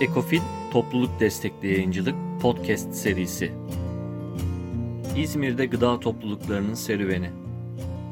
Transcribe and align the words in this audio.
Ekofil 0.00 0.40
Topluluk 0.72 1.20
Destekli 1.20 1.68
Yayıncılık 1.68 2.14
Podcast 2.42 2.94
serisi. 2.94 3.52
İzmir'de 5.16 5.66
gıda 5.66 6.00
topluluklarının 6.00 6.74
serüveni. 6.74 7.30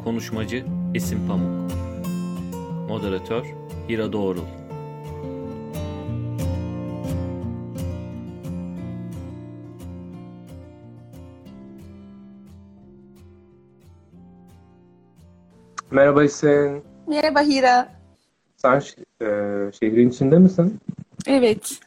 Konuşmacı 0.05 0.65
Esin 0.95 1.27
Pamuk. 1.29 1.71
Moderatör 2.89 3.45
Hira 3.89 4.13
Doğrul. 4.13 4.43
Merhaba 15.91 16.25
Esin. 16.25 16.83
Merhaba 17.07 17.41
Hira. 17.41 17.89
Sen 18.57 18.83
e, 19.23 19.27
şehrin 19.81 20.11
içinde 20.11 20.39
misin? 20.39 20.81
Evet. 21.27 21.81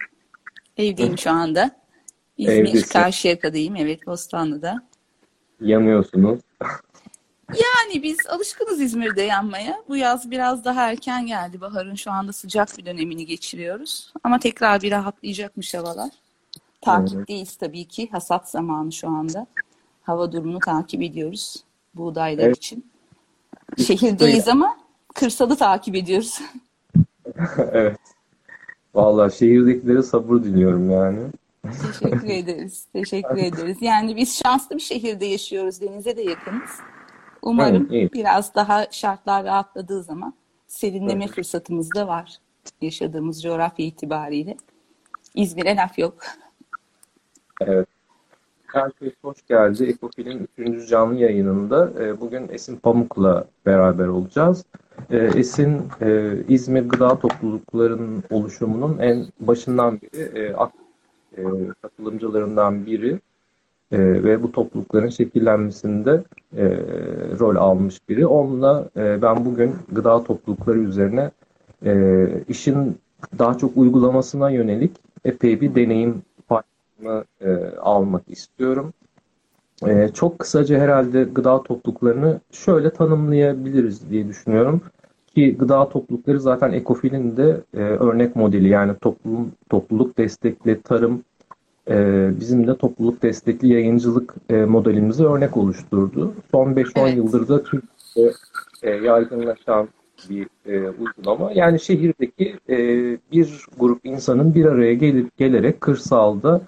Evdeyim 0.77 1.17
şu 1.17 1.31
anda. 1.31 1.71
İzmir 2.37 2.53
Evdesin. 2.53 2.93
Karşıyaka'dayım. 2.93 3.75
Evet 3.75 4.07
Bostanlı'da. 4.07 4.83
Yanıyorsunuz. 5.61 6.39
Yani 7.49 8.03
biz 8.03 8.17
alışkınız 8.29 8.81
İzmir'de 8.81 9.21
yanmaya. 9.21 9.83
Bu 9.87 9.97
yaz 9.97 10.31
biraz 10.31 10.65
daha 10.65 10.89
erken 10.91 11.25
geldi. 11.25 11.61
Baharın 11.61 11.95
şu 11.95 12.11
anda 12.11 12.33
sıcak 12.33 12.77
bir 12.77 12.85
dönemini 12.85 13.25
geçiriyoruz. 13.25 14.13
Ama 14.23 14.39
tekrar 14.39 14.81
bir 14.81 14.91
rahatlayacakmış 14.91 15.73
havalar. 15.73 16.09
Takipteyiz 16.81 17.55
tabii 17.55 17.85
ki. 17.85 18.09
Hasat 18.11 18.49
zamanı 18.49 18.91
şu 18.91 19.07
anda. 19.07 19.47
Hava 20.03 20.31
durumunu 20.31 20.59
takip 20.59 21.01
ediyoruz. 21.01 21.63
Buğdaylar 21.95 22.43
Evet. 22.43 22.57
için. 22.57 22.91
Şehirdeyiz 23.77 24.47
ama 24.47 24.77
kırsalı 25.15 25.55
takip 25.57 25.95
ediyoruz. 25.95 26.41
evet. 27.57 27.99
Vallahi 28.95 29.37
şehirdekilere 29.37 30.03
sabır 30.03 30.43
diliyorum 30.43 30.89
yani. 30.89 31.19
Teşekkür 31.63 32.29
ederiz. 32.29 32.85
Teşekkür 32.93 33.37
ederiz. 33.37 33.77
Yani 33.81 34.15
biz 34.15 34.37
şanslı 34.37 34.75
bir 34.75 34.81
şehirde 34.81 35.25
yaşıyoruz. 35.25 35.81
Denize 35.81 36.17
de 36.17 36.21
yakınız. 36.21 36.69
Umarım 37.41 37.75
Evet, 37.75 37.91
iyi. 37.91 38.11
biraz 38.13 38.55
daha 38.55 38.87
şartlar 38.91 39.45
rahatladığı 39.45 40.03
zaman 40.03 40.33
serinleme 40.67 41.27
fırsatımız 41.27 41.89
da 41.95 42.07
var. 42.07 42.37
Yaşadığımız 42.81 43.43
coğrafya 43.43 43.85
itibariyle. 43.85 44.57
İzmir'e 45.35 45.75
laf 45.75 45.99
yok. 45.99 46.23
Evet. 47.61 47.87
Herkes 48.73 49.13
hoş 49.21 49.37
geldi. 49.49 49.83
Ekofil'in 49.83 50.49
3. 50.57 50.89
canlı 50.89 51.15
yayınında 51.15 51.91
e, 51.99 52.21
bugün 52.21 52.47
Esin 52.51 52.75
Pamuk'la 52.75 53.45
beraber 53.65 54.07
olacağız. 54.07 54.65
E, 55.09 55.17
Esin 55.17 55.81
e, 56.01 56.33
İzmir 56.47 56.89
Gıda 56.89 57.19
Topluluklarının 57.19 58.23
oluşumunun 58.29 58.97
en 58.97 59.25
başından 59.39 59.99
beri 60.01 60.55
katılımcılarından 61.81 62.85
biri 62.85 63.19
ve 63.91 64.43
bu 64.43 64.51
toplulukların 64.51 65.09
şekillenmesinde 65.09 66.23
rol 67.39 67.55
almış 67.55 68.09
biri. 68.09 68.27
Onunla 68.27 68.89
ben 68.95 69.45
bugün 69.45 69.75
gıda 69.91 70.23
toplulukları 70.23 70.79
üzerine 70.79 71.31
işin 72.47 72.97
daha 73.39 73.57
çok 73.57 73.77
uygulamasına 73.77 74.49
yönelik 74.49 74.91
epey 75.25 75.61
bir 75.61 75.75
deneyim 75.75 76.21
paylaşımı 77.01 77.23
e, 77.41 77.77
almak 77.77 78.23
istiyorum. 78.27 78.93
E, 79.87 80.09
çok 80.13 80.39
kısaca 80.39 80.79
herhalde 80.79 81.23
gıda 81.23 81.63
topluluklarını 81.63 82.39
şöyle 82.51 82.89
tanımlayabiliriz 82.89 84.09
diye 84.09 84.27
düşünüyorum. 84.27 84.81
Ki 85.35 85.57
gıda 85.57 85.89
toplulukları 85.89 86.39
zaten 86.39 86.71
Ekofil'in 86.71 87.37
de 87.37 87.61
e, 87.73 87.77
örnek 87.77 88.35
modeli 88.35 88.69
yani 88.69 88.95
toplum, 88.95 89.51
topluluk 89.69 90.17
destekli 90.17 90.81
tarım 90.81 91.23
e, 91.89 92.29
bizim 92.39 92.67
de 92.67 92.77
topluluk 92.77 93.23
destekli 93.23 93.67
yayıncılık 93.67 94.35
e, 94.49 94.55
modelimizi 94.65 95.25
örnek 95.25 95.57
oluşturdu. 95.57 96.33
Son 96.51 96.73
5-10 96.73 96.99
Evet. 96.99 97.17
yıldır 97.17 97.47
da 97.47 97.63
Türkiye'de 97.63 98.33
e, 98.83 98.89
yaygınlaşan 98.89 99.87
bir 100.29 100.47
e, 100.65 100.89
uygulama. 100.89 101.51
Yani 101.51 101.79
şehirdeki 101.79 102.55
e, 102.69 102.77
bir 103.31 103.65
grup 103.79 103.99
insanın 104.03 104.55
bir 104.55 104.65
araya 104.65 104.93
gelip 104.93 105.37
gelerek 105.37 105.81
kırsalda 105.81 106.61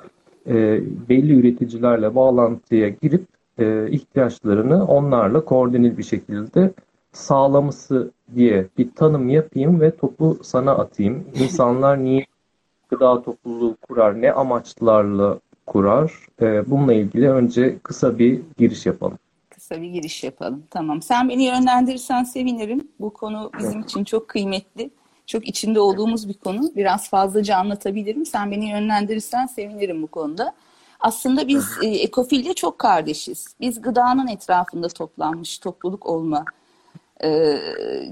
e, 0.48 0.82
belli 1.10 1.40
üreticilerle 1.40 2.16
bağlantıya 2.16 2.90
girip 2.90 3.28
e, 3.60 3.90
ihtiyaçlarını 3.90 4.86
onlarla 4.86 5.46
koordineli 5.46 5.98
bir 5.98 6.04
şekilde 6.04 6.74
sağlaması 7.12 8.12
diye 8.36 8.68
bir 8.78 8.92
tanım 8.96 9.30
yapayım 9.30 9.82
ve 9.82 9.96
topu 9.96 10.40
sana 10.44 10.72
atayım. 10.72 11.24
İnsanlar 11.44 12.04
niye 12.04 12.26
gıda 12.90 13.24
topluluğu 13.24 13.78
kurar, 13.82 14.22
ne 14.22 14.32
amaçlarla 14.32 15.40
kurar? 15.66 16.14
E, 16.42 16.70
bununla 16.72 16.94
ilgili 16.94 17.30
önce 17.30 17.80
kısa 17.84 18.20
bir 18.20 18.42
giriş 18.58 18.86
yapalım. 18.86 19.18
Kısa 19.50 19.82
bir 19.82 19.88
giriş 19.88 20.24
yapalım. 20.24 20.64
Tamam. 20.70 21.02
Sen 21.02 21.30
beni 21.30 21.44
yönlendirirsen 21.44 22.24
sevinirim. 22.24 22.88
Bu 23.00 23.14
konu 23.14 23.52
bizim 23.60 23.80
için 23.80 24.04
çok 24.04 24.28
kıymetli. 24.28 24.90
Çok 25.28 25.48
içinde 25.48 25.80
olduğumuz 25.80 26.30
bir 26.30 26.34
konu. 26.34 26.72
Biraz 26.76 27.10
fazlaca 27.10 27.58
anlatabilirim. 27.58 28.26
Sen 28.26 28.52
beni 28.52 28.70
yönlendirirsen 28.70 29.46
sevinirim 29.46 30.02
bu 30.02 30.08
konuda. 30.08 30.54
Aslında 31.00 31.48
biz 31.48 31.66
e, 31.82 31.88
Ekofil'le 31.88 32.54
çok 32.54 32.80
kardeşiz. 32.80 33.48
Biz 33.60 33.82
gıdanın 33.82 34.28
etrafında 34.28 34.88
toplanmış 34.88 35.58
topluluk 35.58 36.06
olma 36.06 36.46
e, 37.24 37.60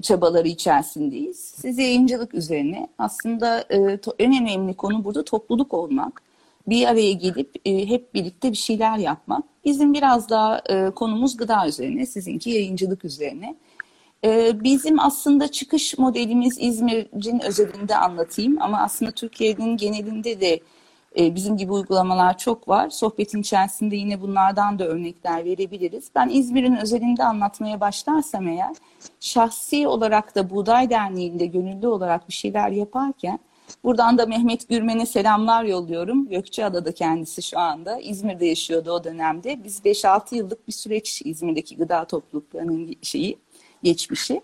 çabaları 0.02 0.48
içerisindeyiz. 0.48 1.38
Siz 1.40 1.78
yayıncılık 1.78 2.34
üzerine 2.34 2.88
aslında 2.98 3.60
e, 3.70 3.78
to- 3.78 4.16
en 4.20 4.42
önemli 4.42 4.74
konu 4.74 5.04
burada 5.04 5.24
topluluk 5.26 5.74
olmak. 5.74 6.22
Bir 6.68 6.88
araya 6.88 7.12
gelip 7.12 7.56
e, 7.66 7.90
hep 7.90 8.14
birlikte 8.14 8.52
bir 8.52 8.58
şeyler 8.58 8.98
yapmak. 8.98 9.44
Bizim 9.66 9.94
biraz 9.94 10.30
daha 10.30 10.62
e, 10.70 10.90
konumuz 10.90 11.38
gıda 11.38 11.68
üzerine, 11.68 12.06
sizinki 12.06 12.50
yayıncılık 12.50 13.06
üzerine. 13.06 13.56
E, 14.26 14.64
bizim 14.64 15.00
aslında 15.00 15.48
çıkış 15.52 15.98
modelimiz 15.98 16.58
İzmir'in 16.60 17.40
özelinde 17.40 17.98
anlatayım 17.98 18.62
ama 18.62 18.82
aslında 18.82 19.12
Türkiye'nin 19.12 19.78
genelinde 19.78 20.42
de 20.42 20.60
e, 21.20 21.36
bizim 21.36 21.58
gibi 21.58 21.72
uygulamalar 21.72 22.38
çok 22.38 22.68
var. 22.68 22.90
Sohbetin 22.90 23.42
içerisinde 23.42 23.96
yine 23.96 24.22
bunlardan 24.22 24.80
da 24.80 24.88
örnekler 24.88 25.46
verebiliriz. 25.46 26.12
Ben 26.16 26.30
İzmir'in 26.30 26.76
özelinde 26.76 27.24
anlatmaya 27.24 27.80
başlarsam 27.80 28.48
eğer, 28.48 28.76
şahsi 29.20 29.88
olarak 29.88 30.36
da 30.36 30.50
Buğday 30.50 30.90
Derneği'nde 30.90 31.46
gönüllü 31.46 31.88
olarak 31.88 32.28
bir 32.30 32.34
şeyler 32.34 32.70
yaparken, 32.70 33.40
buradan 33.84 34.18
da 34.18 34.26
Mehmet 34.26 34.70
Gürmen'e 34.70 35.06
selamlar 35.06 35.64
yolluyorum. 35.64 36.30
Gökçeada'da 36.30 36.92
kendisi 36.92 37.42
şu 37.42 37.60
anda. 37.60 38.00
İzmir'de 38.00 38.46
yaşıyordu 38.46 38.92
o 38.92 39.04
dönemde. 39.04 39.64
Biz 39.64 39.80
5-6 39.80 40.36
yıllık 40.36 40.68
bir 40.68 40.74
süreç 40.74 41.22
İzmir'deki 41.26 41.78
gıda 41.78 42.06
topluluklarının 42.06 42.96
şeyi, 43.02 43.38
geçmişi. 43.84 44.42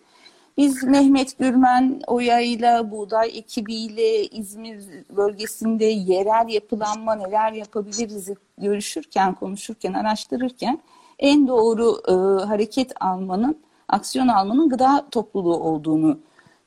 Biz 0.58 0.84
Mehmet 0.84 1.40
Gürmen 1.40 2.02
Oya'yla, 2.08 2.92
Buğday 2.92 3.38
ekibiyle 3.38 4.26
İzmir 4.26 4.84
bölgesinde 5.18 5.86
yerel 5.86 6.50
yapılanma 6.50 7.16
neler 7.16 7.52
yapabiliriz 7.52 8.30
görüşürken, 8.58 9.36
konuşurken, 9.36 9.94
araştırırken 9.94 10.80
en 11.20 11.48
doğru 11.48 12.02
e, 12.08 12.46
hareket 12.46 12.92
almanın, 13.00 13.58
aksiyon 13.88 14.28
almanın 14.28 14.70
gıda 14.70 15.08
topluluğu 15.12 15.58
olduğunu 15.58 16.20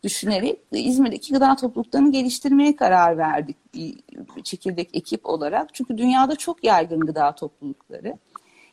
düşünerek 0.03 0.59
İzmir'deki 0.73 1.33
gıda 1.33 1.57
topluluklarını 1.57 2.13
geliştirmeye 2.13 2.77
karar 2.77 3.19
verdik 3.19 3.57
bir 3.75 3.97
çekirdek 4.45 4.91
ekip 4.93 5.27
olarak. 5.27 5.75
Çünkü 5.75 5.99
dünyada 5.99 6.37
çok 6.37 6.65
yaygın 6.65 7.01
gıda 7.01 7.35
toplulukları. 7.35 8.19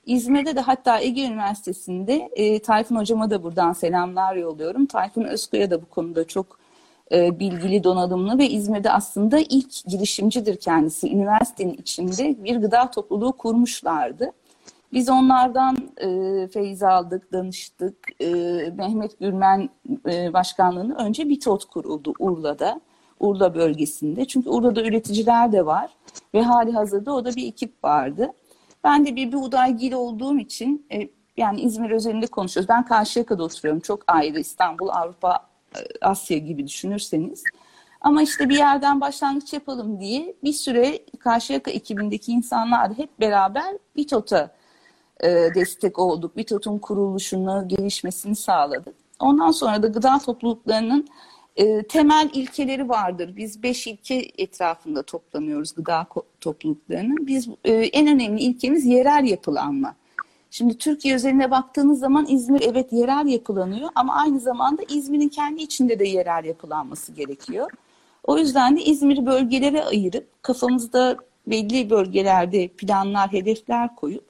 İzmir'de 0.07 0.55
de 0.55 0.61
hatta 0.61 0.99
Ege 1.01 1.25
Üniversitesi'nde 1.25 2.29
e, 2.35 2.59
Tayfun 2.59 2.95
Hocama 2.95 3.29
da 3.29 3.43
buradan 3.43 3.73
selamlar 3.73 4.35
yolluyorum. 4.35 4.85
Tayfun 4.85 5.23
Özkaya 5.23 5.71
da 5.71 5.81
bu 5.81 5.85
konuda 5.85 6.27
çok 6.27 6.59
e, 7.11 7.39
bilgili, 7.39 7.83
donanımlı 7.83 8.37
ve 8.37 8.49
İzmir'de 8.49 8.91
aslında 8.91 9.39
ilk 9.39 9.85
girişimcidir 9.85 10.55
kendisi. 10.55 11.11
Üniversitenin 11.11 11.73
içinde 11.73 12.43
bir 12.43 12.55
gıda 12.55 12.91
topluluğu 12.91 13.31
kurmuşlardı. 13.31 14.31
Biz 14.93 15.09
onlardan 15.09 15.77
e, 15.97 16.47
feyiz 16.47 16.83
aldık, 16.83 17.31
danıştık. 17.33 18.21
E, 18.21 18.27
Mehmet 18.77 19.19
Gürmen 19.19 19.69
e, 20.09 20.33
başkanlığını 20.33 20.95
önce 20.95 21.29
BİTOT 21.29 21.65
kuruldu 21.65 22.13
Urla'da. 22.19 22.81
Urla 23.19 23.55
bölgesinde. 23.55 24.25
Çünkü 24.25 24.49
Urla'da 24.49 24.81
üreticiler 24.81 25.51
de 25.51 25.65
var 25.65 25.89
ve 26.33 26.41
hali 26.41 26.71
hazırda 26.71 27.13
o 27.13 27.25
da 27.25 27.35
bir 27.35 27.47
ekip 27.47 27.83
vardı. 27.83 28.33
Ben 28.83 29.05
de 29.05 29.15
bir 29.15 29.31
buğdaygil 29.31 29.93
olduğum 29.93 30.39
için 30.39 30.85
e, 30.91 31.09
yani 31.37 31.61
İzmir 31.61 31.91
özelinde 31.91 32.27
konuşuyoruz. 32.27 32.69
Ben 32.69 32.85
Karşıyaka'da 32.85 33.43
oturuyorum. 33.43 33.79
Çok 33.79 34.03
ayrı 34.07 34.39
İstanbul, 34.39 34.87
Avrupa, 34.89 35.47
e, 35.75 35.79
Asya 36.01 36.37
gibi 36.37 36.67
düşünürseniz. 36.67 37.43
Ama 38.01 38.21
işte 38.21 38.49
bir 38.49 38.57
yerden 38.57 39.01
başlangıç 39.01 39.53
yapalım 39.53 39.99
diye 39.99 40.35
bir 40.43 40.53
süre 40.53 40.99
Karşıyaka 41.19 41.71
ekibindeki 41.71 42.31
insanlar 42.31 42.93
hep 42.93 43.19
beraber 43.19 43.77
BİTOT'a 43.95 44.51
e, 45.23 45.29
destek 45.55 45.99
olduk. 45.99 46.37
BİTOT'un 46.37 46.77
kuruluşunu, 46.77 47.67
gelişmesini 47.67 48.35
sağladık. 48.35 48.95
Ondan 49.19 49.51
sonra 49.51 49.83
da 49.83 49.87
gıda 49.87 50.19
topluluklarının 50.25 51.07
e, 51.57 51.83
temel 51.83 52.29
ilkeleri 52.33 52.89
vardır. 52.89 53.35
Biz 53.35 53.63
beş 53.63 53.87
ilke 53.87 54.31
etrafında 54.37 55.03
toplanıyoruz 55.03 55.75
gıda 55.75 56.07
topluluklarının. 56.41 57.27
Biz 57.27 57.47
e, 57.65 57.73
en 57.73 58.07
önemli 58.07 58.41
ilkemiz 58.41 58.85
yerel 58.85 59.25
yapılanma. 59.25 59.95
Şimdi 60.51 60.77
Türkiye 60.77 61.15
özeline 61.15 61.51
baktığınız 61.51 61.99
zaman 61.99 62.25
İzmir 62.29 62.61
evet 62.61 62.93
yerel 62.93 63.27
yapılanıyor 63.27 63.89
ama 63.95 64.15
aynı 64.15 64.39
zamanda 64.39 64.81
İzmir'in 64.89 65.29
kendi 65.29 65.61
içinde 65.61 65.99
de 65.99 66.07
yerel 66.07 66.45
yapılanması 66.45 67.11
gerekiyor. 67.11 67.71
O 68.23 68.37
yüzden 68.37 68.77
de 68.77 68.83
İzmir'i 68.83 69.25
bölgelere 69.25 69.83
ayırıp 69.83 70.43
kafamızda 70.43 71.17
belli 71.47 71.89
bölgelerde 71.89 72.67
planlar, 72.67 73.31
hedefler 73.31 73.95
koyup 73.95 74.29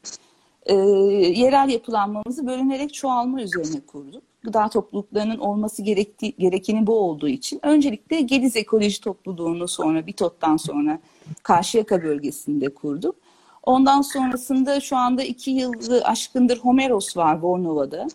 e, 0.65 0.75
yerel 0.75 1.69
yapılanmamızı 1.69 2.47
bölünerek 2.47 2.93
çoğalma 2.93 3.41
üzerine 3.41 3.79
kurduk. 3.87 4.23
Gıda 4.47 4.69
topluluklarının 4.69 5.37
olması 5.37 5.81
gerektiği, 5.81 6.35
gerekeni 6.39 6.87
bu 6.87 6.99
olduğu 6.99 7.27
için 7.27 7.59
öncelikle 7.63 8.21
Gediz 8.21 8.55
Ekoloji 8.55 9.01
Topluluğunu 9.01 9.67
sonra 9.67 10.07
Bitot'tan 10.07 10.57
sonra 10.57 10.99
Karşıyaka 11.43 12.03
bölgesinde 12.03 12.73
kurduk. 12.73 13.15
Ondan 13.63 14.01
sonrasında 14.01 14.79
şu 14.79 14.97
anda 14.97 15.23
iki 15.23 15.51
yılı 15.51 16.01
aşkındır 16.03 16.57
Homeros 16.57 17.17
var 17.17 17.41
Bornova'da. 17.41 18.07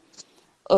Ee, 0.70 0.74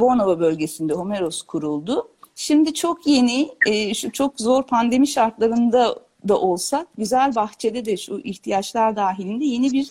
Bornova 0.00 0.40
bölgesinde 0.40 0.92
Homeros 0.92 1.42
kuruldu. 1.42 2.08
Şimdi 2.34 2.74
çok 2.74 3.06
yeni, 3.06 3.50
e, 3.66 3.94
şu 3.94 4.12
çok 4.12 4.40
zor 4.40 4.62
pandemi 4.62 5.06
şartlarında 5.06 5.98
da 6.28 6.40
olsak 6.40 6.88
Güzel 6.98 7.34
Bahçe'de 7.34 7.84
de 7.84 7.96
şu 7.96 8.18
ihtiyaçlar 8.18 8.96
dahilinde 8.96 9.44
yeni 9.44 9.72
bir 9.72 9.90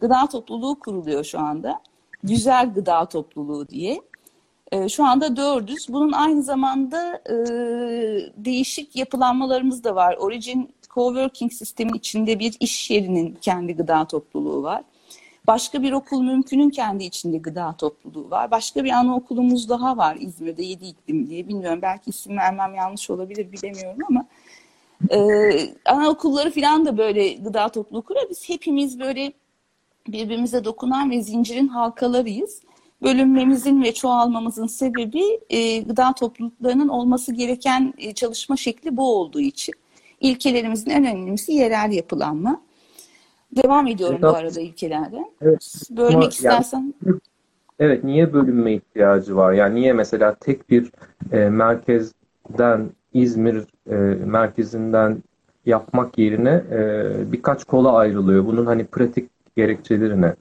gıda 0.00 0.26
topluluğu 0.26 0.78
kuruluyor 0.78 1.24
şu 1.24 1.38
anda. 1.38 1.80
Güzel 2.24 2.74
Gıda 2.74 3.04
Topluluğu 3.04 3.68
diye. 3.68 4.00
E, 4.72 4.88
şu 4.88 5.04
anda 5.04 5.36
dördüz. 5.36 5.86
Bunun 5.88 6.12
aynı 6.12 6.42
zamanda 6.42 7.22
e, 7.30 7.34
değişik 8.36 8.96
yapılanmalarımız 8.96 9.84
da 9.84 9.94
var. 9.94 10.16
Origin 10.16 10.74
Coworking 10.90 11.52
sistemin 11.52 11.94
içinde 11.94 12.38
bir 12.38 12.56
iş 12.60 12.90
yerinin 12.90 13.38
kendi 13.40 13.76
gıda 13.76 14.04
topluluğu 14.04 14.62
var. 14.62 14.82
Başka 15.46 15.82
bir 15.82 15.92
okul 15.92 16.22
mümkünün 16.22 16.70
kendi 16.70 17.04
içinde 17.04 17.38
gıda 17.38 17.74
topluluğu 17.78 18.30
var. 18.30 18.50
Başka 18.50 18.84
bir 18.84 18.90
anaokulumuz 18.90 19.68
daha 19.68 19.96
var 19.96 20.16
İzmir'de 20.20 20.62
Yedi 20.62 20.84
İklim 20.84 21.30
diye. 21.30 21.48
Bilmiyorum 21.48 21.78
belki 21.82 22.10
isim 22.10 22.36
vermem 22.36 22.74
yanlış 22.74 23.10
olabilir 23.10 23.52
bilemiyorum 23.52 23.98
ama 24.08 24.26
e, 25.10 25.18
anaokulları 25.84 26.50
falan 26.50 26.86
da 26.86 26.98
böyle 26.98 27.32
gıda 27.32 27.68
topluluğu 27.68 28.02
kuruyor. 28.02 28.26
Biz 28.30 28.48
hepimiz 28.48 29.00
böyle 29.00 29.32
birbirimize 30.08 30.64
dokunan 30.64 31.10
ve 31.10 31.22
zincirin 31.22 31.68
halkalarıyız. 31.68 32.62
Bölünmemizin 33.04 33.82
ve 33.82 33.94
çoğalmamızın 33.94 34.66
sebebi 34.66 35.22
e, 35.50 35.80
gıda 35.80 36.12
topluluklarının 36.12 36.88
olması 36.88 37.32
gereken 37.32 37.94
e, 37.98 38.14
çalışma 38.14 38.56
şekli 38.56 38.96
bu 38.96 39.18
olduğu 39.18 39.40
için. 39.40 39.74
İlkelerimizin 40.20 40.90
en 40.90 41.04
önemlisi 41.04 41.52
yerel 41.52 41.92
yapılanma. 41.92 42.60
Devam 43.62 43.86
ediyorum 43.86 44.18
evet, 44.22 44.34
bu 44.34 44.36
arada 44.36 44.60
ilkelerde. 44.60 45.18
Evet. 45.40 45.82
Bölmek 45.90 46.14
Ama 46.14 46.28
istersen. 46.28 46.94
Yani, 47.06 47.18
evet, 47.78 48.04
niye 48.04 48.32
bölünme 48.32 48.72
ihtiyacı 48.72 49.36
var? 49.36 49.52
Yani 49.52 49.74
niye 49.74 49.92
mesela 49.92 50.34
tek 50.34 50.70
bir 50.70 50.92
e, 51.32 51.48
merkezden 51.48 52.90
İzmir 53.14 53.64
e, 53.90 53.94
merkezinden 54.24 55.22
yapmak 55.66 56.18
yerine 56.18 56.64
e, 56.70 57.32
birkaç 57.32 57.64
kola 57.64 57.92
ayrılıyor. 57.92 58.46
Bunun 58.46 58.66
hani 58.66 58.84
pratik 58.84 59.30
gerekçeleri 59.56 60.22
ne? 60.22 60.34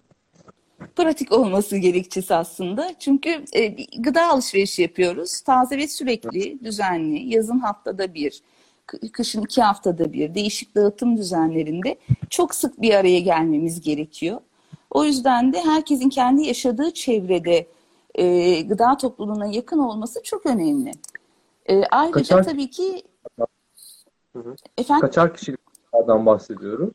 Pratik 0.96 1.32
olması 1.32 1.78
gerekçesi 1.78 2.36
aslında. 2.36 2.94
Çünkü 3.00 3.46
e, 3.54 3.68
gıda 3.98 4.30
alışverişi 4.30 4.82
yapıyoruz. 4.82 5.42
Taze 5.42 5.78
ve 5.78 5.88
sürekli, 5.88 6.64
düzenli, 6.64 7.36
yazın 7.36 7.60
haftada 7.60 8.14
bir, 8.14 8.42
kışın 9.12 9.42
iki 9.42 9.62
haftada 9.62 10.14
bir, 10.14 10.36
değişik 10.36 10.76
dağıtım 10.76 11.18
düzenlerinde 11.18 11.98
çok 12.30 12.56
sık 12.56 12.82
bir 12.82 12.94
araya 12.94 13.20
gelmemiz 13.20 13.82
gerekiyor. 13.82 14.42
O 14.92 15.04
yüzden 15.04 15.54
de 15.54 15.62
herkesin 15.62 16.10
kendi 16.10 16.44
yaşadığı 16.44 16.94
çevrede 16.94 17.68
e, 18.16 18.62
gıda 18.62 18.98
topluluğuna 18.98 19.46
yakın 19.46 19.80
olması 19.80 20.24
çok 20.24 20.46
önemli. 20.46 20.92
E, 21.66 21.84
ayrıca 21.84 22.20
Kaçar... 22.20 22.44
tabii 22.44 22.70
ki... 22.70 23.04
Hı 24.34 24.40
hı. 24.40 24.56
Efendim? 24.78 25.02
Kaçar 25.02 25.36
kişiliklerden 25.36 26.26
bahsediyoruz? 26.26 26.90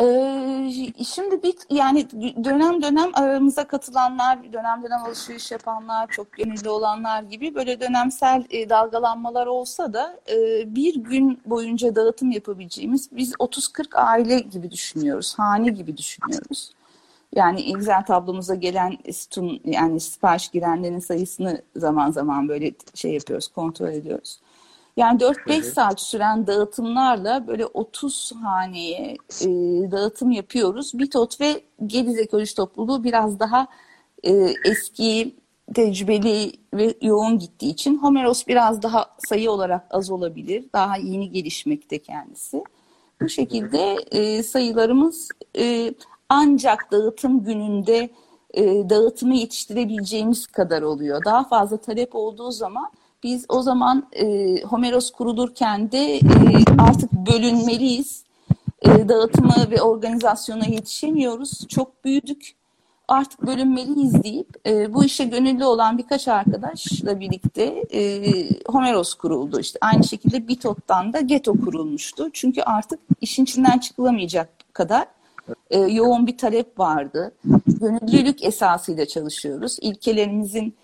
Ee, 0.00 0.72
şimdi 1.04 1.42
bir 1.42 1.54
yani 1.70 2.10
dönem 2.44 2.82
dönem 2.82 3.10
aramıza 3.14 3.66
katılanlar, 3.66 4.52
dönem 4.52 4.82
dönem 4.82 5.04
alışveriş 5.04 5.50
yapanlar, 5.50 6.10
çok 6.10 6.32
gönüllü 6.32 6.68
olanlar 6.68 7.22
gibi 7.22 7.54
böyle 7.54 7.80
dönemsel 7.80 8.44
e, 8.50 8.68
dalgalanmalar 8.68 9.46
olsa 9.46 9.92
da 9.92 10.20
e, 10.30 10.34
bir 10.74 10.94
gün 10.94 11.40
boyunca 11.46 11.94
dağıtım 11.94 12.30
yapabileceğimiz 12.30 13.08
biz 13.12 13.32
30-40 13.32 13.96
aile 13.96 14.40
gibi 14.40 14.70
düşünüyoruz, 14.70 15.34
hane 15.38 15.70
gibi 15.70 15.96
düşünüyoruz. 15.96 16.70
Yani 17.34 17.60
Excel 17.60 18.04
tablomuza 18.04 18.54
gelen 18.54 18.98
sütun 19.12 19.60
yani 19.64 20.00
sipariş 20.00 20.48
girenlerin 20.48 20.98
sayısını 20.98 21.62
zaman 21.76 22.10
zaman 22.10 22.48
böyle 22.48 22.72
şey 22.94 23.12
yapıyoruz, 23.14 23.48
kontrol 23.48 23.88
ediyoruz. 23.88 24.40
Yani 24.96 25.20
4-5 25.20 25.62
saat 25.62 26.00
süren 26.00 26.46
dağıtımlarla 26.46 27.46
böyle 27.46 27.66
30 27.66 28.32
haneye 28.42 29.16
e, 29.40 29.46
dağıtım 29.90 30.30
yapıyoruz. 30.30 30.98
Bitot 30.98 31.40
ve 31.40 31.60
Gediz 31.86 32.18
Ekoloji 32.18 32.54
Topluluğu 32.54 33.04
biraz 33.04 33.40
daha 33.40 33.66
e, 34.22 34.32
eski, 34.64 35.34
tecrübeli 35.74 36.52
ve 36.74 36.94
yoğun 37.02 37.38
gittiği 37.38 37.70
için 37.70 37.98
Homeros 37.98 38.46
biraz 38.46 38.82
daha 38.82 39.06
sayı 39.28 39.50
olarak 39.50 39.86
az 39.90 40.10
olabilir. 40.10 40.64
Daha 40.72 40.96
yeni 40.96 41.30
gelişmekte 41.30 41.98
kendisi. 41.98 42.64
Bu 43.20 43.28
şekilde 43.28 43.96
e, 44.10 44.42
sayılarımız 44.42 45.28
e, 45.58 45.94
ancak 46.28 46.92
dağıtım 46.92 47.44
gününde 47.44 48.10
e, 48.54 48.64
dağıtımı 48.90 49.34
yetiştirebileceğimiz 49.34 50.46
kadar 50.46 50.82
oluyor. 50.82 51.24
Daha 51.24 51.44
fazla 51.44 51.76
talep 51.76 52.14
olduğu 52.14 52.50
zaman 52.50 52.90
biz 53.24 53.46
o 53.48 53.62
zaman 53.62 54.08
e, 54.12 54.56
Homeros 54.62 55.10
kurulurken 55.10 55.92
de 55.92 56.16
e, 56.16 56.22
artık 56.78 57.12
bölünmeliyiz. 57.12 58.24
E, 58.82 59.08
dağıtımı 59.08 59.70
ve 59.70 59.82
organizasyona 59.82 60.64
yetişemiyoruz. 60.64 61.68
Çok 61.68 62.04
büyüdük. 62.04 62.54
Artık 63.08 63.46
bölünmeliyiz 63.46 64.22
deyip 64.22 64.48
e, 64.66 64.94
bu 64.94 65.04
işe 65.04 65.24
gönüllü 65.24 65.64
olan 65.64 65.98
birkaç 65.98 66.28
arkadaşla 66.28 67.20
birlikte 67.20 67.62
e, 67.92 68.22
Homeros 68.66 69.14
kuruldu. 69.14 69.60
İşte 69.60 69.78
aynı 69.82 70.04
şekilde 70.04 70.48
Bitot'tan 70.48 71.12
da 71.12 71.20
Geto 71.20 71.52
kurulmuştu. 71.60 72.30
Çünkü 72.32 72.62
artık 72.62 73.00
işin 73.20 73.44
içinden 73.44 73.78
çıkılamayacak 73.78 74.48
kadar 74.72 75.06
e, 75.70 75.78
yoğun 75.78 76.26
bir 76.26 76.38
talep 76.38 76.78
vardı. 76.78 77.32
Gönüllülük 77.66 78.44
esasıyla 78.44 79.06
çalışıyoruz. 79.06 79.78
İlkelerimizin 79.80 80.74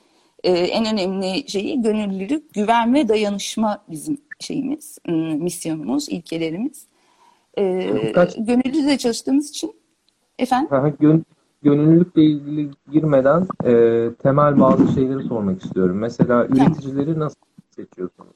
e, 0.44 0.50
en 0.50 0.86
önemli 0.94 1.50
şeyi 1.50 1.82
gönüllülük, 1.82 2.54
güven 2.54 2.94
ve 2.94 3.08
dayanışma 3.08 3.84
bizim 3.90 4.18
şeyimiz, 4.40 4.98
misyonumuz, 5.38 6.08
ilkelerimiz. 6.08 6.86
E, 7.58 8.12
Kaç... 8.12 8.36
Çalıştığımız 8.98 9.50
için 9.50 9.72
efendim? 10.38 10.96
Gön 11.00 11.24
gönüllülükle 11.62 12.22
ilgili 12.22 12.70
girmeden 12.92 13.46
e, 13.64 14.10
temel 14.22 14.60
bazı 14.60 14.92
şeyleri 14.94 15.22
sormak 15.22 15.64
istiyorum. 15.64 15.98
Mesela 15.98 16.46
üreticileri 16.46 17.18
nasıl 17.18 17.40
seçiyorsunuz? 17.76 18.30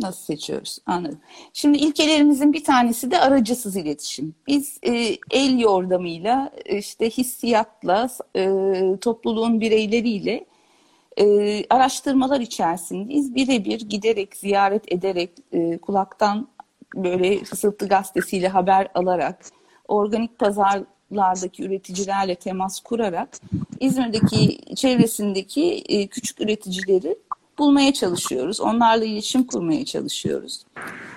Nasıl 0.00 0.24
seçiyoruz? 0.24 0.78
Anladım. 0.86 1.18
Şimdi 1.52 1.78
ilkelerimizin 1.78 2.52
bir 2.52 2.64
tanesi 2.64 3.10
de 3.10 3.20
aracısız 3.20 3.76
iletişim. 3.76 4.34
Biz 4.46 4.78
e, 4.82 5.16
el 5.30 5.58
yordamıyla, 5.58 6.50
işte 6.66 7.10
hissiyatla, 7.10 8.08
e, 8.36 8.52
topluluğun 9.00 9.60
bireyleriyle 9.60 10.46
e, 11.18 11.64
araştırmalar 11.70 12.40
içerisindeyiz. 12.40 13.34
Birebir 13.34 13.80
giderek, 13.80 14.36
ziyaret 14.36 14.92
ederek, 14.92 15.30
e, 15.52 15.78
kulaktan 15.78 16.48
böyle 16.94 17.44
fısıltı 17.44 17.88
gazetesiyle 17.88 18.48
haber 18.48 18.88
alarak, 18.94 19.44
organik 19.88 20.38
pazarlardaki 20.38 21.64
üreticilerle 21.64 22.34
temas 22.34 22.80
kurarak 22.80 23.28
İzmir'deki 23.80 24.58
çevresindeki 24.74 25.84
e, 25.88 26.06
küçük 26.06 26.40
üreticileri 26.40 27.18
bulmaya 27.58 27.92
çalışıyoruz. 27.92 28.60
Onlarla 28.60 29.04
iletişim 29.04 29.44
kurmaya 29.44 29.84
çalışıyoruz. 29.84 30.64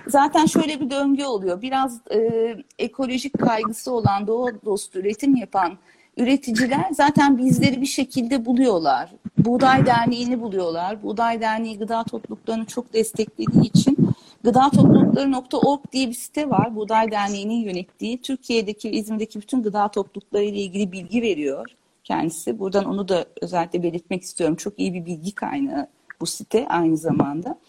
Zaten 0.08 0.46
şöyle 0.46 0.80
bir 0.80 0.90
döngü 0.90 1.26
oluyor. 1.26 1.62
Biraz 1.62 2.02
e, 2.12 2.56
ekolojik 2.80 3.40
kaygısı 3.40 3.92
olan, 3.92 4.28
doğa 4.28 4.52
dostu 4.66 5.00
üretim 5.00 5.36
yapan 5.36 5.78
üreticiler 6.20 6.88
zaten 6.92 7.38
bizleri 7.38 7.82
bir 7.82 7.86
şekilde 7.86 8.46
buluyorlar. 8.46 9.10
Buğday 9.38 9.86
Derneği'ni 9.86 10.42
buluyorlar. 10.42 11.04
Buğday 11.04 11.42
Derneği 11.42 11.78
gıda 11.78 12.04
topluluklarını 12.04 12.66
çok 12.66 12.94
desteklediği 12.94 13.68
için 13.68 13.98
gıda 14.44 14.70
toplulukları.org 14.70 15.80
diye 15.92 16.08
bir 16.08 16.14
site 16.14 16.50
var. 16.50 16.76
Buğday 16.76 17.12
Derneği'nin 17.12 17.62
yönettiği. 17.62 18.22
Türkiye'deki, 18.22 18.90
İzmir'deki 18.90 19.42
bütün 19.42 19.64
gıda 19.64 19.88
toplulukları 19.88 20.44
ile 20.44 20.58
ilgili 20.58 20.92
bilgi 20.92 21.22
veriyor 21.22 21.66
kendisi. 22.04 22.60
Buradan 22.60 22.86
onu 22.86 23.08
da 23.08 23.26
özellikle 23.42 23.84
belirtmek 23.84 24.24
istiyorum. 24.24 24.56
Çok 24.56 24.80
iyi 24.80 24.94
bir 24.94 25.06
bilgi 25.06 25.36
kaynağı 25.36 25.88
bu 26.22 26.26
site 26.26 26.68
aynı 26.68 26.98
zamanda. 26.98 27.60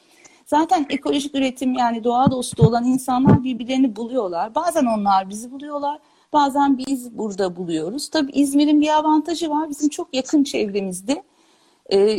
Zaten 0.46 0.86
ekolojik 0.90 1.34
üretim 1.34 1.74
yani 1.74 2.04
doğa 2.04 2.30
dostu 2.30 2.66
olan 2.66 2.84
insanlar 2.84 3.44
birbirlerini 3.44 3.96
buluyorlar. 3.96 4.54
Bazen 4.54 4.86
onlar 4.86 5.28
bizi 5.28 5.50
buluyorlar. 5.50 5.98
Bazen 6.32 6.78
biz 6.78 7.18
burada 7.18 7.56
buluyoruz. 7.56 8.08
Tabii 8.08 8.32
İzmir'in 8.32 8.80
bir 8.80 8.88
avantajı 8.88 9.50
var. 9.50 9.70
Bizim 9.70 9.88
çok 9.88 10.14
yakın 10.14 10.44
çevremizde 10.44 11.22
e, 11.92 12.18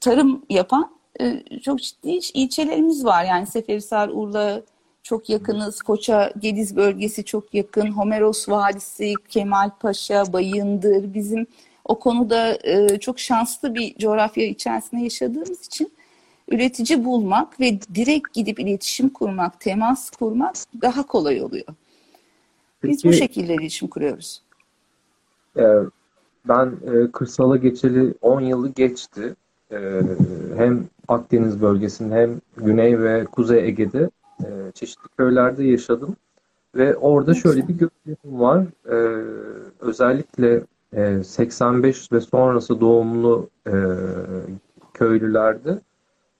tarım 0.00 0.42
yapan 0.50 0.90
e, 1.20 1.42
çok 1.62 1.82
ciddi 1.82 2.18
ilçelerimiz 2.34 3.04
var. 3.04 3.24
Yani 3.24 3.46
Seferihisar, 3.46 4.08
Urla 4.08 4.62
çok 5.02 5.30
yakınız. 5.30 5.78
Foça, 5.86 6.32
Gediz 6.38 6.76
bölgesi 6.76 7.24
çok 7.24 7.54
yakın. 7.54 7.90
Homeros 7.90 8.48
Vadisi, 8.48 9.14
Kemalpaşa, 9.28 10.32
Bayındır. 10.32 11.14
Bizim 11.14 11.46
o 11.84 11.98
konuda 11.98 12.58
e, 12.64 12.98
çok 12.98 13.20
şanslı 13.20 13.74
bir 13.74 13.94
coğrafya 13.98 14.46
içerisinde 14.46 15.02
yaşadığımız 15.02 15.66
için 15.66 15.92
üretici 16.48 17.04
bulmak 17.04 17.60
ve 17.60 17.80
direkt 17.94 18.32
gidip 18.34 18.60
iletişim 18.60 19.08
kurmak, 19.08 19.60
temas 19.60 20.10
kurmak 20.10 20.54
daha 20.82 21.06
kolay 21.06 21.42
oluyor. 21.42 21.66
Biz 22.82 23.04
bu 23.04 23.12
şekilde 23.12 23.54
iletişim 23.54 23.88
kuruyoruz. 23.88 24.42
e, 25.56 25.64
ben 26.48 26.66
e, 26.66 27.10
kırsala 27.12 27.56
geçeli 27.56 28.14
10 28.20 28.40
yılı 28.40 28.68
geçti. 28.68 29.34
E, 29.72 30.00
hem 30.56 30.84
Akdeniz 31.08 31.62
bölgesinde 31.62 32.14
hem 32.14 32.40
Güney 32.56 33.00
ve 33.00 33.24
Kuzey 33.24 33.68
Ege'de 33.68 34.10
e, 34.44 34.46
çeşitli 34.74 35.08
köylerde 35.18 35.64
yaşadım. 35.64 36.16
Ve 36.74 36.96
orada 36.96 37.32
Ne 37.32 37.38
şöyle 37.38 37.68
bir 37.68 37.74
gözlemim 37.74 38.40
var. 38.40 38.64
E, 38.90 38.96
özellikle 39.80 40.60
e, 40.92 41.24
85 41.24 42.12
ve 42.12 42.20
sonrası 42.20 42.80
doğumlu 42.80 43.48
e, 43.66 43.72
köylülerde 44.94 45.78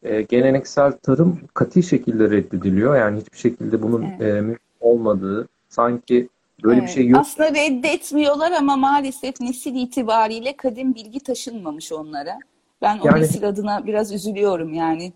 e, 0.02 0.22
geleneksel 0.22 0.92
tarım 0.92 1.38
katı 1.54 1.82
şekilde 1.82 2.30
reddediliyor. 2.30 2.96
Yani 2.96 3.20
hiçbir 3.20 3.38
şekilde 3.38 3.82
bunun 3.82 4.02
Evet. 4.20 4.20
e, 4.54 4.58
olmadığı, 4.80 5.48
sanki 5.82 6.28
böyle 6.64 6.76
bir 6.76 6.82
Evet. 6.82 6.94
şey 6.94 7.08
yok. 7.08 7.20
Aslında 7.20 7.50
reddetmiyorlar 7.54 8.52
ama 8.52 8.76
maalesef 8.76 9.40
nesil 9.40 9.74
itibariyle 9.74 10.56
kadim 10.56 10.94
bilgi 10.94 11.20
taşınmamış 11.20 11.92
onlara. 11.92 12.38
Ben 12.82 12.98
o 12.98 13.06
Yani- 13.06 13.20
nesil 13.20 13.48
adına 13.48 13.86
biraz 13.86 14.12
üzülüyorum 14.12 14.74
yani. 14.74 15.12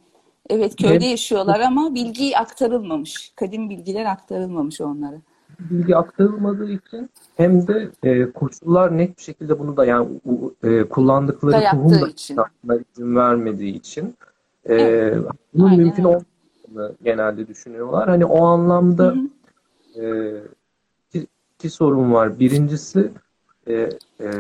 Evet 0.50 0.76
köyde 0.76 1.07
yaşıyorlar 1.07 1.61
ama 1.61 1.95
bilgi 1.95 2.38
aktarılmamış. 2.38 3.33
Kadim 3.37 3.71
bilgiler 3.71 4.04
aktarılmamış 4.04 4.81
onlara. 4.81 5.16
bilgi 5.61 5.97
aktarılmadığı 5.97 6.71
için 6.73 7.11
hem 7.37 7.66
de 7.66 7.88
e, 8.02 8.31
koşullar 8.33 8.99
net 8.99 9.19
bir 9.19 9.23
şekilde 9.23 9.59
bunu 9.59 9.76
da 9.76 9.85
yani 9.85 10.09
e, 10.64 10.83
kullandıkları 10.85 11.52
Dayattığı 11.52 11.78
tohum 11.78 12.00
da 12.00 12.09
için. 12.09 12.37
izin 12.97 13.16
vermediği 13.16 13.75
için 13.75 14.14
e, 14.64 14.75
Evet. 14.75 15.19
bunun 15.54 15.69
Aynen 15.71 15.78
mümkün 15.85 16.04
olmadığını 16.04 16.92
genelde 17.04 17.49
düşünüyorlar. 17.49 18.09
Hani 18.09 18.25
o 18.25 18.45
anlamda 18.45 19.04
Hı 19.04 19.11
hı. 19.11 19.28
E, 20.00 20.34
iki, 21.08 21.26
iki 21.58 21.70
sorun 21.70 22.12
var. 22.12 22.38
Birincisi 22.38 23.11
e, 23.66 23.72
e, 24.20 24.30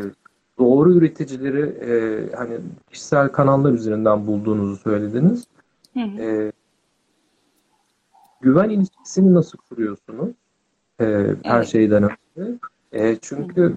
doğru 0.58 0.94
üreticileri 0.94 1.60
e, 1.62 1.90
hani 2.36 2.58
kişisel 2.90 3.28
kanallar 3.28 3.72
üzerinden 3.72 4.26
bulduğunuzu 4.26 4.76
söylediniz. 4.76 5.44
Hı 5.94 6.00
hı. 6.00 6.22
E, 6.22 6.52
güven 8.40 8.70
ilişkisini 8.70 9.34
nasıl 9.34 9.58
kuruyorsunuz? 9.58 10.28
E, 11.00 11.04
her 11.42 11.56
Evet. 11.56 11.66
şeyden 11.68 12.02
önce. 12.02 12.58
E, 12.92 13.16
çünkü 13.20 13.76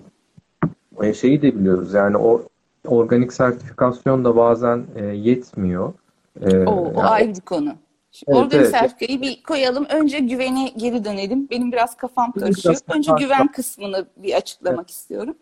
e, 1.01 1.13
şeyi 1.13 1.41
de 1.41 1.55
biliyoruz 1.59 1.93
yani 1.93 2.17
o 2.17 2.43
organik 2.87 3.33
sertifikasyon 3.33 4.25
da 4.25 4.35
bazen 4.35 4.85
e, 4.95 5.05
yetmiyor. 5.05 5.93
E, 6.41 6.57
O, 6.65 6.71
o 6.71 6.85
yani 6.87 6.99
ayrı 7.09 7.35
bir 7.35 7.41
konu. 7.41 7.75
Şimdi 8.15 8.31
Evet, 8.31 8.45
organik 8.45 8.61
evet. 8.61 8.71
sertifikayı 8.71 9.21
bir 9.21 9.43
koyalım. 9.43 9.85
Önce 9.85 10.19
güvene 10.19 10.69
geri 10.77 11.05
dönelim. 11.05 11.49
Benim 11.49 11.71
biraz 11.71 11.97
kafam 11.97 12.31
karışıyor. 12.31 12.75
Önce 12.87 13.11
güven 13.19 13.47
kısmını 13.47 14.05
bir 14.17 14.33
açıklamak 14.33 14.89
istiyorum. 14.89 15.37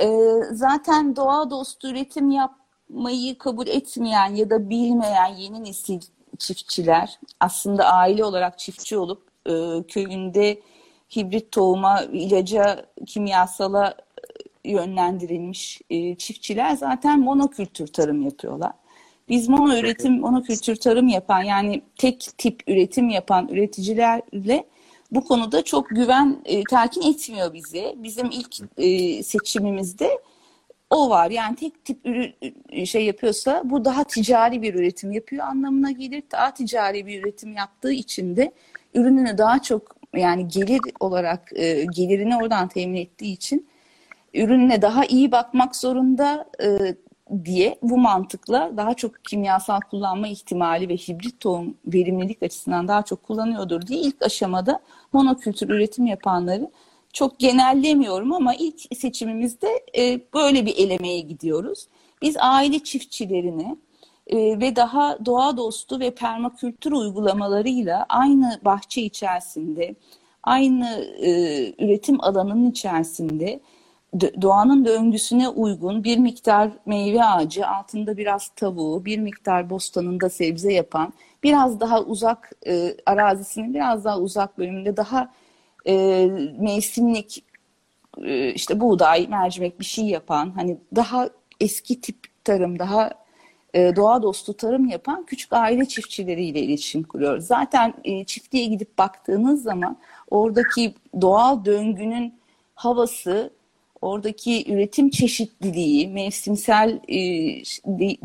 Ee, 0.00 0.18
zaten 0.52 1.16
doğa 1.16 1.50
dostu 1.50 1.88
üretim 1.88 2.30
yapmayı 2.30 3.38
kabul 3.38 3.66
etmeyen 3.66 4.34
ya 4.34 4.50
da 4.50 4.70
bilmeyen 4.70 5.34
yeni 5.36 5.64
nesil 5.64 6.00
çiftçiler 6.38 7.18
aslında 7.40 7.84
aile 7.84 8.24
olarak 8.24 8.58
çiftçi 8.58 8.98
olup 8.98 9.22
e, 9.46 9.82
köyünde 9.88 10.60
hibrit 11.16 11.52
tohuma, 11.52 12.02
ilaca, 12.02 12.86
kimyasala 13.06 13.94
yönlendirilmiş 14.64 15.80
e, 15.90 16.14
çiftçiler 16.16 16.76
zaten 16.76 17.20
monokültür 17.20 17.86
tarım 17.86 18.22
yapıyorlar. 18.22 18.72
Biz 19.28 19.48
mono 19.48 19.78
üretim, 19.78 20.20
monokültür 20.20 20.76
tarım 20.76 21.08
yapan 21.08 21.42
yani 21.42 21.82
tek 21.98 22.28
tip 22.38 22.62
üretim 22.66 23.08
yapan 23.08 23.48
üreticilerle 23.48 24.64
bu 25.10 25.24
konuda 25.24 25.64
çok 25.64 25.88
güven 25.88 26.36
e, 26.44 26.64
telkin 26.64 27.02
etmiyor 27.02 27.54
bize. 27.54 27.94
Bizim 27.96 28.30
ilk 28.30 28.56
e, 28.78 29.22
seçimimizde 29.22 30.10
o 30.90 31.10
var. 31.10 31.30
Yani 31.30 31.56
tek 31.56 31.84
tip 31.84 31.98
ürün 32.06 32.34
şey 32.84 33.04
yapıyorsa 33.04 33.62
bu 33.64 33.84
daha 33.84 34.04
ticari 34.04 34.62
bir 34.62 34.74
üretim 34.74 35.12
yapıyor 35.12 35.46
anlamına 35.46 35.90
gelir. 35.90 36.22
Daha 36.32 36.54
ticari 36.54 37.06
bir 37.06 37.22
üretim 37.22 37.52
yaptığı 37.52 37.92
için 37.92 38.36
de 38.36 38.52
ürününü 38.94 39.38
daha 39.38 39.62
çok 39.62 39.96
yani 40.14 40.48
gelir 40.48 40.80
olarak 41.00 41.52
e, 41.54 41.84
gelirini 41.84 42.36
oradan 42.36 42.68
temin 42.68 42.96
ettiği 42.96 43.32
için 43.32 43.68
ürününe 44.34 44.82
daha 44.82 45.04
iyi 45.04 45.32
bakmak 45.32 45.76
zorunda 45.76 46.46
e, 46.62 46.94
diye 47.44 47.78
bu 47.82 47.98
mantıkla 47.98 48.72
daha 48.76 48.94
çok 48.94 49.24
kimyasal 49.24 49.80
kullanma 49.80 50.28
ihtimali 50.28 50.88
ve 50.88 50.96
hibrit 50.96 51.40
tohum 51.40 51.74
verimlilik 51.86 52.42
açısından 52.42 52.88
daha 52.88 53.02
çok 53.02 53.22
kullanıyordur 53.22 53.86
diye 53.86 54.00
ilk 54.00 54.22
aşamada 54.22 54.80
monokültür 55.12 55.68
üretim 55.68 56.06
yapanları 56.06 56.70
çok 57.12 57.38
genellemiyorum 57.38 58.32
ama 58.32 58.54
ilk 58.54 58.96
seçimimizde 58.96 59.68
e, 59.98 60.20
böyle 60.34 60.66
bir 60.66 60.76
elemeye 60.76 61.20
gidiyoruz. 61.20 61.88
Biz 62.22 62.36
aile 62.40 62.78
çiftçilerini 62.78 63.76
e, 64.26 64.36
ve 64.36 64.76
daha 64.76 65.26
doğa 65.26 65.56
dostu 65.56 66.00
ve 66.00 66.10
permakültür 66.10 66.92
uygulamalarıyla 66.92 68.06
aynı 68.08 68.60
bahçe 68.64 69.02
içerisinde, 69.02 69.94
aynı 70.42 70.88
e, 71.20 71.30
üretim 71.84 72.20
alanının 72.20 72.70
içerisinde 72.70 73.60
doğanın 74.42 74.84
döngüsüne 74.84 75.48
uygun 75.48 76.04
bir 76.04 76.18
miktar 76.18 76.70
meyve 76.86 77.24
ağacı, 77.24 77.68
altında 77.68 78.16
biraz 78.16 78.48
tavuğu, 78.48 79.04
bir 79.04 79.18
miktar 79.18 79.70
bostanında 79.70 80.30
sebze 80.30 80.72
yapan, 80.72 81.12
biraz 81.42 81.80
daha 81.80 82.02
uzak 82.02 82.52
e, 82.66 82.96
arazisinin 83.06 83.74
biraz 83.74 84.04
daha 84.04 84.18
uzak 84.18 84.58
bölümünde 84.58 84.96
daha 84.96 85.32
e, 85.86 86.26
mevsimlik 86.58 87.44
e, 88.24 88.52
işte 88.52 88.80
buğday, 88.80 89.26
mercimek 89.26 89.80
bir 89.80 89.84
şey 89.84 90.04
yapan, 90.04 90.52
hani 90.56 90.78
daha 90.96 91.28
eski 91.60 92.00
tip 92.00 92.16
tarım, 92.44 92.78
daha 92.78 93.10
e, 93.74 93.96
doğa 93.96 94.22
dostu 94.22 94.54
tarım 94.54 94.88
yapan 94.88 95.26
küçük 95.26 95.52
aile 95.52 95.84
çiftçileriyle 95.84 96.60
iletişim 96.60 97.02
kuruyoruz. 97.02 97.46
Zaten 97.46 97.94
e, 98.04 98.24
çiftliğe 98.24 98.66
gidip 98.66 98.98
baktığınız 98.98 99.62
zaman 99.62 99.98
oradaki 100.30 100.94
doğal 101.20 101.64
döngünün 101.64 102.34
havası, 102.74 103.50
oradaki 104.06 104.72
üretim 104.72 105.10
çeşitliliği, 105.10 106.08
mevsimsel 106.08 107.00
e, 107.08 107.18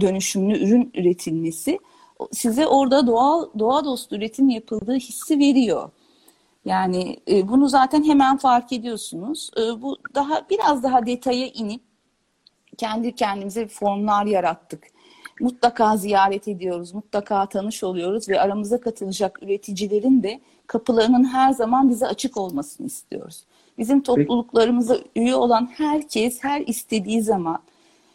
dönüşümlü 0.02 0.64
ürün 0.64 0.92
üretilmesi 0.94 1.80
size 2.32 2.68
orada 2.68 3.08
doğal 3.08 3.50
doğa 3.60 3.86
dostu 3.86 4.16
üretim 4.16 4.50
yapıldığı 4.50 4.96
hissi 4.96 5.40
veriyor. 5.40 5.90
Yani 6.66 7.18
e, 7.28 7.48
bunu 7.48 7.70
zaten 7.70 8.04
hemen 8.04 8.38
fark 8.38 8.74
ediyorsunuz. 8.74 9.52
E, 9.58 9.82
bu 9.82 9.98
daha 10.16 10.50
biraz 10.50 10.84
daha 10.84 11.06
detaya 11.06 11.48
inip 11.48 11.82
kendi 12.78 13.16
kendimize 13.16 13.68
formlar 13.68 14.26
yarattık. 14.26 14.84
Mutlaka 15.40 15.98
ziyaret 15.98 16.48
ediyoruz, 16.48 16.94
mutlaka 16.94 17.46
tanış 17.46 17.84
oluyoruz 17.84 18.30
ve 18.30 18.42
aramıza 18.42 18.82
katılacak 18.82 19.44
üreticilerin 19.44 20.24
de 20.24 20.42
kapılarının 20.68 21.24
her 21.24 21.52
zaman 21.52 21.90
bize 21.90 22.08
açık 22.08 22.38
olmasını 22.38 22.88
istiyoruz. 22.88 23.44
Bizim 23.82 24.02
topluluklarımıza 24.02 24.98
üye 25.16 25.36
olan 25.36 25.70
herkes 25.78 26.44
her 26.44 26.62
istediği 26.62 27.22
zaman 27.22 27.60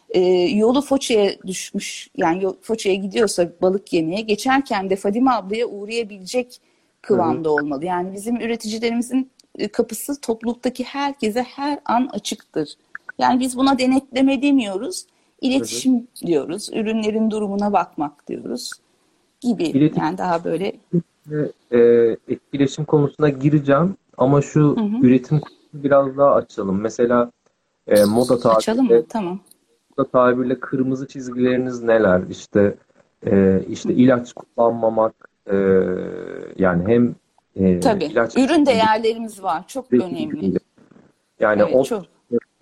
e, 0.09 0.19
yolu 0.41 0.81
Foça'ya 0.81 1.31
düşmüş, 1.47 2.09
yani 2.17 2.43
Foça'ya 2.61 2.95
gidiyorsa 2.95 3.49
balık 3.61 3.93
yemeye 3.93 4.21
geçerken 4.21 4.89
de 4.89 4.95
Fadime 4.95 5.31
ablaya 5.31 5.67
uğrayabilecek 5.67 6.61
kıvamda 7.01 7.49
olmalı. 7.51 7.85
Yani 7.85 8.13
bizim 8.13 8.35
üreticilerimizin 8.35 9.29
kapısı 9.71 10.21
topluluktaki 10.21 10.83
herkese 10.83 11.43
her 11.43 11.79
an 11.85 12.09
açıktır. 12.13 12.69
Yani 13.19 13.39
biz 13.39 13.57
buna 13.57 13.79
denetleme 13.79 14.41
demiyoruz. 14.41 15.05
İletişim 15.41 15.95
hı. 15.95 16.27
diyoruz. 16.27 16.69
Ürünlerin 16.73 17.31
durumuna 17.31 17.73
bakmak 17.73 18.27
diyoruz. 18.27 18.71
Gibi. 19.41 19.63
İletişim, 19.63 20.03
yani 20.03 20.17
daha 20.17 20.43
böyle. 20.43 20.73
E, 21.71 21.77
etkileşim 22.27 22.85
konusuna 22.85 23.29
gireceğim. 23.29 23.95
Ama 24.17 24.41
şu 24.41 24.61
hı 24.61 24.81
hı. 24.81 25.07
üretim 25.07 25.41
biraz 25.73 26.17
daha 26.17 26.33
açalım. 26.33 26.81
Mesela 26.81 27.31
e, 27.87 28.05
moda 28.05 28.39
tabirle, 28.39 28.57
Açalım 28.57 28.85
mı? 28.85 29.03
Tamam. 29.09 29.39
Moda 29.97 30.09
tabirle 30.09 30.59
kırmızı 30.59 31.07
çizgileriniz 31.07 31.83
neler? 31.83 32.21
İşte 32.29 32.75
e, 33.25 33.63
işte 33.69 33.93
ilaç 33.93 34.33
kullanmamak 34.33 35.29
e, 35.51 35.55
yani 36.57 36.87
hem 36.87 37.15
e, 37.55 37.79
Tabii. 37.79 38.05
ilaç 38.05 38.37
ürün 38.37 38.65
değerlerimiz 38.65 39.43
var. 39.43 39.63
Çok 39.67 39.93
önemli. 39.93 40.53
Yani 41.39 41.61
evet, 41.61 41.75
ot, 41.75 41.85
çok. 41.85 42.05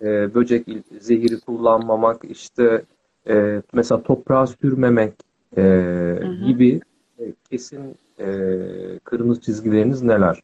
E, 0.02 0.34
böcek 0.34 0.66
zehiri 1.00 1.40
kullanmamak, 1.40 2.24
işte 2.24 2.82
e, 3.28 3.62
mesela 3.72 4.02
toprağa 4.02 4.46
sürmemek 4.46 5.12
e, 5.56 5.62
hı 5.62 6.26
hı. 6.26 6.46
gibi 6.46 6.80
e, 7.18 7.32
kesin 7.50 7.96
e, 8.20 8.26
kırmızı 9.04 9.40
çizgileriniz 9.40 10.02
neler? 10.02 10.40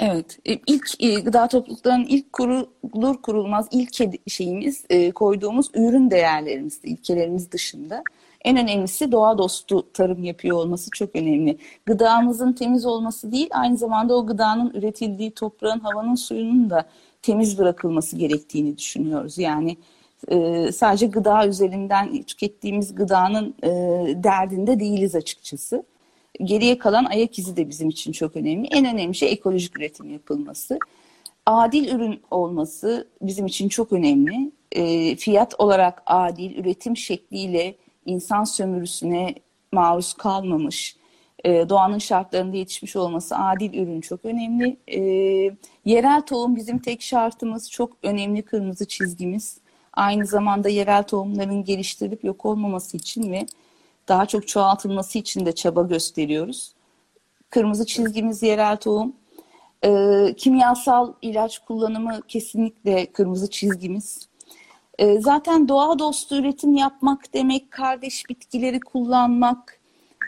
Evet, 0.00 0.38
e, 0.46 0.52
ilk 0.66 1.02
e, 1.02 1.14
gıda 1.14 1.48
topluluklarının 1.48 2.04
ilk 2.04 2.32
kurulur 2.32 3.22
kurulmaz 3.22 3.68
ilk 3.70 3.90
şeyimiz 4.28 4.84
e, 4.90 5.10
koyduğumuz 5.10 5.70
ürün 5.74 6.10
değerlerimiz, 6.10 6.80
ilkelerimiz 6.84 7.52
dışında 7.52 8.02
en 8.44 8.56
önemlisi 8.56 9.12
doğa 9.12 9.38
dostu 9.38 9.92
tarım 9.92 10.24
yapıyor 10.24 10.56
olması 10.56 10.90
çok 10.90 11.16
önemli. 11.16 11.58
Gıdamızın 11.86 12.52
temiz 12.52 12.86
olması 12.86 13.32
değil, 13.32 13.48
aynı 13.52 13.76
zamanda 13.76 14.14
o 14.14 14.26
gıdanın 14.26 14.70
üretildiği 14.70 15.30
toprağın, 15.30 15.80
havanın, 15.80 16.14
suyunun 16.14 16.70
da 16.70 16.84
temiz 17.22 17.58
bırakılması 17.58 18.16
gerektiğini 18.16 18.78
düşünüyoruz. 18.78 19.38
Yani 19.38 19.76
sadece 20.72 21.06
gıda 21.06 21.46
üzerinden 21.46 22.22
tükettiğimiz 22.22 22.94
gıdanın 22.94 23.54
derdinde 24.22 24.80
değiliz 24.80 25.14
açıkçası. 25.14 25.84
Geriye 26.44 26.78
kalan 26.78 27.04
ayak 27.04 27.38
izi 27.38 27.56
de 27.56 27.68
bizim 27.68 27.88
için 27.88 28.12
çok 28.12 28.36
önemli. 28.36 28.68
En 28.68 28.84
önemli 28.84 29.14
şey 29.14 29.32
ekolojik 29.32 29.78
üretim 29.78 30.10
yapılması. 30.10 30.78
Adil 31.46 31.94
ürün 31.94 32.22
olması 32.30 33.08
bizim 33.22 33.46
için 33.46 33.68
çok 33.68 33.92
önemli. 33.92 34.52
E, 34.72 35.16
fiyat 35.16 35.54
olarak 35.58 36.02
adil, 36.06 36.58
üretim 36.58 36.96
şekliyle 36.96 37.74
insan 38.06 38.44
sömürüsüne 38.44 39.34
maruz 39.72 40.12
kalmamış, 40.14 40.96
e, 41.44 41.68
doğanın 41.68 41.98
şartlarında 41.98 42.56
yetişmiş 42.56 42.96
olması, 42.96 43.36
adil 43.36 43.74
ürün 43.74 44.00
çok 44.00 44.24
önemli. 44.24 44.76
E, 44.88 45.00
yerel 45.84 46.22
tohum 46.22 46.56
bizim 46.56 46.78
tek 46.78 47.02
şartımız, 47.02 47.70
çok 47.70 47.96
önemli 48.02 48.42
kırmızı 48.42 48.88
çizgimiz. 48.88 49.58
Aynı 49.92 50.26
zamanda 50.26 50.68
yerel 50.68 51.02
tohumların 51.02 51.64
geliştirilip 51.64 52.24
yok 52.24 52.46
olmaması 52.46 52.96
için 52.96 53.32
ve 53.32 53.46
daha 54.08 54.26
çok 54.26 54.48
çoğaltılması 54.48 55.18
için 55.18 55.46
de 55.46 55.54
çaba 55.54 55.82
gösteriyoruz. 55.82 56.74
Kırmızı 57.50 57.86
çizgimiz 57.86 58.42
yerel 58.42 58.76
tohum. 58.76 59.12
E, 59.84 60.34
kimyasal 60.36 61.12
ilaç 61.22 61.58
kullanımı 61.58 62.20
kesinlikle 62.28 63.12
kırmızı 63.12 63.50
çizgimiz. 63.50 64.28
E, 64.98 65.20
zaten 65.20 65.68
doğa 65.68 65.98
dostu 65.98 66.36
üretim 66.36 66.74
yapmak 66.74 67.34
demek, 67.34 67.70
kardeş 67.70 68.28
bitkileri 68.30 68.80
kullanmak. 68.80 69.80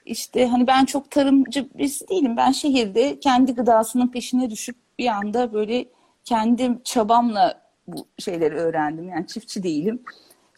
İşte 0.07 0.47
hani 0.47 0.67
ben 0.67 0.85
çok 0.85 1.11
tarımcı 1.11 1.69
birisi 1.75 2.09
değilim. 2.09 2.37
Ben 2.37 2.53
şehirde 2.53 3.21
kendi 3.21 3.55
gıdasının 3.55 4.09
peşine 4.09 4.51
düşüp 4.51 4.77
bir 4.99 5.07
anda 5.07 5.53
böyle 5.53 5.87
kendi 6.25 6.79
çabamla 6.85 7.63
bu 7.87 8.07
şeyleri 8.19 8.55
öğrendim. 8.55 9.09
Yani 9.09 9.27
çiftçi 9.27 9.63
değilim. 9.63 10.03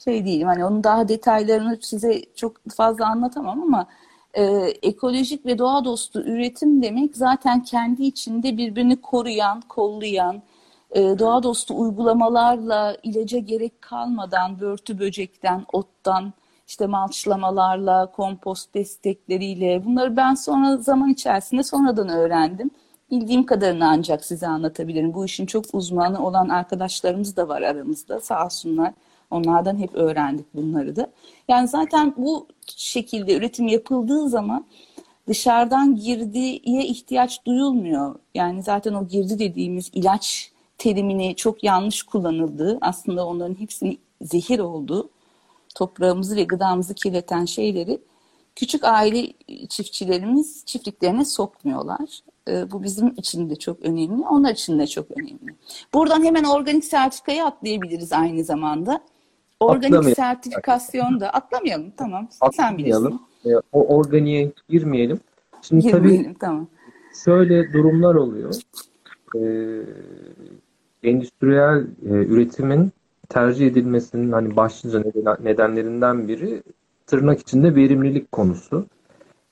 Şey 0.04 0.24
değilim. 0.24 0.48
Hani 0.48 0.64
onun 0.64 0.84
daha 0.84 1.08
detaylarını 1.08 1.78
size 1.82 2.22
çok 2.36 2.56
fazla 2.76 3.06
anlatamam 3.06 3.62
ama 3.62 3.86
e, 4.34 4.42
ekolojik 4.82 5.46
ve 5.46 5.58
doğa 5.58 5.84
dostu 5.84 6.20
üretim 6.20 6.82
demek 6.82 7.16
zaten 7.16 7.62
kendi 7.62 8.04
içinde 8.04 8.56
birbirini 8.56 9.00
koruyan, 9.00 9.60
kollayan, 9.68 10.42
e, 10.90 11.00
doğa 11.18 11.42
dostu 11.42 11.80
uygulamalarla 11.80 12.96
ilaca 13.02 13.38
gerek 13.38 13.82
kalmadan 13.82 14.60
börtü 14.60 14.98
böcekten, 14.98 15.66
ottan, 15.72 16.32
işte 16.66 16.86
malçlamalarla, 16.86 18.12
kompost 18.12 18.74
destekleriyle 18.74 19.84
bunları 19.84 20.16
ben 20.16 20.34
sonra 20.34 20.76
zaman 20.76 21.10
içerisinde 21.10 21.62
sonradan 21.62 22.08
öğrendim. 22.08 22.70
Bildiğim 23.10 23.46
kadarını 23.46 23.88
ancak 23.88 24.24
size 24.24 24.46
anlatabilirim. 24.48 25.14
Bu 25.14 25.24
işin 25.24 25.46
çok 25.46 25.64
uzmanı 25.72 26.26
olan 26.26 26.48
arkadaşlarımız 26.48 27.36
da 27.36 27.48
var 27.48 27.62
aramızda 27.62 28.20
sağ 28.20 28.44
olsunlar. 28.46 28.92
Onlardan 29.30 29.78
hep 29.78 29.94
öğrendik 29.94 30.54
bunları 30.54 30.96
da. 30.96 31.12
Yani 31.48 31.68
zaten 31.68 32.14
bu 32.16 32.46
şekilde 32.76 33.36
üretim 33.36 33.66
yapıldığı 33.66 34.28
zaman 34.28 34.64
dışarıdan 35.28 35.96
girdiye 35.96 36.84
ihtiyaç 36.84 37.46
duyulmuyor. 37.46 38.14
Yani 38.34 38.62
zaten 38.62 38.94
o 38.94 39.08
girdi 39.08 39.38
dediğimiz 39.38 39.90
ilaç 39.92 40.52
terimini 40.78 41.36
çok 41.36 41.64
yanlış 41.64 42.02
kullanıldığı, 42.02 42.78
aslında 42.80 43.26
onların 43.26 43.60
hepsinin 43.60 43.98
zehir 44.22 44.58
olduğu, 44.58 45.10
toprağımızı 45.74 46.36
ve 46.36 46.44
gıdamızı 46.44 46.94
kirleten 46.94 47.44
şeyleri 47.44 48.00
küçük 48.56 48.84
aile 48.84 49.32
çiftçilerimiz 49.68 50.62
çiftliklerine 50.66 51.24
sokmuyorlar. 51.24 52.20
E, 52.48 52.70
bu 52.70 52.82
bizim 52.82 53.14
için 53.16 53.50
de 53.50 53.56
çok 53.56 53.80
önemli, 53.80 54.26
onlar 54.26 54.52
için 54.52 54.78
de 54.78 54.86
çok 54.86 55.10
önemli. 55.10 55.54
Buradan 55.94 56.24
hemen 56.24 56.44
organik 56.44 56.84
sertifikayı 56.84 57.44
atlayabiliriz 57.44 58.12
aynı 58.12 58.44
zamanda. 58.44 59.00
Organik 59.60 60.16
sertifikasyon 60.16 61.20
da 61.20 61.30
atlamayalım 61.30 61.92
tamam. 61.96 62.28
Sen 62.52 62.78
bilirsin. 62.78 63.20
E, 63.46 63.48
o 63.72 63.96
organiğe 63.96 64.52
girmeyelim. 64.68 65.20
Şimdi 65.62 65.82
girmeyelim, 65.82 66.24
tabii 66.24 66.38
tamam. 66.38 66.68
şöyle 67.24 67.72
durumlar 67.72 68.14
oluyor. 68.14 68.54
Ee, 69.36 69.82
endüstriyel 71.02 71.86
e, 72.06 72.08
üretimin 72.08 72.92
tercih 73.28 73.66
edilmesinin 73.66 74.32
hani 74.32 74.56
başlıca 74.56 75.02
neden, 75.14 75.36
nedenlerinden 75.44 76.28
biri 76.28 76.62
tırnak 77.06 77.40
içinde 77.40 77.74
verimlilik 77.74 78.32
konusu. 78.32 78.86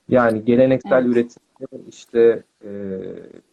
Yani 0.08 0.44
geleneksel 0.44 1.04
evet. 1.04 1.06
üretim 1.06 1.42
işte 1.88 2.42
e, 2.64 2.70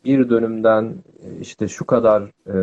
bir 0.06 0.30
dönümden 0.30 0.94
e, 1.24 1.40
işte 1.42 1.68
şu 1.68 1.86
kadar 1.86 2.24
e, 2.48 2.58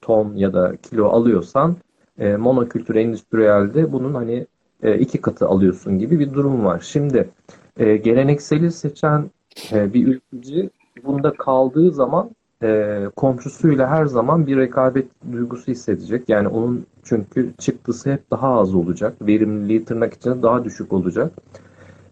ton 0.00 0.34
ya 0.34 0.52
da 0.52 0.76
kilo 0.76 1.08
alıyorsan 1.08 1.76
e, 2.18 2.36
monokültür 2.36 2.94
endüstriyelde 2.94 3.92
bunun 3.92 4.14
hani 4.14 4.46
e, 4.82 4.98
iki 4.98 5.20
katı 5.20 5.48
alıyorsun 5.48 5.98
gibi 5.98 6.18
bir 6.18 6.34
durum 6.34 6.64
var. 6.64 6.80
Şimdi 6.80 7.28
e, 7.76 7.96
gelenekseli 7.96 8.72
seçen 8.72 9.30
e, 9.72 9.94
bir 9.94 10.06
ülkücü 10.06 10.70
bunda 11.04 11.32
kaldığı 11.32 11.92
zaman 11.92 12.30
e, 12.62 13.00
komşusuyla 13.16 13.88
her 13.90 14.06
zaman 14.06 14.46
bir 14.46 14.56
rekabet 14.56 15.06
duygusu 15.32 15.72
hissedecek. 15.72 16.28
Yani 16.28 16.48
onun 16.48 16.86
çünkü 17.02 17.54
çıktısı 17.58 18.12
hep 18.12 18.30
daha 18.30 18.60
az 18.60 18.74
olacak. 18.74 19.16
Verimliliği 19.22 19.84
tırnak 19.84 20.14
içinde 20.14 20.42
daha 20.42 20.64
düşük 20.64 20.92
olacak. 20.92 21.32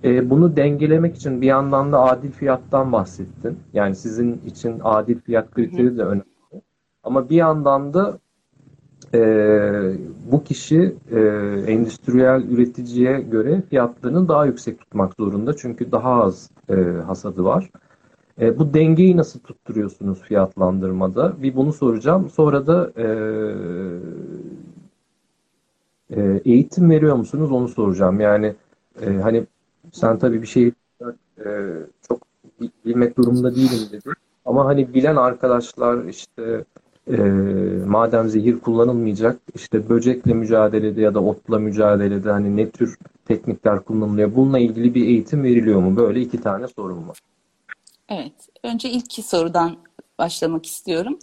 E, 0.05 0.31
bunu 0.31 0.57
dengelemek 0.57 1.17
için 1.17 1.41
bir 1.41 1.47
yandan 1.47 1.93
da 1.93 2.01
adil 2.03 2.31
fiyattan 2.31 2.93
bahsettin. 2.93 3.59
Yani 3.73 3.97
sizin 3.97 4.41
için 4.47 4.81
adil 4.85 5.21
fiyat 5.21 5.51
kriteri 5.51 5.99
de 5.99 6.03
önemli. 6.03 6.25
Ama 7.03 7.31
bir 7.31 7.37
yandan 7.37 7.95
da 7.95 8.19
e, 9.15 9.21
bu 10.33 10.45
kişi 10.45 10.97
e, 11.11 11.21
endüstriyel 11.67 12.43
üreticiye 12.51 13.21
göre 13.21 13.63
fiyatlarını 13.71 14.29
daha 14.29 14.47
yüksek 14.47 14.81
tutmak 14.81 15.15
zorunda. 15.15 15.57
Çünkü 15.57 15.93
daha 15.93 16.23
az 16.23 16.51
e, 16.69 16.75
hasadı 17.07 17.45
var. 17.45 17.71
E, 18.41 18.59
bu 18.59 18.75
dengeyi 18.75 19.17
nasıl 19.17 19.41
tutturuyorsunuz 19.41 20.21
fiyatlandırmada? 20.21 21.43
Bir 21.43 21.57
bunu 21.57 21.73
soracağım. 21.73 22.31
Sonra 22.31 22.67
da 22.67 22.93
e, 22.97 23.07
e, 26.11 26.41
eğitim 26.45 26.91
veriyor 26.91 27.17
musunuz 27.17 27.53
onu 27.53 27.69
soracağım. 27.69 28.21
Yani 28.21 28.55
e, 29.01 29.11
hani 29.11 29.47
sen 29.93 30.19
tabii 30.19 30.43
bir 30.43 30.47
şey 30.47 30.73
e, 31.45 31.73
çok 32.09 32.19
bilmek 32.85 33.17
durumunda 33.17 33.55
değilim 33.55 33.89
dedi. 33.93 34.11
Ama 34.45 34.67
hani 34.67 34.95
bilen 34.95 35.17
arkadaşlar 35.17 36.05
işte 36.05 36.65
e, 37.11 37.17
madem 37.87 38.29
zehir 38.29 38.59
kullanılmayacak 38.59 39.41
işte 39.55 39.89
böcekle 39.89 40.35
mücadelede 40.35 41.01
ya 41.01 41.15
da 41.15 41.21
otla 41.23 41.59
mücadelede 41.59 42.31
hani 42.31 42.57
ne 42.57 42.71
tür 42.71 42.99
teknikler 43.25 43.85
kullanılıyor? 43.85 44.37
Bununla 44.37 44.59
ilgili 44.59 44.95
bir 44.95 45.07
eğitim 45.07 45.43
veriliyor 45.43 45.81
mu? 45.81 45.97
Böyle 45.97 46.21
iki 46.21 46.41
tane 46.41 46.69
sorum 46.69 47.09
var. 47.09 47.19
Evet, 48.09 48.33
önce 48.63 48.91
ilk 48.91 49.13
sorudan 49.13 49.77
başlamak 50.19 50.67
istiyorum. 50.67 51.19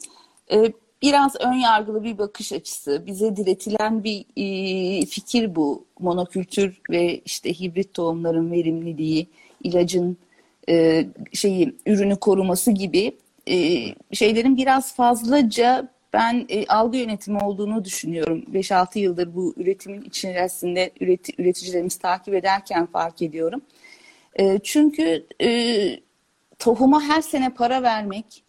Ee, 0.52 0.74
biraz 1.02 1.36
ön 1.40 1.54
yargılı 1.54 2.04
bir 2.04 2.18
bakış 2.18 2.54
açısı, 2.54 3.04
bize 3.06 3.36
diretilen 3.36 4.04
bir 4.04 4.26
e, 4.38 5.06
fikir 5.06 5.56
bu. 5.56 5.86
Monokültür 6.00 6.82
ve 6.90 7.20
işte 7.20 7.54
hibrit 7.54 7.94
tohumların 7.94 8.52
verimliliği, 8.52 9.28
ilacın 9.64 10.18
e, 10.70 11.06
şeyi 11.34 11.76
ürünü 11.86 12.16
koruması 12.16 12.72
gibi 12.72 13.18
şeylerin 14.12 14.58
biraz 14.58 14.96
fazlaca 14.96 15.90
ben 16.14 16.46
e, 16.50 16.66
algı 16.68 16.98
yönetimi 16.98 17.40
olduğunu 17.40 17.86
düşünüyorum. 17.86 18.46
5-6 18.54 19.00
yıldır 19.00 19.36
bu 19.36 19.54
üretimin 19.58 20.02
içerisinde 20.02 20.92
üreti, 21.00 21.34
üreticilerimizi 21.42 22.00
takip 22.00 22.34
ederken 22.34 22.86
fark 22.86 23.22
ediyorum. 23.22 23.62
E, 24.36 24.60
çünkü 24.64 25.26
e, 25.42 26.00
tohuma 26.60 27.02
her 27.02 27.22
sene 27.22 27.50
para 27.50 27.84
vermek, 27.84 28.44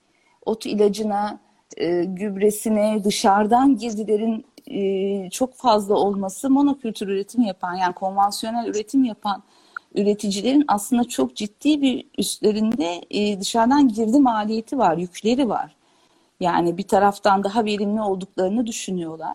ot 0.46 0.66
ilacına, 0.66 1.40
e, 1.76 2.04
gübresine, 2.04 3.04
dışarıdan 3.04 3.76
girdilerin 3.76 4.44
e, 4.66 5.30
çok 5.30 5.54
fazla 5.54 5.94
olması 5.94 6.50
monokültür 6.50 7.08
üretim 7.08 7.42
yapan 7.42 7.74
yani 7.74 7.94
konvansiyonel 7.94 8.66
üretim 8.66 9.04
yapan 9.04 9.42
üreticilerin 9.94 10.64
aslında 10.68 11.04
çok 11.04 11.36
ciddi 11.36 11.82
bir 11.82 12.06
üstlerinde 12.18 13.00
e, 13.10 13.40
dışarıdan 13.40 13.88
girdi 13.88 14.20
maliyeti 14.20 14.78
var, 14.78 14.96
yükleri 14.96 15.48
var. 15.48 15.76
Yani 16.40 16.78
bir 16.78 16.82
taraftan 16.88 17.44
daha 17.44 17.64
verimli 17.64 18.00
olduklarını 18.00 18.66
düşünüyorlar. 18.66 19.34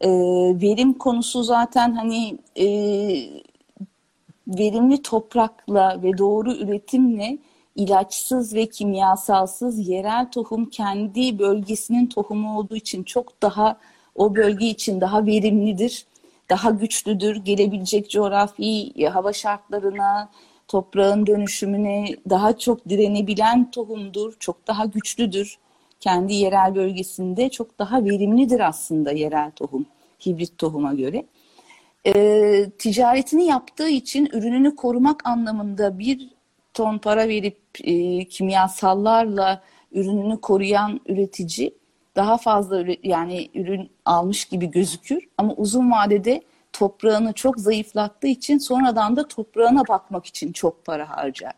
E, 0.00 0.08
verim 0.62 0.92
konusu 0.92 1.42
zaten 1.42 1.92
hani 1.94 2.38
e, 2.56 2.66
verimli 4.48 5.02
toprakla 5.02 6.02
ve 6.02 6.18
doğru 6.18 6.52
üretimle 6.52 7.38
ilaçsız 7.76 8.54
ve 8.54 8.66
kimyasalsız 8.66 9.88
yerel 9.88 10.30
tohum 10.30 10.64
kendi 10.66 11.38
bölgesinin 11.38 12.06
tohumu 12.06 12.58
olduğu 12.58 12.76
için 12.76 13.02
çok 13.02 13.42
daha 13.42 13.78
o 14.14 14.36
bölge 14.36 14.66
için 14.66 15.00
daha 15.00 15.26
verimlidir, 15.26 16.06
daha 16.50 16.70
güçlüdür. 16.70 17.36
Gelebilecek 17.36 18.10
coğrafi 18.10 18.92
hava 19.08 19.32
şartlarına, 19.32 20.30
toprağın 20.68 21.26
dönüşümüne 21.26 22.16
daha 22.30 22.58
çok 22.58 22.88
direnebilen 22.88 23.70
tohumdur, 23.70 24.36
çok 24.38 24.66
daha 24.66 24.84
güçlüdür. 24.84 25.58
Kendi 26.00 26.34
yerel 26.34 26.74
bölgesinde 26.74 27.48
çok 27.48 27.78
daha 27.78 28.04
verimlidir 28.04 28.60
aslında 28.60 29.12
yerel 29.12 29.50
tohum, 29.50 29.86
hibrit 30.26 30.58
tohuma 30.58 30.94
göre. 30.94 31.26
E, 32.06 32.70
ticaretini 32.78 33.46
yaptığı 33.46 33.88
için 33.88 34.28
ürününü 34.32 34.76
korumak 34.76 35.26
anlamında 35.26 35.98
bir 35.98 36.28
ton 36.74 36.98
para 36.98 37.28
verip 37.28 37.58
e, 37.84 38.24
kimyasallarla 38.24 39.62
ürününü 39.92 40.40
koruyan 40.40 41.00
üretici 41.06 41.74
daha 42.16 42.36
fazla 42.36 42.84
yani 43.02 43.50
ürün 43.54 43.90
almış 44.04 44.44
gibi 44.44 44.70
gözükür 44.70 45.28
ama 45.38 45.54
uzun 45.54 45.90
vadede 45.92 46.42
toprağını 46.72 47.32
çok 47.32 47.60
zayıflattığı 47.60 48.26
için 48.26 48.58
sonradan 48.58 49.16
da 49.16 49.28
toprağına 49.28 49.82
bakmak 49.88 50.26
için 50.26 50.52
çok 50.52 50.84
para 50.84 51.10
harcar. 51.10 51.52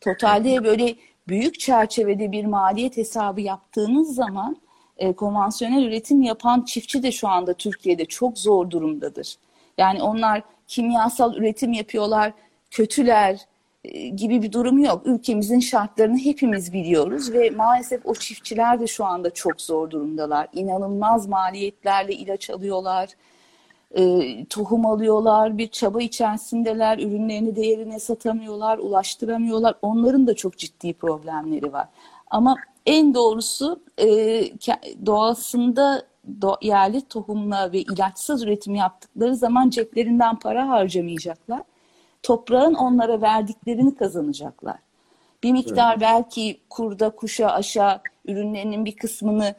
Totalde 0.00 0.64
böyle 0.64 0.94
büyük 1.28 1.60
çerçevede 1.60 2.32
bir 2.32 2.44
maliyet 2.44 2.96
hesabı 2.96 3.40
yaptığınız 3.40 4.14
zaman 4.14 4.56
e, 4.96 5.12
konvansiyonel 5.12 5.82
üretim 5.82 6.22
yapan 6.22 6.62
çiftçi 6.64 7.02
de 7.02 7.12
şu 7.12 7.28
anda 7.28 7.54
Türkiye'de 7.54 8.04
çok 8.04 8.38
zor 8.38 8.70
durumdadır. 8.70 9.36
Yani 9.78 10.02
onlar 10.02 10.42
kimyasal 10.66 11.36
üretim 11.36 11.72
yapıyorlar, 11.72 12.32
kötüler, 12.70 13.40
gibi 14.16 14.42
bir 14.42 14.52
durum 14.52 14.78
yok. 14.78 15.02
Ülkemizin 15.06 15.60
şartlarını 15.60 16.18
hepimiz 16.18 16.72
biliyoruz 16.72 17.32
ve 17.32 17.50
maalesef 17.50 18.06
o 18.06 18.14
çiftçiler 18.14 18.80
de 18.80 18.86
şu 18.86 19.04
anda 19.04 19.30
çok 19.30 19.60
zor 19.60 19.90
durumdalar. 19.90 20.48
İnanılmaz 20.52 21.28
maliyetlerle 21.28 22.12
ilaç 22.12 22.50
alıyorlar, 22.50 23.08
e, 23.96 24.44
tohum 24.44 24.86
alıyorlar, 24.86 25.58
bir 25.58 25.68
çaba 25.68 26.02
içerisindeler, 26.02 26.98
ürünlerini 26.98 27.56
değerine 27.56 27.98
satamıyorlar, 27.98 28.78
ulaştıramıyorlar. 28.78 29.74
Onların 29.82 30.26
da 30.26 30.34
çok 30.34 30.58
ciddi 30.58 30.92
problemleri 30.92 31.72
var. 31.72 31.88
Ama 32.30 32.56
en 32.86 33.14
doğrusu 33.14 33.80
e, 33.98 34.06
doğasında 35.06 36.02
do 36.42 36.56
yerli 36.62 37.00
tohumla 37.00 37.72
ve 37.72 37.78
ilaçsız 37.78 38.42
üretim 38.42 38.74
yaptıkları 38.74 39.36
zaman 39.36 39.70
ceplerinden 39.70 40.38
para 40.38 40.68
harcamayacaklar 40.68 41.62
toprağın 42.22 42.74
onlara 42.74 43.22
verdiklerini 43.22 43.94
kazanacaklar. 43.94 44.78
Bir 45.42 45.52
miktar 45.52 45.92
evet. 45.92 46.00
belki 46.00 46.60
kurda, 46.70 47.10
kuşa, 47.10 47.50
aşağı 47.50 48.00
ürünlerinin 48.24 48.84
bir 48.84 48.96
kısmını 48.96 49.54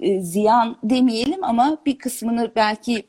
e, 0.00 0.20
ziyan 0.20 0.76
demeyelim 0.82 1.44
ama 1.44 1.78
bir 1.86 1.98
kısmını 1.98 2.50
belki 2.56 3.06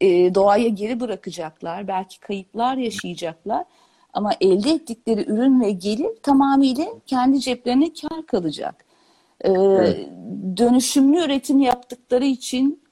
e, 0.00 0.34
doğaya 0.34 0.68
geri 0.68 1.00
bırakacaklar. 1.00 1.88
Belki 1.88 2.20
kayıplar 2.20 2.76
yaşayacaklar. 2.76 3.64
Ama 4.12 4.32
elde 4.40 4.70
ettikleri 4.70 5.30
ürün 5.30 5.60
ve 5.60 5.70
gelir 5.70 6.10
tamamıyla 6.22 6.86
kendi 7.06 7.40
ceplerine 7.40 7.92
kar 7.92 8.26
kalacak. 8.26 8.84
E, 9.40 9.52
evet. 9.52 10.08
Dönüşümlü 10.56 11.24
üretim 11.24 11.60
yaptıkları 11.60 12.24
için 12.24 12.85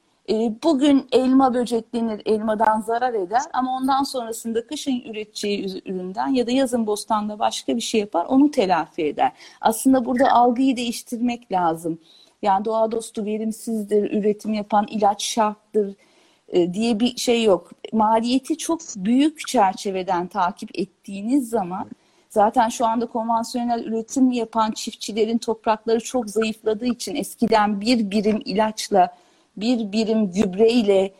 bugün 0.62 1.06
elma 1.12 1.54
böceklenir, 1.54 2.22
elmadan 2.26 2.80
zarar 2.80 3.14
eder 3.14 3.42
ama 3.52 3.76
ondan 3.76 4.02
sonrasında 4.02 4.66
kışın 4.66 5.00
üreteceği 5.00 5.82
üründen 5.86 6.28
ya 6.28 6.46
da 6.46 6.50
yazın 6.50 6.86
bostanda 6.86 7.38
başka 7.38 7.76
bir 7.76 7.80
şey 7.80 8.00
yapar, 8.00 8.26
onu 8.26 8.50
telafi 8.50 9.02
eder. 9.02 9.32
Aslında 9.60 10.04
burada 10.04 10.32
algıyı 10.32 10.76
değiştirmek 10.76 11.52
lazım. 11.52 11.98
Yani 12.42 12.64
doğa 12.64 12.92
dostu 12.92 13.24
verimsizdir, 13.24 14.10
üretim 14.10 14.54
yapan 14.54 14.86
ilaç 14.90 15.24
şarttır 15.24 15.94
e, 16.48 16.74
diye 16.74 17.00
bir 17.00 17.16
şey 17.16 17.44
yok. 17.44 17.70
Maliyeti 17.92 18.58
çok 18.58 18.80
büyük 18.96 19.46
çerçeveden 19.46 20.26
takip 20.26 20.78
ettiğiniz 20.78 21.50
zaman 21.50 21.86
zaten 22.30 22.68
şu 22.68 22.86
anda 22.86 23.06
konvansiyonel 23.06 23.84
üretim 23.84 24.32
yapan 24.32 24.70
çiftçilerin 24.72 25.38
toprakları 25.38 26.00
çok 26.00 26.30
zayıfladığı 26.30 26.86
için 26.86 27.14
eskiden 27.14 27.80
bir 27.80 28.10
birim 28.10 28.42
ilaçla 28.44 29.10
bir 29.56 29.92
birim 29.92 30.30
gübreyle 30.30 31.12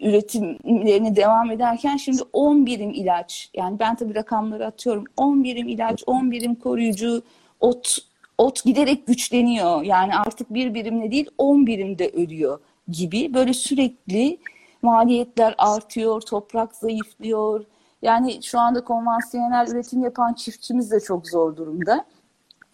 üretimlerini 0.00 1.16
devam 1.16 1.50
ederken 1.50 1.96
şimdi 1.96 2.22
10 2.32 2.66
birim 2.66 2.90
ilaç 2.90 3.50
yani 3.54 3.78
ben 3.78 3.94
tabii 3.96 4.14
rakamları 4.14 4.66
atıyorum 4.66 5.04
10 5.16 5.44
birim 5.44 5.68
ilaç 5.68 6.02
10 6.06 6.30
birim 6.30 6.54
koruyucu 6.54 7.22
ot 7.60 7.98
ot 8.38 8.64
giderek 8.64 9.06
güçleniyor. 9.06 9.82
Yani 9.82 10.16
artık 10.16 10.54
bir 10.54 10.74
birimle 10.74 11.10
değil 11.10 11.30
10 11.38 11.66
birimde 11.66 12.08
ölüyor 12.08 12.60
gibi. 12.88 13.34
Böyle 13.34 13.52
sürekli 13.52 14.38
maliyetler 14.82 15.54
artıyor 15.58 16.20
toprak 16.20 16.76
zayıflıyor. 16.76 17.64
Yani 18.02 18.42
şu 18.42 18.60
anda 18.60 18.84
konvansiyonel 18.84 19.66
üretim 19.68 20.02
yapan 20.02 20.34
çiftçimiz 20.34 20.90
de 20.90 21.00
çok 21.00 21.28
zor 21.28 21.56
durumda. 21.56 22.04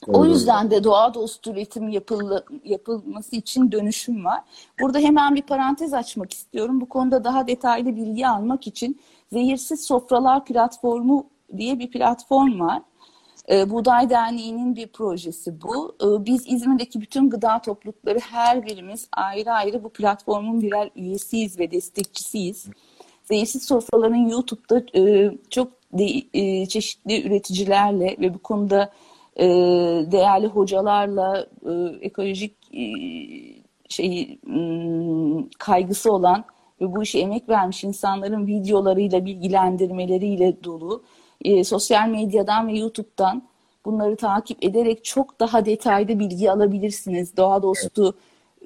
O 0.06 0.24
yüzden 0.24 0.70
de 0.70 0.84
doğa 0.84 1.14
dostu 1.14 1.50
üretim 1.50 1.88
yapıl, 1.88 2.40
yapılması 2.64 3.36
için 3.36 3.72
dönüşüm 3.72 4.24
var. 4.24 4.40
Burada 4.80 4.98
hemen 4.98 5.34
bir 5.34 5.42
parantez 5.42 5.94
açmak 5.94 6.32
istiyorum. 6.32 6.80
Bu 6.80 6.88
konuda 6.88 7.24
daha 7.24 7.46
detaylı 7.46 7.96
bilgi 7.96 8.28
almak 8.28 8.66
için 8.66 9.00
Zehirsiz 9.32 9.84
Sofralar 9.84 10.44
Platformu 10.44 11.26
diye 11.56 11.78
bir 11.78 11.90
platform 11.90 12.60
var. 12.60 12.82
Ee, 13.50 13.70
Buğday 13.70 14.10
Derneği'nin 14.10 14.76
bir 14.76 14.86
projesi 14.86 15.62
bu. 15.62 15.96
Ee, 16.02 16.24
biz 16.24 16.44
İzmir'deki 16.46 17.00
bütün 17.00 17.30
gıda 17.30 17.58
toplulukları 17.58 18.18
her 18.18 18.66
birimiz 18.66 19.08
ayrı 19.12 19.52
ayrı 19.52 19.84
bu 19.84 19.88
platformun 19.88 20.62
birer 20.62 20.90
üyesiyiz 20.96 21.58
ve 21.58 21.70
destekçisiyiz. 21.70 22.66
Zehirsiz 23.24 23.62
Sofraların 23.62 24.28
YouTube'da 24.28 24.98
e, 24.98 25.32
çok 25.50 25.68
de, 25.92 26.22
e, 26.34 26.66
çeşitli 26.66 27.26
üreticilerle 27.26 28.16
ve 28.20 28.34
bu 28.34 28.38
konuda 28.38 28.92
e, 29.40 29.46
değerli 30.12 30.46
hocalarla 30.46 31.46
e, 31.66 31.72
ekolojik 32.06 32.56
e, 32.74 32.84
şeyi 33.88 34.40
kaygısı 35.58 36.12
olan 36.12 36.44
ve 36.80 36.94
bu 36.96 37.02
işe 37.02 37.18
emek 37.18 37.48
vermiş 37.48 37.84
insanların 37.84 38.46
videolarıyla 38.46 39.24
bilgilendirmeleriyle 39.24 40.64
dolu 40.64 41.02
e, 41.44 41.64
sosyal 41.64 42.08
medyadan 42.08 42.68
ve 42.68 42.72
YouTube'dan 42.72 43.42
bunları 43.84 44.16
takip 44.16 44.64
ederek 44.64 45.04
çok 45.04 45.40
daha 45.40 45.64
detaylı 45.64 46.18
bilgi 46.18 46.50
alabilirsiniz. 46.50 47.36
Doğa 47.36 47.62
dostu 47.62 48.14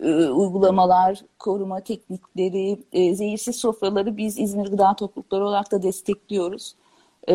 e, 0.03 0.27
uygulamalar, 0.27 1.21
koruma 1.39 1.81
teknikleri, 1.81 2.79
e, 2.93 3.15
zehirsiz 3.15 3.57
sofraları 3.57 4.17
biz 4.17 4.39
İzmir 4.39 4.67
Gıda 4.67 4.97
Toplulukları 4.97 5.47
olarak 5.47 5.73
da 5.73 5.83
destekliyoruz 5.83 6.75
e, 7.29 7.35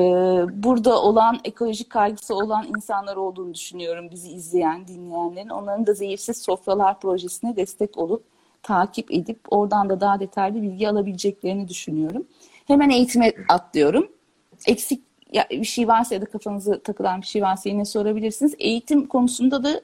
burada 0.64 1.02
olan 1.02 1.40
ekolojik 1.44 1.90
kaygısı 1.90 2.36
olan 2.36 2.68
insanlar 2.78 3.16
olduğunu 3.16 3.54
düşünüyorum 3.54 4.10
bizi 4.12 4.32
izleyen, 4.32 4.88
dinleyenlerin. 4.88 5.50
Onların 5.50 5.88
da 5.88 5.94
Zehirsiz 5.94 6.38
Sofralar 6.38 7.00
projesine 7.00 7.56
destek 7.56 7.98
olup 7.98 8.24
takip 8.64 9.12
edip 9.12 9.40
oradan 9.50 9.90
da 9.90 10.02
daha 10.02 10.20
detaylı 10.20 10.62
bilgi 10.62 10.90
alabileceklerini 10.90 11.68
düşünüyorum. 11.68 12.28
Hemen 12.68 12.90
eğitime 12.90 13.34
atlıyorum. 13.50 14.12
Eksik 14.68 15.04
bir 15.52 15.64
şey 15.64 15.88
varsa 15.88 16.16
ya 16.16 16.22
da 16.22 16.26
kafanızı 16.26 16.84
takılan 16.84 17.22
bir 17.22 17.26
şey 17.26 17.42
varsa 17.42 17.70
yine 17.70 17.86
sorabilirsiniz. 17.86 18.56
Eğitim 18.60 19.08
konusunda 19.08 19.64
da 19.64 19.82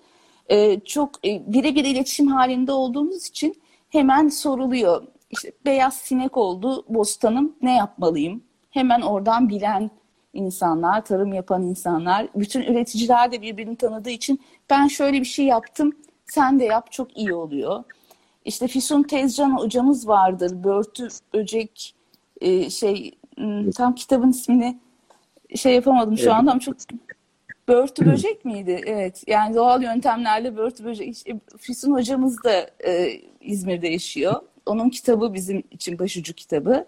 e, 0.50 0.80
çok 0.80 1.28
e, 1.28 1.54
birebir 1.54 1.86
iletişim 1.86 2.28
halinde 2.28 2.72
olduğumuz 2.72 3.28
için 3.28 3.62
hemen 3.90 4.28
soruluyor. 4.28 5.04
İşte 5.32 5.52
beyaz 5.66 5.94
sinek 5.94 6.38
oldu 6.38 6.86
bostanım 6.90 7.56
ne 7.62 7.76
yapmalıyım? 7.76 8.44
Hemen 8.76 9.02
oradan 9.02 9.50
bilen 9.50 9.92
insanlar, 10.34 11.06
tarım 11.06 11.34
yapan 11.34 11.64
insanlar, 11.64 12.28
bütün 12.36 12.62
üreticiler 12.62 13.32
de 13.32 13.42
birbirini 13.42 13.76
tanıdığı 13.76 14.10
için 14.10 14.42
ben 14.70 14.88
şöyle 14.88 15.20
bir 15.20 15.26
şey 15.26 15.46
yaptım, 15.46 15.94
sen 16.26 16.60
de 16.60 16.64
yap 16.64 16.92
çok 16.92 17.18
iyi 17.18 17.34
oluyor. 17.34 17.84
İşte 18.46 18.68
Füsun 18.68 19.04
Tezcan 19.04 19.58
hocamız 19.58 20.08
vardır, 20.08 20.64
börtü, 20.64 21.08
böcek, 21.34 21.96
e, 22.42 22.70
şey 22.70 23.12
tam 23.76 23.96
kitabın 23.96 24.30
ismini 24.30 24.78
şey 25.56 25.76
yapamadım 25.76 26.18
şu 26.18 26.34
anda 26.34 26.52
ama 26.52 26.60
çok 26.60 26.76
börtü 27.68 28.06
böcek 28.06 28.46
miydi? 28.46 28.82
Evet. 28.86 29.24
Yani 29.28 29.56
doğal 29.56 29.84
yöntemlerle 29.84 30.58
börtü 30.58 30.86
böcek. 30.86 31.10
İşte 31.10 31.40
Füsun 31.58 31.92
hocamız 31.92 32.44
da 32.44 32.70
e, 32.88 33.22
İzmir'de 33.42 33.88
yaşıyor. 33.88 34.42
onun 34.66 34.90
kitabı 34.90 35.34
bizim 35.34 35.64
için 35.72 36.00
başucu 36.00 36.34
kitabı. 36.34 36.86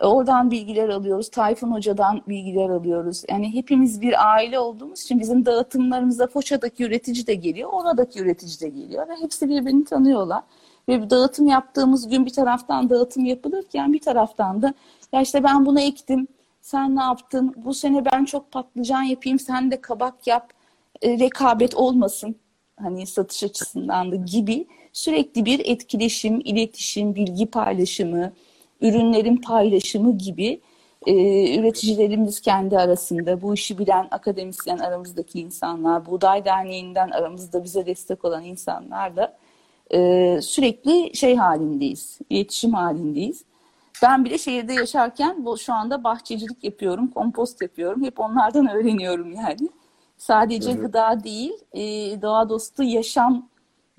Oradan 0.00 0.50
bilgiler 0.50 0.88
alıyoruz. 0.88 1.30
Tayfun 1.30 1.72
Hoca'dan 1.72 2.22
bilgiler 2.28 2.68
alıyoruz. 2.68 3.24
Yani 3.28 3.54
hepimiz 3.54 4.00
bir 4.00 4.32
aile 4.32 4.58
olduğumuz 4.58 5.02
için 5.02 5.20
bizim 5.20 5.46
dağıtımlarımıza 5.46 6.26
Foça'daki 6.26 6.84
üretici 6.84 7.26
de 7.26 7.34
geliyor, 7.34 7.70
oradaki 7.72 8.20
üretici 8.20 8.60
de 8.60 8.68
geliyor 8.68 9.08
ve 9.08 9.16
hepsi 9.20 9.48
birbirini 9.48 9.84
tanıyorlar. 9.84 10.42
Ve 10.88 11.10
dağıtım 11.10 11.46
yaptığımız 11.46 12.08
gün 12.08 12.26
bir 12.26 12.32
taraftan 12.32 12.90
dağıtım 12.90 13.24
yapılırken 13.24 13.92
bir 13.92 14.00
taraftan 14.00 14.62
da 14.62 14.74
ya 15.12 15.20
işte 15.20 15.44
ben 15.44 15.66
bunu 15.66 15.80
ektim, 15.80 16.28
sen 16.60 16.96
ne 16.96 17.02
yaptın? 17.02 17.54
Bu 17.56 17.74
sene 17.74 18.04
ben 18.04 18.24
çok 18.24 18.52
patlıcan 18.52 19.02
yapayım, 19.02 19.38
sen 19.38 19.70
de 19.70 19.80
kabak 19.80 20.26
yap. 20.26 20.52
E, 21.02 21.18
rekabet 21.18 21.74
olmasın 21.74 22.36
hani 22.82 23.06
satış 23.06 23.44
açısından 23.44 24.12
da 24.12 24.16
gibi 24.16 24.66
sürekli 24.92 25.44
bir 25.44 25.60
etkileşim, 25.64 26.40
iletişim, 26.44 27.14
bilgi 27.14 27.46
paylaşımı, 27.46 28.32
ürünlerin 28.80 29.36
paylaşımı 29.36 30.18
gibi 30.18 30.60
e, 31.06 31.14
üreticilerimiz 31.58 32.40
kendi 32.40 32.78
arasında, 32.78 33.42
bu 33.42 33.54
işi 33.54 33.78
bilen 33.78 34.08
akademisyen 34.10 34.78
aramızdaki 34.78 35.40
insanlar, 35.40 36.06
Buğday 36.06 36.44
Derneği'nden 36.44 37.10
aramızda 37.10 37.64
bize 37.64 37.86
destek 37.86 38.24
olan 38.24 38.44
insanlarla 38.44 39.36
e, 39.94 40.38
sürekli 40.42 41.16
şey 41.16 41.36
halindeyiz, 41.36 42.18
iletişim 42.30 42.74
halindeyiz. 42.74 43.44
Ben 44.02 44.24
bile 44.24 44.38
şehirde 44.38 44.72
yaşarken 44.72 45.44
bu 45.44 45.58
şu 45.58 45.72
anda 45.72 46.04
bahçecilik 46.04 46.64
yapıyorum, 46.64 47.08
kompost 47.08 47.62
yapıyorum. 47.62 48.04
Hep 48.04 48.20
onlardan 48.20 48.68
öğreniyorum 48.76 49.32
yani. 49.32 49.68
Sadece 50.18 50.72
hı. 50.72 50.80
gıda 50.80 51.24
değil, 51.24 51.52
e, 51.72 51.82
doğa 52.22 52.48
dostu 52.48 52.82
yaşam 52.82 53.48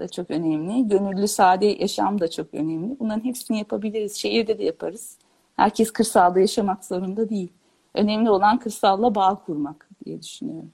da 0.01 0.07
çok 0.07 0.31
önemli. 0.31 0.87
Gönüllü 0.87 1.27
sade 1.27 1.65
yaşam 1.65 2.19
da 2.19 2.29
çok 2.29 2.53
önemli. 2.53 2.99
Bunların 2.99 3.25
hepsini 3.25 3.57
yapabiliriz. 3.57 4.15
Şehirde 4.15 4.57
de 4.57 4.63
yaparız. 4.63 5.17
Herkes 5.55 5.91
kırsalda 5.91 6.39
yaşamak 6.39 6.85
zorunda 6.85 7.29
değil. 7.29 7.51
Önemli 7.93 8.29
olan 8.29 8.59
kırsalla 8.59 9.15
bağ 9.15 9.41
kurmak 9.45 9.89
diye 10.05 10.21
düşünüyorum. 10.21 10.71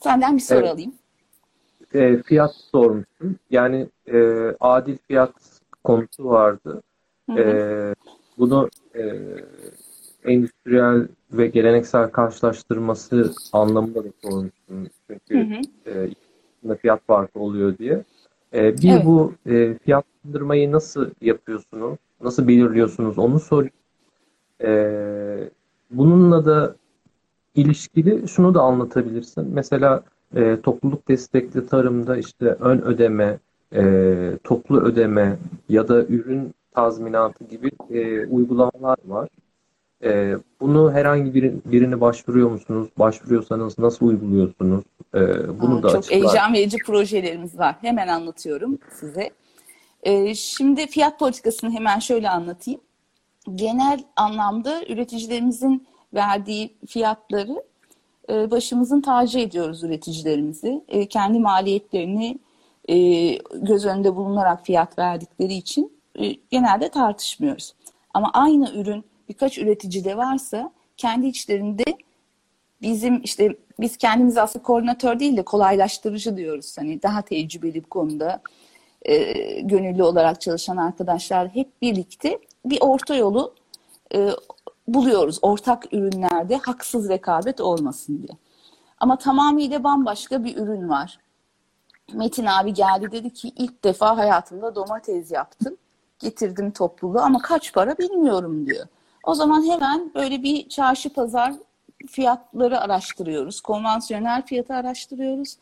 Senden 0.00 0.36
bir 0.36 0.42
soru 0.42 0.58
evet. 0.58 0.70
alayım. 0.70 0.94
E, 1.94 2.22
fiyat 2.22 2.54
sormuştum. 2.54 3.38
Yani 3.50 3.88
e, 4.12 4.18
adil 4.60 4.96
fiyat 5.08 5.34
konusu 5.84 6.24
vardı. 6.24 6.82
Hı 7.30 7.32
hı. 7.32 7.40
E, 7.40 7.94
bunu 8.38 8.68
e, 8.94 9.02
endüstriyel 10.24 11.08
ve 11.32 11.46
geleneksel 11.46 12.10
karşılaştırması 12.10 13.32
anlamında 13.52 14.04
da 14.04 14.08
sormuştum. 14.22 14.88
Çünkü 15.06 15.38
hı 15.38 15.90
hı. 15.90 16.70
E, 16.72 16.76
fiyat 16.76 17.06
farkı 17.06 17.38
oluyor 17.38 17.78
diye. 17.78 18.04
E, 18.54 18.76
bir 18.78 18.92
evet. 18.92 19.04
bu 19.04 19.32
e, 19.46 19.74
fiyatlandırmayı 19.74 20.72
nasıl 20.72 21.10
yapıyorsunuz? 21.20 21.98
Nasıl 22.22 22.48
belirliyorsunuz? 22.48 23.18
Onu 23.18 23.40
sorayım. 23.40 23.72
E, 24.62 25.50
bununla 25.90 26.44
da 26.44 26.76
ilişkili 27.54 28.28
şunu 28.28 28.54
da 28.54 28.60
anlatabilirsin. 28.60 29.48
Mesela 29.52 30.02
e, 30.36 30.60
topluluk 30.62 31.08
destekli 31.08 31.66
tarımda 31.66 32.16
işte 32.16 32.46
ön 32.60 32.82
ödeme, 32.82 33.38
e, 33.74 34.38
toplu 34.44 34.80
ödeme 34.80 35.36
ya 35.68 35.88
da 35.88 36.04
ürün 36.04 36.54
tazminatı 36.74 37.44
gibi 37.44 37.70
e, 37.90 38.26
uygulamalar 38.26 38.98
var. 39.06 39.28
E, 40.04 40.34
bunu 40.60 40.92
herhangi 40.92 41.34
bir, 41.34 41.52
birine 41.64 42.00
başvuruyor 42.00 42.50
musunuz? 42.50 42.88
Başvuruyorsanız 42.98 43.78
nasıl 43.78 44.06
uyguluyorsunuz? 44.06 44.84
E, 45.14 45.20
bunu 45.60 45.78
Aa, 45.78 45.82
da 45.82 45.88
Çok 45.88 45.98
açıklar. 45.98 46.20
heyecan 46.20 46.52
verici 46.54 46.76
projelerimiz 46.86 47.58
var. 47.58 47.76
Hemen 47.80 48.08
anlatıyorum 48.08 48.78
size. 49.00 49.30
E, 50.02 50.34
şimdi 50.34 50.86
fiyat 50.86 51.18
politikasını 51.18 51.70
hemen 51.70 51.98
şöyle 51.98 52.30
anlatayım. 52.30 52.80
Genel 53.54 54.04
anlamda 54.16 54.82
üreticilerimizin 54.88 55.86
verdiği 56.14 56.74
fiyatları 56.88 57.62
e, 58.30 58.50
başımızın 58.50 59.00
tacı 59.00 59.38
ediyoruz 59.38 59.84
üreticilerimizi. 59.84 60.84
E, 60.88 61.06
kendi 61.06 61.38
maliyetlerini 61.38 62.38
e, 62.88 62.96
göz 63.54 63.86
önünde 63.86 64.16
bulunarak 64.16 64.66
fiyat 64.66 64.98
verdikleri 64.98 65.54
için 65.54 65.92
e, 66.20 66.32
genelde 66.50 66.88
tartışmıyoruz. 66.88 67.74
Ama 68.14 68.30
aynı 68.32 68.72
ürün 68.74 69.04
birkaç 69.30 69.58
üreticide 69.58 70.16
varsa 70.16 70.72
kendi 70.96 71.26
içlerinde 71.26 71.84
bizim 72.82 73.22
işte 73.22 73.56
biz 73.80 73.96
kendimiz 73.96 74.36
aslında 74.36 74.62
koordinatör 74.62 75.20
değil 75.20 75.36
de 75.36 75.42
kolaylaştırıcı 75.42 76.36
diyoruz. 76.36 76.78
Hani 76.78 77.02
daha 77.02 77.22
tecrübeli 77.22 77.74
bir 77.74 77.88
konuda 77.88 78.42
e, 79.02 79.14
gönüllü 79.60 80.02
olarak 80.02 80.40
çalışan 80.40 80.76
arkadaşlar 80.76 81.48
hep 81.48 81.82
birlikte 81.82 82.38
bir 82.64 82.78
orta 82.80 83.14
yolu 83.14 83.54
e, 84.14 84.30
buluyoruz. 84.88 85.38
Ortak 85.42 85.92
ürünlerde 85.92 86.56
haksız 86.56 87.08
rekabet 87.08 87.60
olmasın 87.60 88.18
diye. 88.18 88.38
Ama 88.98 89.18
tamamıyla 89.18 89.84
bambaşka 89.84 90.44
bir 90.44 90.56
ürün 90.56 90.88
var. 90.88 91.18
Metin 92.12 92.46
abi 92.46 92.74
geldi 92.74 93.12
dedi 93.12 93.32
ki 93.32 93.52
ilk 93.56 93.84
defa 93.84 94.16
hayatımda 94.16 94.74
domates 94.74 95.30
yaptım. 95.30 95.76
Getirdim 96.18 96.70
topluluğu 96.70 97.20
ama 97.20 97.38
kaç 97.38 97.72
para 97.72 97.98
bilmiyorum 97.98 98.66
diyor. 98.66 98.86
O 99.24 99.34
zaman 99.34 99.70
hemen 99.70 100.14
böyle 100.14 100.42
bir 100.42 100.68
çarşı 100.68 101.12
pazar 101.12 101.54
fiyatları 102.08 102.80
araştırıyoruz. 102.80 103.60
Konvansiyonel 103.60 104.42
fiyatı 104.42 104.74
araştırıyoruz. 104.74 105.56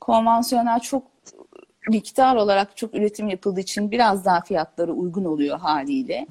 Konvansiyonel 0.00 0.80
çok 0.80 1.02
miktar 1.88 2.36
olarak 2.36 2.76
çok 2.76 2.94
üretim 2.94 3.28
yapıldığı 3.28 3.60
için 3.60 3.90
biraz 3.90 4.24
daha 4.24 4.40
fiyatları 4.40 4.92
uygun 4.92 5.24
oluyor 5.24 5.58
haliyle. 5.58 6.26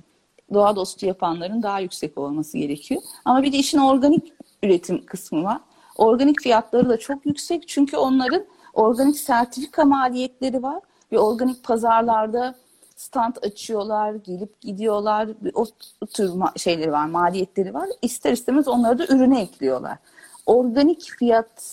Doğa 0.53 0.75
dostu 0.75 1.05
yapanların 1.05 1.63
daha 1.63 1.79
yüksek 1.79 2.17
olması 2.17 2.57
gerekiyor. 2.57 3.01
Ama 3.25 3.43
bir 3.43 3.53
de 3.53 3.57
işin 3.57 3.77
organik 3.77 4.33
üretim 4.63 5.05
kısmı 5.05 5.43
var. 5.43 5.59
Organik 5.97 6.41
fiyatları 6.41 6.89
da 6.89 6.97
çok 6.97 7.25
yüksek 7.25 7.67
çünkü 7.67 7.97
onların 7.97 8.45
organik 8.73 9.17
sertifika 9.17 9.85
maliyetleri 9.85 10.63
var 10.63 10.79
ve 11.11 11.19
organik 11.19 11.63
pazarlarda 11.63 12.55
stand 12.99 13.35
açıyorlar, 13.41 14.13
gelip 14.13 14.61
gidiyorlar. 14.61 15.29
O, 15.53 15.65
tür 16.13 16.31
şeyleri 16.57 16.91
var, 16.91 17.05
maliyetleri 17.05 17.73
var. 17.73 17.89
İster 18.01 18.31
istemez 18.31 18.67
onları 18.67 18.99
da 18.99 19.05
ürüne 19.05 19.41
ekliyorlar. 19.41 19.97
Organik 20.45 21.01
fiyat, 21.19 21.63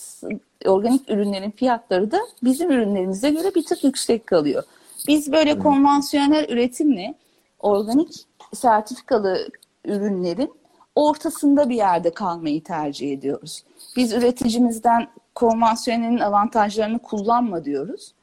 organik 0.65 1.09
ürünlerin 1.09 1.51
fiyatları 1.51 2.11
da 2.11 2.19
bizim 2.43 2.71
ürünlerimize 2.71 3.29
göre 3.29 3.55
bir 3.55 3.65
tık 3.65 3.83
yüksek 3.83 4.27
kalıyor. 4.27 4.63
Biz 5.07 5.31
böyle 5.31 5.53
hmm. 5.53 5.63
konvansiyonel 5.63 6.49
üretimle 6.49 7.15
organik 7.59 8.25
sertifikalı 8.53 9.49
ürünlerin 9.85 10.53
ortasında 10.95 11.69
bir 11.69 11.75
yerde 11.75 12.13
kalmayı 12.13 12.63
tercih 12.63 13.13
ediyoruz. 13.13 13.63
Biz 13.95 14.13
üreticimizden 14.13 15.07
konvansiyonelin 15.35 16.19
avantajlarını 16.19 16.99
kullanma 16.99 17.65
diyoruz. 17.65 18.13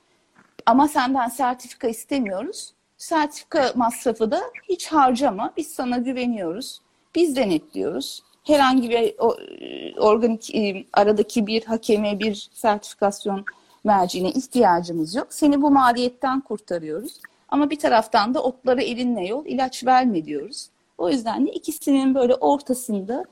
Ama 0.66 0.88
senden 0.88 1.28
sertifika 1.28 1.88
istemiyoruz 1.88 2.73
sertifika 3.04 3.72
masrafı 3.74 4.30
da 4.30 4.40
hiç 4.68 4.86
harcama. 4.86 5.52
Biz 5.56 5.68
sana 5.68 5.98
güveniyoruz. 5.98 6.80
Biz 7.14 7.36
denetliyoruz. 7.36 8.22
Herhangi 8.44 8.90
bir 8.90 8.96
e, 8.96 10.00
organik 10.00 10.54
e, 10.54 10.84
aradaki 10.92 11.46
bir 11.46 11.64
hakeme, 11.64 12.18
bir 12.18 12.50
sertifikasyon 12.52 13.44
merciğine 13.84 14.30
ihtiyacımız 14.30 15.14
yok. 15.14 15.26
Seni 15.30 15.62
bu 15.62 15.70
maliyetten 15.70 16.40
kurtarıyoruz. 16.40 17.20
Ama 17.48 17.70
bir 17.70 17.78
taraftan 17.78 18.34
da 18.34 18.42
otlara 18.42 18.82
elinle 18.82 19.26
yol, 19.26 19.46
ilaç 19.46 19.84
verme 19.86 20.24
diyoruz. 20.24 20.68
O 20.98 21.10
yüzden 21.10 21.46
de 21.46 21.50
ikisinin 21.50 22.14
böyle 22.14 22.34
ortasında 22.34 23.24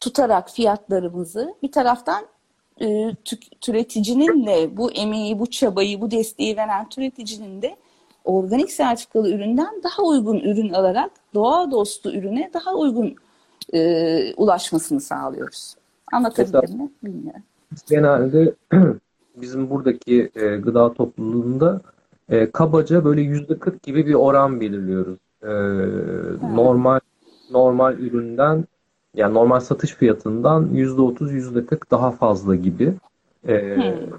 tutarak 0.00 0.50
fiyatlarımızı 0.50 1.54
bir 1.62 1.72
taraftan 1.72 2.26
e, 2.80 3.14
türeticinin 3.60 4.46
de 4.46 4.76
bu 4.76 4.92
emeği, 4.92 5.38
bu 5.38 5.50
çabayı, 5.50 6.00
bu 6.00 6.10
desteği 6.10 6.56
veren 6.56 6.88
türeticinin 6.88 7.62
de 7.62 7.76
organik 8.28 8.72
sertifikalı 8.72 9.30
üründen 9.30 9.82
daha 9.84 10.02
uygun 10.02 10.40
ürün 10.40 10.72
alarak 10.72 11.10
doğa 11.34 11.70
dostu 11.70 12.12
ürüne 12.12 12.50
daha 12.54 12.74
uygun 12.74 13.14
e, 13.74 14.34
ulaşmasını 14.34 15.00
sağlıyoruz. 15.00 15.74
Anlatabildim 16.12 16.78
mi? 16.78 16.90
Bilmiyorum. 17.04 17.42
Genelde 17.88 18.54
bizim 19.36 19.70
buradaki 19.70 20.30
e, 20.34 20.56
gıda 20.56 20.92
topluluğunda 20.92 21.80
e, 22.28 22.50
kabaca 22.50 23.04
böyle 23.04 23.20
yüzde 23.20 23.58
40 23.58 23.82
gibi 23.82 24.06
bir 24.06 24.14
oran 24.14 24.60
belirliyoruz. 24.60 25.18
E, 25.42 25.52
normal 26.54 27.00
normal 27.50 27.98
üründen 27.98 28.64
yani 29.14 29.34
normal 29.34 29.60
satış 29.60 29.94
fiyatından 29.94 30.68
yüzde 30.72 31.00
30 31.00 31.32
yüzde 31.32 31.66
40 31.66 31.90
daha 31.90 32.10
fazla 32.10 32.54
gibi. 32.54 32.94
E, 33.48 33.76
hmm 33.76 34.18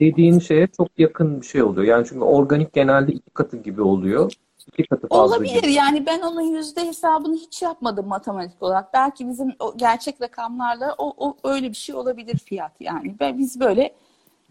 dediğin 0.00 0.38
şeye 0.38 0.66
çok 0.66 0.88
yakın 0.98 1.40
bir 1.40 1.46
şey 1.46 1.62
oluyor. 1.62 1.86
Yani 1.86 2.06
çünkü 2.08 2.24
organik 2.24 2.72
genelde 2.72 3.12
iki 3.12 3.30
katı 3.30 3.56
gibi 3.56 3.82
oluyor. 3.82 4.32
İki 4.72 4.88
katı 4.88 5.08
fazla 5.08 5.36
Olabilir. 5.36 5.62
Gibi. 5.62 5.72
Yani 5.72 6.06
ben 6.06 6.20
onun 6.20 6.40
yüzde 6.40 6.86
hesabını 6.86 7.34
hiç 7.34 7.62
yapmadım 7.62 8.06
matematik 8.06 8.62
olarak. 8.62 8.94
Belki 8.94 9.28
bizim 9.28 9.54
o 9.58 9.76
gerçek 9.76 10.22
rakamlarla 10.22 10.94
o, 10.98 11.14
o 11.16 11.36
öyle 11.44 11.68
bir 11.68 11.76
şey 11.76 11.94
olabilir 11.94 12.38
fiyat 12.38 12.72
yani. 12.80 13.16
Ben, 13.20 13.38
biz 13.38 13.60
böyle 13.60 13.94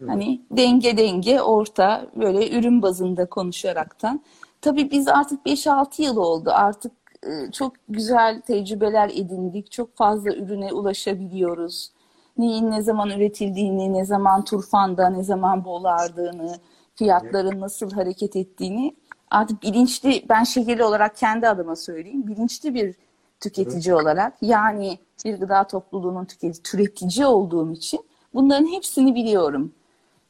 Hı. 0.00 0.06
hani 0.06 0.40
denge 0.50 0.96
denge 0.96 1.40
orta 1.40 2.06
böyle 2.16 2.58
ürün 2.58 2.82
bazında 2.82 3.26
konuşaraktan 3.26 4.22
Tabii 4.60 4.90
biz 4.90 5.08
artık 5.08 5.46
5-6 5.46 6.02
yıl 6.02 6.16
oldu. 6.16 6.50
Artık 6.52 6.92
e, 7.22 7.52
çok 7.52 7.72
güzel 7.88 8.40
tecrübeler 8.40 9.10
edindik. 9.14 9.72
Çok 9.72 9.96
fazla 9.96 10.34
ürüne 10.34 10.72
ulaşabiliyoruz. 10.72 11.90
Neyin 12.38 12.70
ne 12.70 12.82
zaman 12.82 13.10
üretildiğini, 13.10 13.92
ne 13.92 14.04
zaman 14.04 14.44
turfanda, 14.44 15.08
ne 15.08 15.22
zaman 15.24 15.64
bolardığını, 15.64 16.58
fiyatların 16.94 17.60
nasıl 17.60 17.90
hareket 17.90 18.36
ettiğini 18.36 18.96
artık 19.30 19.62
bilinçli, 19.62 20.24
ben 20.28 20.44
şehirli 20.44 20.84
olarak 20.84 21.16
kendi 21.16 21.48
adıma 21.48 21.76
söyleyeyim, 21.76 22.26
bilinçli 22.26 22.74
bir 22.74 22.94
tüketici 23.40 23.94
olarak 23.94 24.32
yani 24.42 24.98
bir 25.24 25.40
gıda 25.40 25.66
topluluğunun 25.66 26.24
tüketici, 26.24 26.62
türetici 26.62 27.26
olduğum 27.26 27.72
için 27.72 28.00
bunların 28.34 28.66
hepsini 28.66 29.14
biliyorum. 29.14 29.72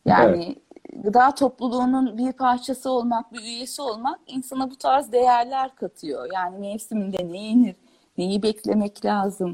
Yani 0.04 0.56
evet. 0.92 1.04
gıda 1.04 1.34
topluluğunun 1.34 2.18
bir 2.18 2.32
parçası 2.32 2.90
olmak, 2.90 3.32
bir 3.32 3.40
üyesi 3.40 3.82
olmak 3.82 4.20
insana 4.26 4.70
bu 4.70 4.76
tarz 4.76 5.12
değerler 5.12 5.74
katıyor. 5.74 6.28
Yani 6.34 6.58
mevsiminde 6.58 7.32
ne 7.32 7.38
yenir, 7.38 7.76
neyi 8.18 8.42
beklemek 8.42 9.04
lazım, 9.04 9.52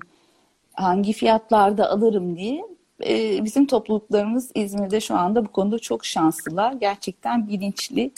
hangi 0.75 1.13
fiyatlarda 1.13 1.91
alırım 1.91 2.37
diye 2.37 2.65
e, 3.07 3.45
bizim 3.45 3.67
topluluklarımız 3.67 4.51
İzmir'de 4.55 5.01
şu 5.01 5.15
anda 5.15 5.45
bu 5.45 5.53
konuda 5.53 5.79
çok 5.79 6.05
şanslılar. 6.05 6.73
Gerçekten 6.73 7.49
bilinçli 7.49 8.11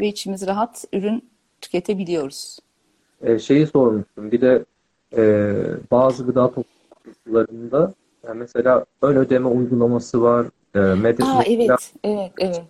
ve 0.00 0.08
içimiz 0.08 0.46
rahat 0.46 0.84
ürün 0.92 1.30
tüketebiliyoruz. 1.60 2.58
E, 3.22 3.38
şeyi 3.38 3.66
sormuştum. 3.66 4.32
Bir 4.32 4.40
de 4.40 4.64
e, 5.16 5.54
bazı 5.90 6.26
gıda 6.26 6.50
topluluklarında 6.54 7.94
yani 8.26 8.38
mesela 8.38 8.84
ön 9.02 9.16
ödeme 9.16 9.48
uygulaması 9.48 10.22
var. 10.22 10.46
E, 10.74 10.78
medya 10.78 11.26
Aa, 11.26 11.42
evet, 11.42 11.92
evet, 12.04 12.32
evet. 12.38 12.62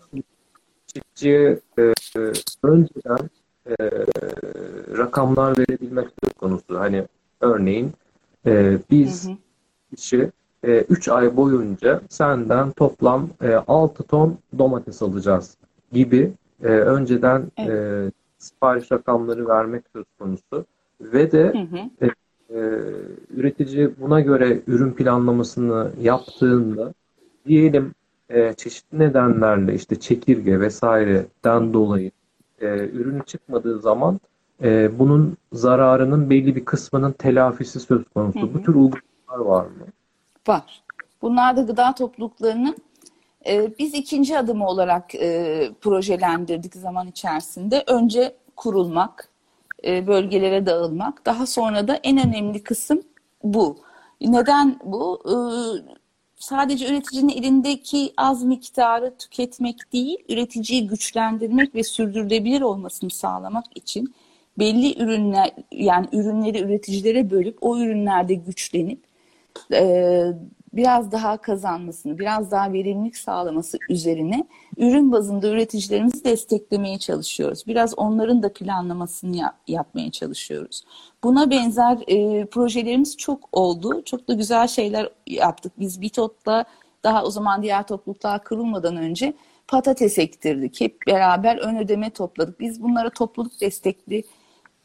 Çiftçiye 0.86 1.58
e, 1.78 1.92
önceden 2.62 3.30
e, 3.66 3.74
rakamlar 4.98 5.58
verebilmek 5.58 6.08
söz 6.24 6.32
konusu. 6.32 6.80
Hani 6.80 7.04
örneğin 7.40 7.92
e, 8.46 8.78
biz 8.90 9.28
hı 9.28 9.32
hı. 9.32 9.36
kişi 9.96 10.30
3 10.64 11.08
e, 11.08 11.12
ay 11.12 11.36
boyunca 11.36 12.00
senden 12.08 12.70
toplam 12.70 13.28
e, 13.42 13.54
6 13.54 14.02
ton 14.02 14.38
domates 14.58 15.02
alacağız 15.02 15.56
gibi 15.92 16.32
e, 16.62 16.66
önceden 16.66 17.42
evet. 17.56 17.70
e, 17.70 18.10
sipariş 18.38 18.92
rakamları 18.92 19.48
vermek 19.48 19.84
söz 19.92 20.04
konusu 20.18 20.64
ve 21.00 21.32
de 21.32 21.52
hı 21.52 21.76
hı. 21.76 22.06
E, 22.06 22.10
e, 22.50 22.60
üretici 23.30 23.90
buna 24.00 24.20
göre 24.20 24.62
ürün 24.66 24.92
planlamasını 24.92 25.90
yaptığında 26.00 26.94
diyelim 27.46 27.94
e, 28.30 28.52
çeşitli 28.52 28.98
nedenlerle 28.98 29.74
işte 29.74 30.00
çekirge 30.00 30.60
vesaireden 30.60 31.72
dolayı 31.72 32.10
e, 32.60 32.88
ürün 32.88 33.20
çıkmadığı 33.20 33.78
zaman 33.80 34.20
e, 34.62 34.98
bunun 34.98 35.36
zararının 35.52 36.30
belli 36.30 36.56
bir 36.56 36.64
kısmının 36.64 37.12
telafisi 37.12 37.80
söz 37.80 38.04
konusu. 38.14 38.40
Hı 38.40 38.44
hı. 38.44 38.54
Bu 38.54 38.62
tür 38.62 38.74
uygulamalar 38.74 39.38
var 39.38 39.64
mı? 39.64 39.86
Var. 40.48 40.82
Bunlar 41.22 41.56
da 41.56 41.62
gıda 41.62 41.94
topluluklarının 41.94 42.76
e, 43.46 43.78
biz 43.78 43.94
ikinci 43.94 44.38
adımı 44.38 44.66
olarak 44.66 45.14
e, 45.14 45.70
projelendirdik 45.80 46.74
zaman 46.74 47.08
içerisinde. 47.08 47.84
Önce 47.86 48.36
kurulmak, 48.56 49.28
e, 49.84 50.06
bölgelere 50.06 50.66
dağılmak. 50.66 51.26
Daha 51.26 51.46
sonra 51.46 51.88
da 51.88 51.94
en 51.94 52.28
önemli 52.28 52.62
kısım 52.62 53.02
bu. 53.44 53.76
Neden 54.20 54.78
bu? 54.84 55.22
E, 55.26 55.34
sadece 56.36 56.88
üreticinin 56.88 57.28
elindeki 57.28 58.12
az 58.16 58.44
miktarı 58.44 59.14
tüketmek 59.18 59.92
değil, 59.92 60.18
üreticiyi 60.28 60.86
güçlendirmek 60.86 61.74
ve 61.74 61.82
sürdürülebilir 61.82 62.60
olmasını 62.60 63.10
sağlamak 63.10 63.64
için 63.74 64.14
belli 64.58 65.02
ürünler 65.02 65.50
yani 65.72 66.06
ürünleri 66.12 66.60
üreticilere 66.60 67.30
bölüp 67.30 67.58
o 67.60 67.78
ürünlerde 67.78 68.34
güçlenip 68.34 69.00
e, 69.72 70.24
biraz 70.72 71.12
daha 71.12 71.36
kazanmasını, 71.36 72.18
biraz 72.18 72.50
daha 72.50 72.72
verimlilik 72.72 73.16
sağlaması 73.16 73.78
üzerine 73.88 74.46
ürün 74.76 75.12
bazında 75.12 75.48
üreticilerimizi 75.48 76.24
desteklemeye 76.24 76.98
çalışıyoruz. 76.98 77.66
Biraz 77.66 77.98
onların 77.98 78.42
da 78.42 78.52
planlamasını 78.52 79.36
yap, 79.36 79.54
yapmaya 79.68 80.10
çalışıyoruz. 80.10 80.84
Buna 81.24 81.50
benzer 81.50 81.98
e, 82.06 82.46
projelerimiz 82.46 83.16
çok 83.16 83.48
oldu. 83.52 84.02
Çok 84.04 84.28
da 84.28 84.34
güzel 84.34 84.68
şeyler 84.68 85.08
yaptık. 85.26 85.72
Biz 85.78 86.00
Bitot'la 86.00 86.64
daha 87.04 87.24
o 87.24 87.30
zaman 87.30 87.62
diğer 87.62 87.86
topluluklar 87.86 88.44
kurulmadan 88.44 88.96
önce 88.96 89.34
patates 89.68 90.18
ektirdik. 90.18 90.80
Hep 90.80 90.98
beraber 91.06 91.56
ön 91.56 91.76
ödeme 91.76 92.10
topladık. 92.10 92.60
Biz 92.60 92.82
bunlara 92.82 93.10
topluluk 93.10 93.60
destekli 93.60 94.24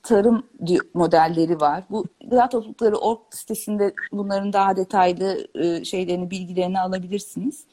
tarım 0.08 0.44
modelleri 0.94 1.60
var. 1.60 1.84
Bu 1.90 2.06
gıda 2.30 2.50
toplulukları 2.50 2.96
org 2.98 3.20
sitesinde 3.32 3.94
bunların 4.12 4.54
daha 4.54 4.76
detaylı 4.76 5.48
e, 5.56 5.86
şeylerini, 5.86 6.32
bilgilerini 6.32 6.80
alabilirsiniz. 6.80 7.64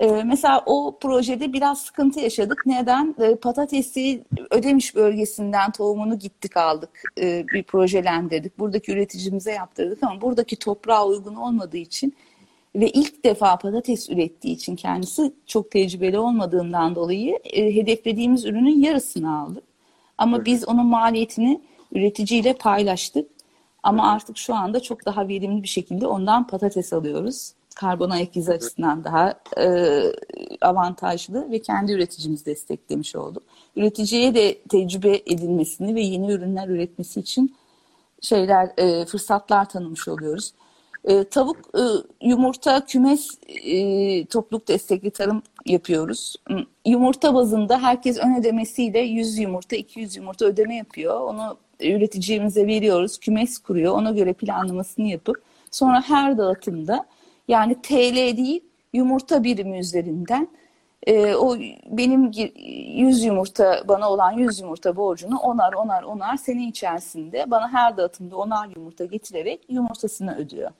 E, 0.00 0.06
mesela 0.24 0.62
o 0.66 0.98
projede 0.98 1.52
biraz 1.52 1.80
sıkıntı 1.80 2.20
yaşadık. 2.20 2.62
Neden? 2.66 3.14
E, 3.20 3.34
patatesi 3.34 4.24
Ödemiş 4.50 4.94
bölgesinden 4.94 5.72
tohumunu 5.72 6.18
gittik 6.18 6.56
aldık. 6.56 7.02
Bir 7.52 7.62
projelendirdik. 7.62 8.58
Buradaki 8.58 8.92
üreticimize 8.92 9.52
yaptırdık 9.52 10.02
ama 10.02 10.20
buradaki 10.20 10.56
toprağa 10.56 11.06
uygun 11.06 11.34
olmadığı 11.34 11.76
için 11.76 12.14
ve 12.74 12.90
ilk 12.90 13.24
defa 13.24 13.56
patates 13.56 14.10
ürettiği 14.10 14.54
için 14.54 14.76
kendisi 14.76 15.32
çok 15.46 15.70
tecrübeli 15.70 16.18
olmadığından 16.18 16.94
dolayı 16.94 17.38
hedeflediğimiz 17.54 18.44
ürünün 18.44 18.80
yarısını 18.80 19.38
aldık. 19.38 19.73
Ama 20.18 20.36
evet. 20.36 20.46
biz 20.46 20.68
onun 20.68 20.86
maliyetini 20.86 21.60
üreticiyle 21.92 22.52
paylaştık. 22.52 23.30
Ama 23.82 24.12
artık 24.12 24.36
şu 24.36 24.54
anda 24.54 24.80
çok 24.80 25.06
daha 25.06 25.28
verimli 25.28 25.62
bir 25.62 25.68
şekilde 25.68 26.06
ondan 26.06 26.46
patates 26.46 26.92
alıyoruz. 26.92 27.52
Karbon 27.74 28.10
ayak 28.10 28.36
izi 28.36 28.52
açısından 28.52 29.04
daha 29.04 29.34
e, 29.58 30.02
avantajlı 30.60 31.50
ve 31.50 31.62
kendi 31.62 31.92
üreticimizi 31.92 32.46
desteklemiş 32.46 33.16
olduk. 33.16 33.42
Üreticiye 33.76 34.34
de 34.34 34.58
tecrübe 34.68 35.16
edilmesini 35.26 35.94
ve 35.94 36.00
yeni 36.00 36.32
ürünler 36.32 36.68
üretmesi 36.68 37.20
için 37.20 37.56
şeyler 38.20 38.72
e, 38.76 39.04
fırsatlar 39.04 39.68
tanımış 39.68 40.08
oluyoruz. 40.08 40.52
E, 41.04 41.24
tavuk, 41.24 41.56
e, 41.56 41.82
yumurta, 42.28 42.84
kümes 42.86 43.28
e, 43.48 44.24
topluluk 44.24 44.68
destekli 44.68 45.10
tarım 45.10 45.42
yapıyoruz. 45.66 46.36
Yumurta 46.86 47.34
bazında 47.34 47.82
herkes 47.82 48.18
ön 48.18 48.40
ödemesiyle 48.40 48.98
100 48.98 49.38
yumurta, 49.38 49.76
200 49.76 50.16
yumurta 50.16 50.44
ödeme 50.44 50.76
yapıyor. 50.76 51.20
Onu 51.20 51.56
üreticimize 51.80 52.66
veriyoruz. 52.66 53.18
Kümes 53.18 53.58
kuruyor. 53.58 53.94
Ona 53.94 54.10
göre 54.10 54.32
planlamasını 54.32 55.06
yapıp 55.06 55.42
sonra 55.70 56.02
her 56.02 56.38
dağıtımda 56.38 57.06
yani 57.48 57.82
TL 57.82 58.36
değil 58.36 58.60
yumurta 58.92 59.44
birimi 59.44 59.78
üzerinden 59.78 60.48
e, 61.06 61.34
o 61.34 61.56
benim 61.86 62.30
100 62.32 63.24
yumurta 63.24 63.82
bana 63.88 64.10
olan 64.10 64.32
100 64.32 64.60
yumurta 64.60 64.96
borcunu 64.96 65.38
onar 65.38 65.72
onar 65.72 66.02
onar 66.02 66.36
sene 66.36 66.68
içerisinde 66.68 67.50
bana 67.50 67.72
her 67.72 67.96
dağıtımda 67.96 68.36
onar 68.36 68.68
yumurta 68.76 69.04
getirerek 69.04 69.60
yumurtasını 69.68 70.36
ödüyor. 70.36 70.70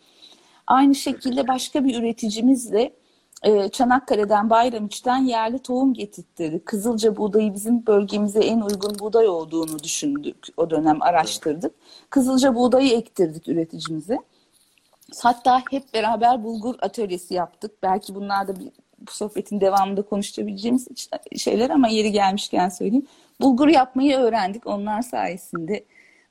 Aynı 0.66 0.94
şekilde 0.94 1.48
başka 1.48 1.84
bir 1.84 1.98
üreticimiz 2.00 2.72
de 2.72 2.94
e, 3.42 3.68
Çanakkale'den 3.68 4.50
Bayramiç'ten 4.50 5.18
yerli 5.18 5.58
tohum 5.58 5.94
getirttirdik. 5.94 6.66
Kızılca 6.66 7.16
buğdayı 7.16 7.54
bizim 7.54 7.86
bölgemize 7.86 8.40
en 8.40 8.60
uygun 8.60 8.98
buğday 8.98 9.28
olduğunu 9.28 9.82
düşündük. 9.82 10.46
O 10.56 10.70
dönem 10.70 11.02
araştırdık. 11.02 11.74
Kızılca 12.10 12.54
buğdayı 12.54 12.92
ektirdik 12.92 13.48
üreticimize. 13.48 14.18
Hatta 15.22 15.62
hep 15.70 15.94
beraber 15.94 16.44
bulgur 16.44 16.74
atölyesi 16.80 17.34
yaptık. 17.34 17.82
Belki 17.82 18.14
bunlar 18.14 18.48
da 18.48 18.60
bir, 18.60 18.68
bu 18.98 19.10
sohbetin 19.10 19.60
devamında 19.60 20.02
konuşabileceğimiz 20.02 20.88
şeyler 21.36 21.70
ama 21.70 21.88
yeri 21.88 22.12
gelmişken 22.12 22.68
söyleyeyim. 22.68 23.06
Bulgur 23.40 23.68
yapmayı 23.68 24.16
öğrendik 24.16 24.66
onlar 24.66 25.02
sayesinde. 25.02 25.84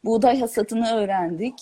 Buğday 0.05 0.39
hasatını 0.39 0.88
öğrendik 0.89 1.55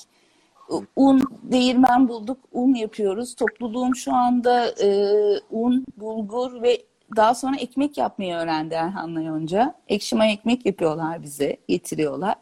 un 0.96 1.24
değirmen 1.44 2.08
bulduk, 2.08 2.38
un 2.52 2.74
yapıyoruz. 2.74 3.36
Topluluğum 3.36 3.96
şu 3.96 4.14
anda 4.14 4.68
e, 4.68 5.14
un, 5.52 5.86
bulgur 5.98 6.62
ve 6.62 6.82
daha 7.16 7.36
sonra 7.36 7.56
ekmek 7.58 7.98
yapmayı 7.98 8.36
öğrendi 8.36 8.74
Erhan'la 8.74 9.22
Yonca. 9.22 9.76
Ekşima 9.88 10.26
ekmek 10.26 10.66
yapıyorlar 10.66 11.24
bize, 11.24 11.58
getiriyorlar. 11.68 12.36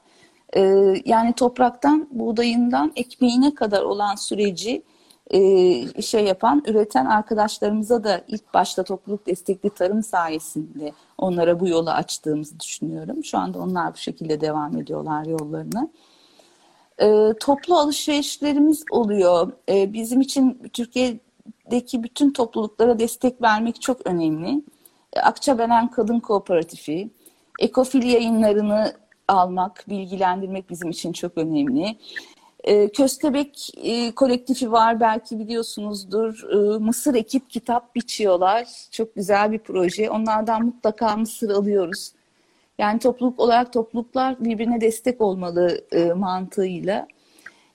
E, 0.56 0.62
yani 1.06 1.34
topraktan, 1.34 2.08
buğdayından 2.12 2.92
ekmeğine 2.96 3.56
kadar 3.56 3.82
olan 3.82 4.16
süreci 4.16 4.84
e, 5.32 6.02
şey 6.02 6.26
yapan, 6.26 6.64
üreten 6.68 7.06
arkadaşlarımıza 7.06 8.04
da 8.04 8.22
ilk 8.28 8.54
başta 8.54 8.84
topluluk 8.84 9.28
destekli 9.28 9.70
tarım 9.70 10.04
sayesinde 10.04 10.92
onlara 11.18 11.60
bu 11.60 11.68
yolu 11.68 11.90
açtığımızı 11.90 12.60
düşünüyorum. 12.60 13.24
Şu 13.24 13.38
anda 13.38 13.60
onlar 13.60 13.94
bu 13.94 13.98
şekilde 13.98 14.42
devam 14.42 14.78
ediyorlar 14.78 15.26
yollarına. 15.26 15.90
E, 17.02 17.34
toplu 17.40 17.76
alışverişlerimiz 17.78 18.84
oluyor. 18.92 19.52
E, 19.70 19.94
bizim 19.94 20.22
için 20.22 20.70
Türkiye'deki 20.74 22.04
bütün 22.04 22.32
topluluklara 22.32 23.00
destek 23.00 23.42
vermek 23.42 23.82
çok 23.82 24.08
önemli. 24.08 24.62
E, 25.14 25.20
Akçabelen 25.20 25.92
Kadın 25.92 26.20
Kooperatifi, 26.20 27.10
Ekofil 27.60 28.04
yayınlarını 28.04 28.94
almak, 29.28 29.86
bilgilendirmek 29.90 30.70
bizim 30.70 30.90
için 30.90 31.14
çok 31.14 31.38
önemli. 31.38 31.98
E, 32.64 32.92
Köstebek 32.92 33.72
e, 33.84 34.12
kolektifi 34.12 34.72
var 34.72 35.00
belki 35.00 35.40
biliyorsunuzdur. 35.40 36.44
E, 36.54 36.78
Mısır 36.78 37.16
ekip 37.16 37.50
kitap 37.50 37.96
biçiyorlar. 37.96 38.68
Çok 38.92 39.16
güzel 39.16 39.52
bir 39.52 39.60
proje. 39.60 40.10
Onlardan 40.10 40.66
mutlaka 40.66 41.18
Mısır 41.18 41.50
alıyoruz. 41.50 42.12
Yani 42.80 43.00
topluluk 43.00 43.40
olarak 43.40 43.74
topluluklar 43.74 44.46
birbirine 44.46 44.82
destek 44.82 45.22
olmalı 45.22 45.86
e, 45.92 46.14
mantığıyla. 46.14 47.08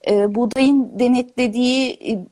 E, 0.09 0.35
buğdayın 0.35 0.99
denetlediği, 0.99 1.91
e, 1.91 2.25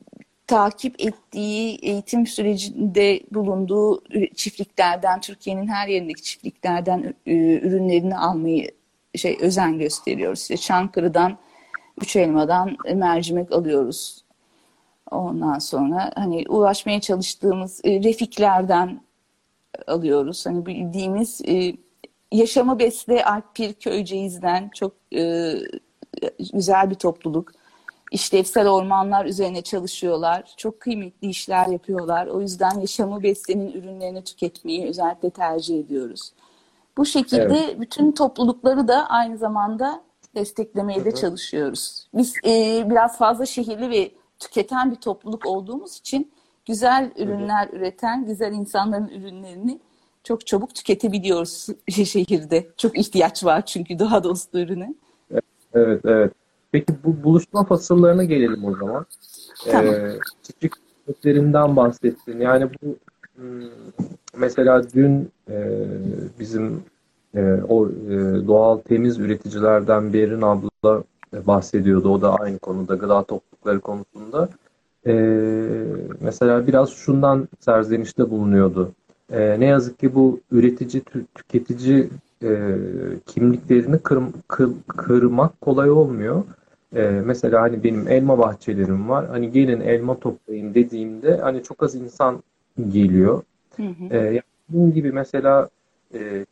takip 0.46 1.00
ettiği, 1.00 1.76
eğitim 1.76 2.26
sürecinde 2.26 3.20
bulunduğu 3.30 4.02
çiftliklerden, 4.34 5.20
Türkiye'nin 5.20 5.68
her 5.68 5.88
yerindeki 5.88 6.22
çiftliklerden 6.22 7.14
e, 7.26 7.34
ürünlerini 7.58 8.16
almayı 8.16 8.70
şey 9.14 9.38
özen 9.40 9.78
gösteriyoruz. 9.78 10.40
İşte 10.40 10.56
Çankırı'dan, 10.56 11.38
Üç 12.00 12.16
Elma'dan 12.16 12.76
mercimek 12.94 13.52
alıyoruz. 13.52 14.24
Ondan 15.10 15.58
sonra 15.58 16.12
hani 16.14 16.44
ulaşmaya 16.48 17.00
çalıştığımız 17.00 17.80
e, 17.84 18.02
refiklerden 18.02 19.00
alıyoruz. 19.86 20.46
Hani 20.46 20.66
bildiğimiz 20.66 21.40
e, 21.48 21.83
Yaşamı 22.34 22.78
Besle 22.78 23.24
Alpir 23.24 23.72
Köyceğiz'den 23.72 24.70
çok 24.74 24.92
e, 25.14 25.54
güzel 26.52 26.90
bir 26.90 26.94
topluluk. 26.94 27.52
İşlevsel 28.10 28.68
ormanlar 28.68 29.24
üzerine 29.24 29.62
çalışıyorlar. 29.62 30.54
Çok 30.56 30.80
kıymetli 30.80 31.28
işler 31.28 31.66
yapıyorlar. 31.66 32.26
O 32.26 32.40
yüzden 32.40 32.80
Yaşamı 32.80 33.22
Besle'nin 33.22 33.72
ürünlerini 33.72 34.24
tüketmeyi 34.24 34.86
özellikle 34.86 35.30
tercih 35.30 35.80
ediyoruz. 35.80 36.32
Bu 36.96 37.06
şekilde 37.06 37.58
evet. 37.58 37.80
bütün 37.80 38.12
toplulukları 38.12 38.88
da 38.88 39.06
aynı 39.08 39.38
zamanda 39.38 40.02
desteklemeye 40.34 41.04
de 41.04 41.14
çalışıyoruz. 41.14 42.08
Biz 42.14 42.34
e, 42.44 42.84
biraz 42.90 43.18
fazla 43.18 43.46
şehirli 43.46 43.90
ve 43.90 44.10
tüketen 44.38 44.90
bir 44.90 44.96
topluluk 44.96 45.46
olduğumuz 45.46 45.98
için 45.98 46.32
güzel 46.66 47.10
ürünler 47.16 47.68
üreten, 47.72 48.26
güzel 48.26 48.52
insanların 48.52 49.08
ürünlerini 49.08 49.80
çok 50.24 50.46
çabuk 50.46 50.74
tüketebiliyoruz 50.74 51.66
şehirde. 51.88 52.66
Çok 52.76 52.98
ihtiyaç 52.98 53.44
var 53.44 53.66
çünkü 53.66 53.98
daha 53.98 54.24
dostu 54.24 54.58
ürüne. 54.58 54.94
Evet, 55.74 56.00
evet. 56.04 56.32
Peki 56.72 56.92
bu 57.04 57.24
buluşma 57.24 57.64
fasıllarına 57.64 58.24
gelelim 58.24 58.64
o 58.64 58.76
zaman. 58.76 59.06
Tamam. 59.70 59.94
Ee, 59.94 60.12
çiftliklerinden 60.60 61.76
bahsettin. 61.76 62.40
Yani 62.40 62.68
bu 62.82 62.96
hmm, 63.36 63.68
mesela 64.36 64.82
dün 64.94 65.30
e, 65.50 65.86
bizim 66.38 66.82
e, 67.34 67.40
o 67.68 67.88
e, 67.88 68.12
doğal 68.46 68.78
temiz 68.78 69.18
üreticilerden 69.18 70.12
Berin 70.12 70.42
abla 70.42 71.02
bahsediyordu. 71.32 72.08
O 72.08 72.22
da 72.22 72.34
aynı 72.34 72.58
konuda 72.58 72.94
gıda 72.94 73.22
toplulukları 73.22 73.80
konusunda. 73.80 74.48
E, 75.06 75.12
mesela 76.20 76.66
biraz 76.66 76.90
şundan 76.90 77.48
serzenişte 77.60 78.30
bulunuyordu. 78.30 78.92
E, 79.32 79.60
ne 79.60 79.66
yazık 79.66 79.98
ki 79.98 80.14
bu 80.14 80.40
üretici, 80.50 81.02
tüketici 81.34 82.08
e, 82.42 82.68
kimliklerini 83.26 83.98
kır, 83.98 84.22
kır, 84.48 84.70
kırmak 84.88 85.60
kolay 85.60 85.90
olmuyor. 85.90 86.44
E, 86.96 87.02
mesela 87.24 87.62
hani 87.62 87.84
benim 87.84 88.08
elma 88.08 88.38
bahçelerim 88.38 89.08
var. 89.08 89.26
Hani 89.28 89.52
gelin 89.52 89.80
elma 89.80 90.18
toplayın 90.18 90.74
dediğimde 90.74 91.36
hani 91.36 91.62
çok 91.62 91.82
az 91.82 91.94
insan 91.94 92.42
geliyor. 92.88 93.42
Hı 93.76 93.82
hı. 93.82 94.14
E, 94.14 94.42
bunun 94.68 94.94
gibi 94.94 95.12
mesela 95.12 95.68
e, 96.14 96.46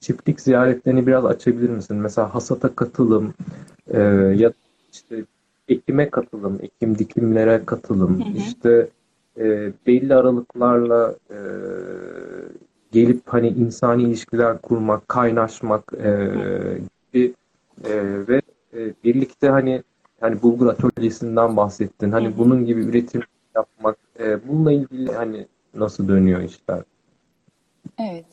çiftlik 0.00 0.40
ziyaretlerini 0.40 1.06
biraz 1.06 1.24
açabilir 1.24 1.70
misin? 1.70 1.96
Mesela 1.96 2.34
hasata 2.34 2.74
katılım 2.74 3.34
e, 3.88 4.00
ya 4.36 4.52
işte 4.92 5.24
ekime 5.68 6.10
katılım, 6.10 6.58
ekim 6.62 6.98
dikimlere 6.98 7.62
katılım, 7.66 8.24
hı 8.24 8.28
hı. 8.28 8.38
işte 8.38 8.88
e, 9.38 9.72
belli 9.86 10.14
aralıklarla 10.14 11.14
e, 11.30 11.38
gelip 12.92 13.22
hani 13.26 13.48
insani 13.48 14.02
ilişkiler 14.02 14.58
kurmak, 14.58 15.08
kaynaşmak 15.08 15.92
e, 15.92 16.10
gibi 17.12 17.34
e, 17.84 17.92
ve 18.28 18.42
e, 18.74 18.92
birlikte 19.04 19.48
hani 19.48 19.82
hani 20.20 20.42
bulgur 20.42 20.66
atölyesinden 20.66 21.56
bahsettin. 21.56 22.10
Hani 22.10 22.26
hı 22.26 22.30
hı. 22.30 22.38
bunun 22.38 22.66
gibi 22.66 22.80
üretim 22.80 23.22
yapmak, 23.54 23.96
e, 24.20 24.48
bununla 24.48 24.72
ilgili 24.72 25.12
hani 25.12 25.46
nasıl 25.74 26.08
dönüyor 26.08 26.40
işler? 26.42 26.82
Evet. 27.98 28.26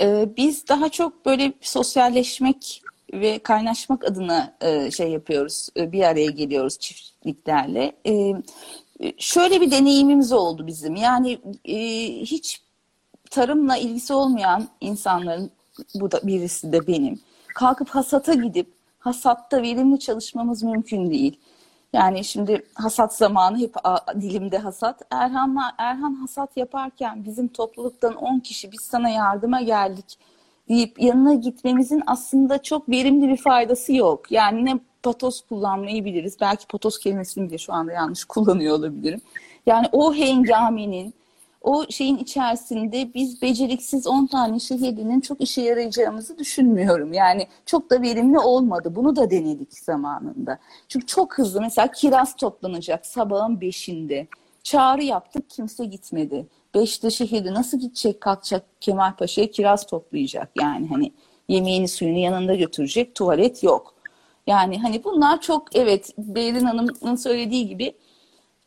Ee, 0.00 0.28
biz 0.36 0.68
daha 0.68 0.88
çok 0.88 1.26
böyle 1.26 1.52
sosyalleşmek 1.60 2.82
ve 3.12 3.38
kaynaşmak 3.38 4.04
adına 4.04 4.56
e, 4.60 4.90
şey 4.90 5.10
yapıyoruz. 5.10 5.68
E, 5.76 5.92
bir 5.92 6.02
araya 6.02 6.30
geliyoruz 6.30 6.78
çiftliklerle. 6.78 7.92
E, 8.06 8.34
şöyle 9.18 9.60
bir 9.60 9.70
deneyimimiz 9.70 10.32
oldu 10.32 10.66
bizim. 10.66 10.96
Yani 10.96 11.38
hiç 12.20 12.62
tarımla 13.30 13.76
ilgisi 13.76 14.12
olmayan 14.12 14.68
insanların 14.80 15.50
bu 15.94 16.10
da 16.10 16.20
birisi 16.22 16.72
de 16.72 16.86
benim. 16.86 17.20
Kalkıp 17.54 17.88
hasata 17.88 18.34
gidip 18.34 18.72
hasatta 18.98 19.62
verimli 19.62 19.98
çalışmamız 19.98 20.62
mümkün 20.62 21.10
değil. 21.10 21.40
Yani 21.92 22.24
şimdi 22.24 22.66
hasat 22.74 23.14
zamanı 23.14 23.58
hep 23.58 23.74
dilimde 24.20 24.58
hasat. 24.58 25.02
Erhan'la 25.10 25.72
Erhan 25.78 26.14
hasat 26.14 26.56
yaparken 26.56 27.24
bizim 27.24 27.48
topluluktan 27.48 28.14
10 28.14 28.38
kişi 28.38 28.72
biz 28.72 28.80
sana 28.80 29.08
yardıma 29.08 29.60
geldik 29.60 30.18
deyip 30.68 31.02
yanına 31.02 31.34
gitmemizin 31.34 32.02
aslında 32.06 32.62
çok 32.62 32.88
verimli 32.88 33.28
bir 33.28 33.36
faydası 33.36 33.92
yok. 33.92 34.32
Yani 34.32 34.64
ne 34.64 34.78
patos 35.02 35.40
kullanmayı 35.40 36.04
biliriz. 36.04 36.36
Belki 36.40 36.66
patos 36.66 36.98
kelimesini 36.98 37.48
bile 37.48 37.58
şu 37.58 37.72
anda 37.72 37.92
yanlış 37.92 38.24
kullanıyor 38.24 38.78
olabilirim. 38.78 39.20
Yani 39.66 39.86
o 39.92 40.14
hengamenin 40.14 41.14
o 41.62 41.84
şeyin 41.90 42.18
içerisinde 42.18 43.14
biz 43.14 43.42
beceriksiz 43.42 44.06
10 44.06 44.26
tane 44.26 44.58
şehirlinin 44.58 45.20
çok 45.20 45.40
işe 45.40 45.62
yarayacağımızı 45.62 46.38
düşünmüyorum. 46.38 47.12
Yani 47.12 47.46
çok 47.66 47.90
da 47.90 48.02
verimli 48.02 48.38
olmadı. 48.38 48.92
Bunu 48.96 49.16
da 49.16 49.30
denedik 49.30 49.78
zamanında. 49.78 50.58
Çünkü 50.88 51.06
çok 51.06 51.38
hızlı 51.38 51.60
mesela 51.60 51.90
kiraz 51.90 52.36
toplanacak 52.36 53.06
sabahın 53.06 53.56
5'inde. 53.56 54.26
Çağrı 54.62 55.04
yaptık 55.04 55.50
kimse 55.50 55.84
gitmedi. 55.84 56.46
Beşte 56.74 57.10
şehirde 57.10 57.54
nasıl 57.54 57.78
gidecek 57.78 58.20
kalkacak 58.20 58.64
Kemal 58.80 59.16
Paşa'ya 59.16 59.50
kiraz 59.50 59.86
toplayacak 59.86 60.50
yani 60.60 60.88
hani 60.88 61.12
yemeğini 61.48 61.88
suyunu 61.88 62.18
yanında 62.18 62.54
götürecek 62.54 63.14
tuvalet 63.14 63.62
yok. 63.62 63.94
Yani 64.48 64.78
hani 64.78 65.04
bunlar 65.04 65.40
çok 65.40 65.76
evet 65.76 66.10
Beyrin 66.18 66.64
Hanım'ın 66.64 67.16
söylediği 67.16 67.68
gibi 67.68 67.92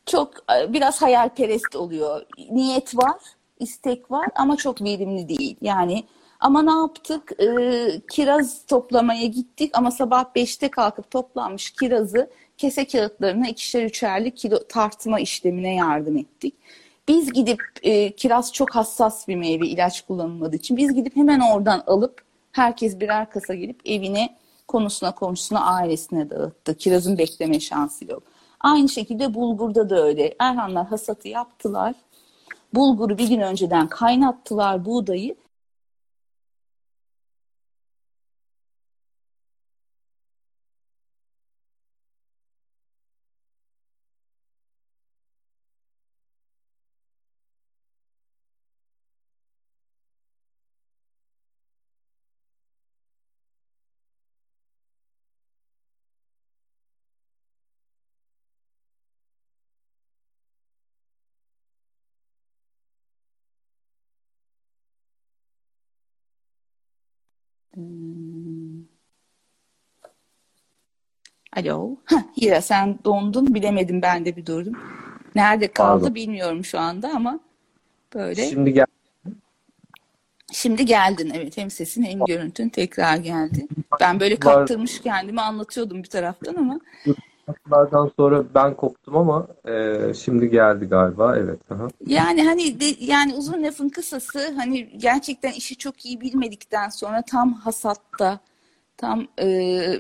çok 0.06 0.34
e, 0.54 0.74
biraz 0.74 1.02
hayalperest 1.02 1.76
oluyor. 1.76 2.26
Niyet 2.52 2.98
var, 2.98 3.18
istek 3.60 4.12
var 4.12 4.28
ama 4.36 4.58
çok 4.58 4.82
verimli 4.82 5.30
değil. 5.30 5.58
Yani 5.62 6.04
ama 6.40 6.62
ne 6.62 6.72
yaptık? 6.72 7.32
Ee, 7.42 8.02
kiraz 8.12 8.66
toplamaya 8.66 9.26
gittik 9.26 9.72
ama 9.74 9.92
sabah 9.92 10.26
5'te 10.36 10.72
kalkıp 10.72 11.12
toplanmış 11.12 11.72
kirazı 11.72 12.30
kese 12.58 12.88
kağıtlarına 12.88 13.48
ikişer 13.48 13.84
üçerli 13.84 14.32
kilo 14.32 14.60
tartma 14.70 15.20
işlemine 15.20 15.76
yardım 15.76 16.18
ettik. 16.18 16.56
Biz 17.08 17.34
gidip 17.34 17.62
e, 17.84 18.12
kiraz 18.16 18.54
çok 18.54 18.76
hassas 18.76 19.28
bir 19.28 19.36
meyve 19.36 19.68
ilaç 19.68 20.02
kullanılmadığı 20.02 20.56
için 20.56 20.78
biz 20.78 20.94
gidip 20.94 21.16
hemen 21.16 21.40
oradan 21.40 21.84
alıp 21.88 22.22
herkes 22.52 23.00
birer 23.00 23.30
kasa 23.30 23.54
gelip 23.54 23.80
evine 23.86 24.41
konusuna 24.72 25.16
komşusuna 25.16 25.66
ailesine 25.66 26.30
dağıttı. 26.30 26.78
Kirazın 26.78 27.18
bekleme 27.18 27.60
şansı 27.60 28.12
yok. 28.12 28.24
Aynı 28.60 28.90
şekilde 28.90 29.34
bulgurda 29.34 29.90
da 29.90 30.04
öyle. 30.04 30.36
Erhanlar 30.40 30.88
hasatı 30.88 31.28
yaptılar. 31.28 31.96
Bulguru 32.74 33.18
bir 33.18 33.30
gün 33.30 33.42
önceden 33.42 33.88
kaynattılar 33.90 34.86
buğdayı. 34.86 35.36
Hmm. 67.76 68.86
Alo. 71.58 71.96
Heh, 72.06 72.42
Hira 72.42 72.62
sen 72.62 73.00
dondun 73.06 73.54
bilemedim 73.54 74.02
ben 74.02 74.26
de 74.26 74.36
bir 74.36 74.46
durdum. 74.46 74.74
Nerede 75.36 75.68
kaldı 75.68 76.02
Pardon. 76.02 76.16
bilmiyorum 76.16 76.66
şu 76.66 76.80
anda 76.80 77.10
ama 77.16 77.40
böyle. 78.14 78.50
Şimdi 78.50 78.74
gel. 78.74 78.86
Şimdi 80.52 80.86
geldin 80.86 81.32
evet 81.36 81.58
hem 81.58 81.72
sesin 81.72 82.04
hem 82.04 82.26
görüntün 82.26 82.70
tekrar 82.70 83.18
geldi. 83.18 83.68
Ben 84.02 84.20
böyle 84.20 84.36
kaptırmış 84.36 85.02
kendimi 85.02 85.42
anlatıyordum 85.42 86.04
bir 86.04 86.10
taraftan 86.10 86.56
ama. 86.56 86.80
Bunlardan 87.66 88.12
sonra 88.18 88.44
ben 88.56 88.76
koptum 88.76 89.18
ama 89.18 89.48
e, 89.68 89.98
şimdi 90.14 90.50
geldi 90.50 90.86
galiba 90.86 91.38
evet. 91.38 91.72
Aha. 91.72 91.88
Yani 92.08 92.44
hani 92.44 92.80
de, 92.80 92.86
yani 93.00 93.34
uzun 93.34 93.64
lafın 93.64 93.90
kısası 93.90 94.54
hani 94.56 94.98
gerçekten 94.98 95.52
işi 95.52 95.78
çok 95.78 96.06
iyi 96.06 96.22
bilmedikten 96.22 96.90
sonra 96.90 97.22
tam 97.22 97.54
hasatta 97.54 98.40
tam 99.02 99.28
e, 99.40 99.48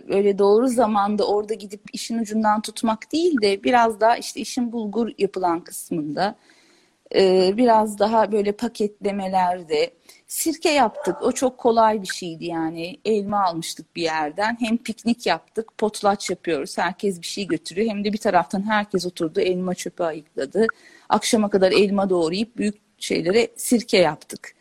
öyle 0.09 0.37
doğru 0.37 0.67
zamanda 0.67 1.27
orada 1.27 1.53
gidip 1.53 1.81
işin 1.93 2.19
ucundan 2.19 2.61
tutmak 2.61 3.11
değil 3.11 3.41
de 3.41 3.63
biraz 3.63 3.99
daha 3.99 4.17
işte 4.17 4.39
işin 4.41 4.71
bulgur 4.71 5.09
yapılan 5.17 5.59
kısmında 5.63 6.35
e, 7.15 7.53
biraz 7.57 7.99
daha 7.99 8.31
böyle 8.31 8.51
paketlemelerde 8.51 9.93
sirke 10.27 10.69
yaptık. 10.69 11.15
O 11.21 11.31
çok 11.31 11.57
kolay 11.57 12.01
bir 12.01 12.07
şeydi 12.07 12.45
yani. 12.45 12.97
Elma 13.05 13.43
almıştık 13.43 13.95
bir 13.95 14.01
yerden. 14.01 14.57
Hem 14.59 14.77
piknik 14.77 15.25
yaptık, 15.25 15.77
potlaç 15.77 16.29
yapıyoruz. 16.29 16.77
Herkes 16.77 17.21
bir 17.21 17.27
şey 17.27 17.47
götürüyor. 17.47 17.89
Hem 17.89 18.03
de 18.03 18.13
bir 18.13 18.17
taraftan 18.17 18.69
herkes 18.69 19.05
oturdu, 19.05 19.41
elma 19.41 19.75
çöpü 19.75 20.03
ayıkladı. 20.03 20.67
Akşama 21.09 21.49
kadar 21.49 21.71
elma 21.71 22.09
doğrayıp 22.09 22.57
büyük 22.57 22.75
şeylere 22.99 23.47
sirke 23.55 23.97
yaptık. 23.97 24.60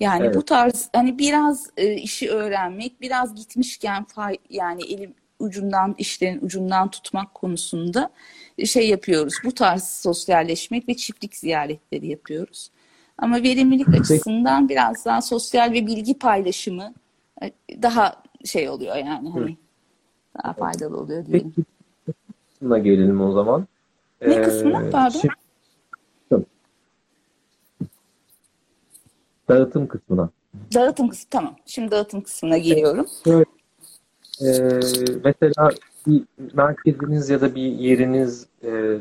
Yani 0.00 0.24
evet. 0.26 0.36
bu 0.36 0.44
tarz 0.44 0.88
hani 0.92 1.18
biraz 1.18 1.70
e, 1.76 1.94
işi 1.94 2.30
öğrenmek, 2.30 3.00
biraz 3.00 3.34
gitmişken 3.34 4.04
fay, 4.04 4.36
yani 4.50 4.84
elim 4.84 5.14
ucundan 5.38 5.94
işlerin 5.98 6.40
ucundan 6.42 6.90
tutmak 6.90 7.34
konusunda 7.34 8.10
şey 8.64 8.88
yapıyoruz. 8.88 9.34
Bu 9.44 9.52
tarz 9.52 9.82
sosyalleşmek 9.82 10.88
ve 10.88 10.94
çiftlik 10.94 11.36
ziyaretleri 11.36 12.06
yapıyoruz. 12.06 12.70
Ama 13.18 13.42
verimlilik 13.42 13.88
açısından 13.88 14.68
biraz 14.68 15.04
daha 15.04 15.22
sosyal 15.22 15.72
ve 15.72 15.86
bilgi 15.86 16.18
paylaşımı 16.18 16.94
e, 17.42 17.52
daha 17.82 18.22
şey 18.44 18.68
oluyor 18.68 18.96
yani 18.96 19.30
hani 19.30 19.56
daha 20.42 20.52
faydalı 20.52 20.96
oluyor 21.00 21.26
diyelim. 21.26 21.52
Peki 21.56 21.66
kısmına 22.52 22.78
gelelim 22.78 23.20
o 23.20 23.32
zaman. 23.32 23.66
Ne 24.26 24.34
ee, 24.34 24.42
kısmına 24.42 24.90
pardon? 24.90 25.18
Şimdi, 25.20 25.34
dağıtım 29.48 29.86
kısmına. 29.86 30.28
Dağıtım 30.74 31.08
kısmı 31.08 31.30
tamam. 31.30 31.56
Şimdi 31.66 31.90
dağıtım 31.90 32.20
kısmına 32.20 32.58
geliyorum. 32.58 33.06
Evet. 33.26 33.48
Ee, 34.40 34.80
mesela 35.24 35.70
bir 36.06 36.22
merkeziniz 36.54 37.30
ya 37.30 37.40
da 37.40 37.54
bir 37.54 37.62
yeriniz 37.62 38.46
e, 38.64 38.98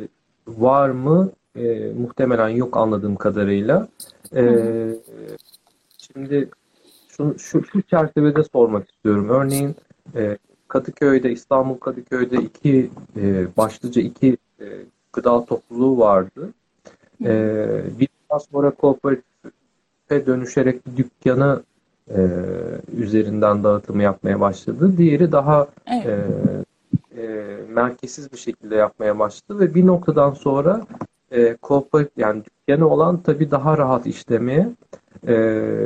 var 0.47 0.89
mı? 0.89 1.31
E, 1.55 1.91
muhtemelen 1.97 2.49
yok 2.49 2.77
anladığım 2.77 3.15
kadarıyla. 3.15 3.87
E, 4.35 4.43
şimdi 5.97 6.49
şu, 7.09 7.35
şu, 7.39 7.63
şu 7.63 7.81
çerçevede 7.81 8.43
sormak 8.43 8.89
istiyorum. 8.91 9.29
Örneğin 9.29 9.75
e, 10.15 10.37
Kadıköy'de, 10.67 11.31
İstanbul 11.31 11.77
Kadıköy'de 11.77 12.35
iki 12.35 12.89
e, 13.17 13.57
başlıca 13.57 14.01
iki 14.01 14.37
e, 14.59 14.65
gıda 15.13 15.45
topluluğu 15.45 15.97
vardı. 15.97 16.53
E, 17.25 17.31
bir 17.99 18.07
daha 18.29 18.39
sonra 18.39 18.71
kooperatife 20.13 20.25
dönüşerek 20.25 20.87
bir 20.87 20.97
dükkanı 20.97 21.63
e, 22.09 22.21
üzerinden 22.97 23.63
dağıtımı 23.63 24.03
yapmaya 24.03 24.39
başladı. 24.39 24.97
Diğeri 24.97 25.31
daha 25.31 25.67
evet. 25.87 26.05
e, 27.15 27.21
e, 27.21 27.57
merkezsiz 27.69 28.31
bir 28.31 28.37
şekilde 28.37 28.75
yapmaya 28.75 29.19
başladı 29.19 29.59
ve 29.59 29.75
bir 29.75 29.85
noktadan 29.85 30.31
sonra 30.31 30.85
e, 31.31 31.55
kooperatif 31.61 32.17
yani 32.17 32.43
dükkanı 32.45 32.89
olan 32.89 33.21
tabii 33.23 33.51
daha 33.51 33.77
rahat 33.77 34.07
işlemeye 34.07 34.69
e, 35.27 35.33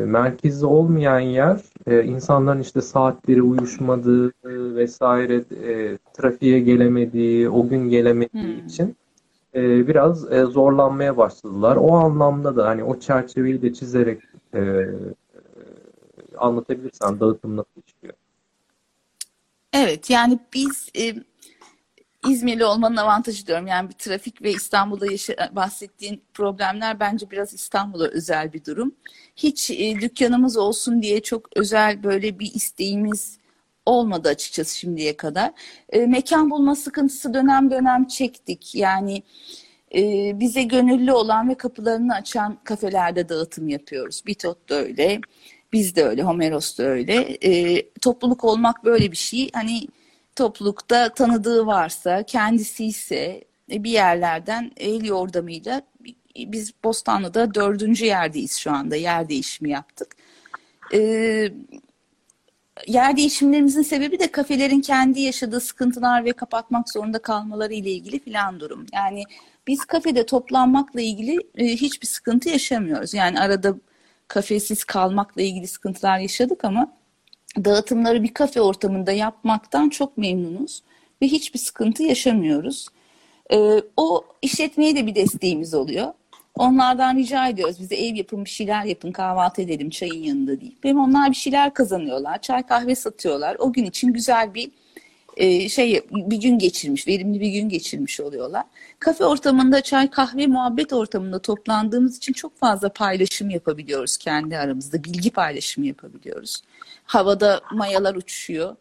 merkezde 0.08 0.66
olmayan 0.66 1.20
yer 1.20 1.60
e, 1.88 2.04
insanların 2.04 2.62
işte 2.62 2.82
saatleri 2.82 3.42
uyuşmadığı 3.42 4.32
vesaire 4.76 5.36
e, 5.68 5.98
trafiğe 6.14 6.60
gelemediği 6.60 7.50
o 7.50 7.68
gün 7.68 7.90
gelemediği 7.90 8.58
hmm. 8.58 8.68
için 8.68 8.96
e, 9.58 9.88
biraz 9.88 10.32
e, 10.32 10.46
zorlanmaya 10.46 11.18
başladılar. 11.18 11.76
O 11.76 11.94
anlamda 11.94 12.56
da 12.56 12.68
hani 12.68 12.84
o 12.84 13.00
çerçeveyi 13.00 13.62
de 13.62 13.74
çizerek 13.74 14.22
e, 14.54 14.86
anlatabilirsen 16.38 17.20
dağıtım 17.20 17.58
nasıl 17.58 17.82
işliyor? 17.88 18.14
Evet 19.74 20.10
yani 20.10 20.40
biz 20.54 20.90
İzmirli 22.28 22.66
olmanın 22.66 22.96
avantajı 22.96 23.48
diyorum. 23.48 23.68
Yani 23.68 23.90
bir 23.90 23.94
trafik 23.94 24.42
ve 24.42 24.52
İstanbul'da 24.52 25.12
yaşa, 25.12 25.50
bahsettiğin 25.52 26.22
problemler 26.34 27.00
bence 27.00 27.32
biraz 27.32 27.54
İstanbul'a 27.54 28.08
özel 28.08 28.54
bir 28.54 28.66
durum. 28.66 28.96
Hiç 29.36 29.72
e, 29.72 30.02
dükkanımız 30.02 30.58
olsun 30.58 31.02
diye 31.02 31.22
çok 31.22 31.58
özel 31.58 32.04
böyle 32.04 32.40
bir 32.40 32.54
isteğimiz 32.54 33.38
olmadı 33.88 34.30
açıkçası 34.30 34.78
şimdiye 34.78 35.18
kadar. 35.18 35.52
E, 35.90 36.00
mekan 36.06 36.52
bulma 36.52 36.76
sıkıntısı 36.76 37.34
dönem 37.34 37.72
dönem 37.72 38.08
çektik. 38.08 38.76
Yani 38.76 39.24
e, 39.96 40.32
bize 40.40 40.64
gönüllü 40.64 41.12
olan 41.12 41.50
ve 41.50 41.56
kapılarını 41.56 42.14
açan 42.14 42.58
kafelerde 42.64 43.30
dağıtım 43.30 43.70
yapıyoruz. 43.70 44.24
Bitot 44.28 44.70
da 44.70 44.76
öyle, 44.76 45.22
biz 45.74 45.96
de 45.96 46.04
öyle, 46.04 46.24
Homeros 46.24 46.78
da 46.78 46.84
öyle. 46.84 47.38
E, 47.44 47.84
topluluk 48.02 48.44
olmak 48.44 48.86
böyle 48.86 49.12
bir 49.12 49.18
şey. 49.18 49.50
Hani 49.54 49.88
toplulukta 50.36 51.14
tanıdığı 51.14 51.66
varsa, 51.66 52.24
kendisi 52.24 52.86
ise 52.86 53.44
e, 53.72 53.84
bir 53.84 53.92
yerlerden 53.92 54.72
el 54.78 55.06
yordamıyla 55.06 55.82
biz 56.38 56.74
Bostanlı'da 56.84 57.54
dördüncü 57.54 58.06
yerdeyiz 58.06 58.58
şu 58.58 58.72
anda. 58.72 58.96
Yer 58.96 59.30
değişimi 59.30 59.70
yaptık. 59.70 60.16
Ee, 60.94 61.52
yer 62.88 63.18
değişimlerimizin 63.18 63.82
sebebi 63.82 64.20
de 64.20 64.32
kafelerin 64.32 64.82
kendi 64.82 65.22
yaşadığı 65.22 65.60
sıkıntılar 65.60 66.26
ve 66.26 66.34
kapatmak 66.34 66.90
zorunda 66.90 67.20
kalmaları 67.20 67.74
ile 67.74 67.92
ilgili 67.92 68.20
filan 68.20 68.60
durum. 68.60 68.86
Yani 68.94 69.24
biz 69.68 69.86
kafede 69.86 70.26
toplanmakla 70.26 71.02
ilgili 71.02 71.38
e, 71.56 71.66
hiçbir 71.66 72.08
sıkıntı 72.08 72.50
yaşamıyoruz. 72.50 73.14
Yani 73.14 73.40
arada 73.40 73.76
kafesiz 74.28 74.84
kalmakla 74.84 75.42
ilgili 75.42 75.68
sıkıntılar 75.68 76.20
yaşadık 76.20 76.66
ama 76.66 76.94
dağıtımları 77.66 78.24
bir 78.24 78.34
kafe 78.34 78.62
ortamında 78.62 79.12
yapmaktan 79.12 79.90
çok 79.90 80.18
memnunuz 80.18 80.84
ve 81.22 81.28
hiçbir 81.28 81.60
sıkıntı 81.60 82.04
yaşamıyoruz. 82.04 82.88
Ee, 83.52 83.82
o 83.98 84.26
işletmeye 84.42 84.96
de 84.96 85.08
bir 85.08 85.16
desteğimiz 85.16 85.74
oluyor. 85.74 86.14
Onlardan 86.58 87.16
rica 87.16 87.48
ediyoruz 87.48 87.80
bize 87.80 87.96
ev 87.96 88.16
yapın 88.16 88.46
bir 88.46 88.50
şeyler 88.50 88.86
yapın 88.86 89.12
kahvaltı 89.12 89.62
edelim 89.62 89.90
çayın 89.90 90.24
yanında 90.24 90.62
deyip. 90.62 90.86
Hem 90.86 91.00
onlar 91.00 91.30
bir 91.30 91.36
şeyler 91.36 91.74
kazanıyorlar. 91.74 92.42
Çay 92.42 92.64
kahve 92.64 92.96
satıyorlar. 92.96 93.56
O 93.60 93.74
gün 93.74 93.86
için 93.86 94.14
güzel 94.14 94.54
bir 94.54 94.72
e, 95.38 95.70
şey 95.70 96.02
bir 96.12 96.38
gün 96.38 96.60
geçirmiş, 96.60 97.08
verimli 97.08 97.40
bir 97.40 97.50
gün 97.50 97.70
geçirmiş 97.70 98.20
oluyorlar. 98.20 98.64
Kafe 99.00 99.26
ortamında 99.26 99.82
çay 99.82 100.10
kahve 100.10 100.48
muhabbet 100.48 100.94
ortamında 100.94 101.40
toplandığımız 101.40 102.18
için 102.18 102.34
çok 102.34 102.58
fazla 102.58 102.90
paylaşım 102.90 103.50
yapabiliyoruz 103.50 104.18
kendi 104.18 104.58
aramızda. 104.58 105.04
Bilgi 105.04 105.30
paylaşımı 105.30 105.88
yapabiliyoruz. 105.88 106.62
Havada 107.06 107.62
mayalar 107.72 108.16
uçuşuyor 108.16 108.76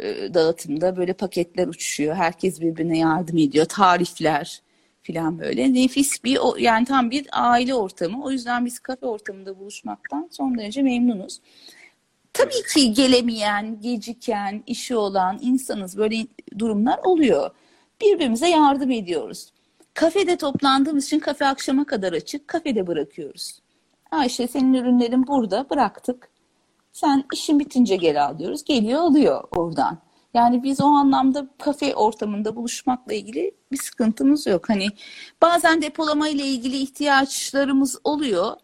e, 0.00 0.34
dağıtımda 0.34 0.96
böyle 0.96 1.12
paketler 1.12 1.68
uçuşuyor. 1.68 2.14
Herkes 2.14 2.60
birbirine 2.60 2.98
yardım 2.98 3.38
ediyor. 3.38 3.64
Tarifler 3.64 4.62
filan 5.02 5.38
böyle. 5.38 5.74
Nefis 5.74 6.24
bir 6.24 6.38
yani 6.58 6.84
tam 6.84 7.10
bir 7.10 7.26
aile 7.32 7.74
ortamı. 7.74 8.24
O 8.24 8.30
yüzden 8.30 8.64
biz 8.64 8.78
kafe 8.78 9.06
ortamında 9.06 9.58
buluşmaktan 9.58 10.28
son 10.30 10.58
derece 10.58 10.82
memnunuz. 10.82 11.40
Tabii 12.32 12.62
ki 12.74 12.92
gelemeyen, 12.92 13.80
geciken, 13.80 14.62
işi 14.66 14.96
olan 14.96 15.38
insanız. 15.42 15.96
Böyle 15.98 16.26
durumlar 16.58 16.98
oluyor. 17.04 17.50
Birbirimize 18.00 18.48
yardım 18.48 18.90
ediyoruz. 18.90 19.52
Kafede 19.94 20.36
toplandığımız 20.36 21.06
için 21.06 21.18
kafe 21.18 21.46
akşama 21.46 21.84
kadar 21.84 22.12
açık. 22.12 22.48
Kafede 22.48 22.86
bırakıyoruz. 22.86 23.60
Ayşe 24.10 24.48
senin 24.48 24.74
ürünlerin 24.74 25.26
burada 25.26 25.70
bıraktık. 25.70 26.28
Sen 26.92 27.24
işin 27.32 27.60
bitince 27.60 27.96
gel 27.96 28.24
al 28.24 28.38
diyoruz. 28.38 28.64
Geliyor 28.64 29.00
alıyor 29.00 29.44
oradan. 29.56 29.98
Yani 30.34 30.62
biz 30.62 30.80
o 30.80 30.84
anlamda 30.84 31.48
kafe 31.58 31.94
ortamında 31.94 32.56
buluşmakla 32.56 33.14
ilgili 33.14 33.54
bir 33.72 33.76
sıkıntımız 33.76 34.46
yok. 34.46 34.68
Hani 34.68 34.86
bazen 35.42 35.82
depolama 35.82 36.28
ile 36.28 36.42
ilgili 36.42 36.76
ihtiyaçlarımız 36.76 37.98
oluyor. 38.04 38.56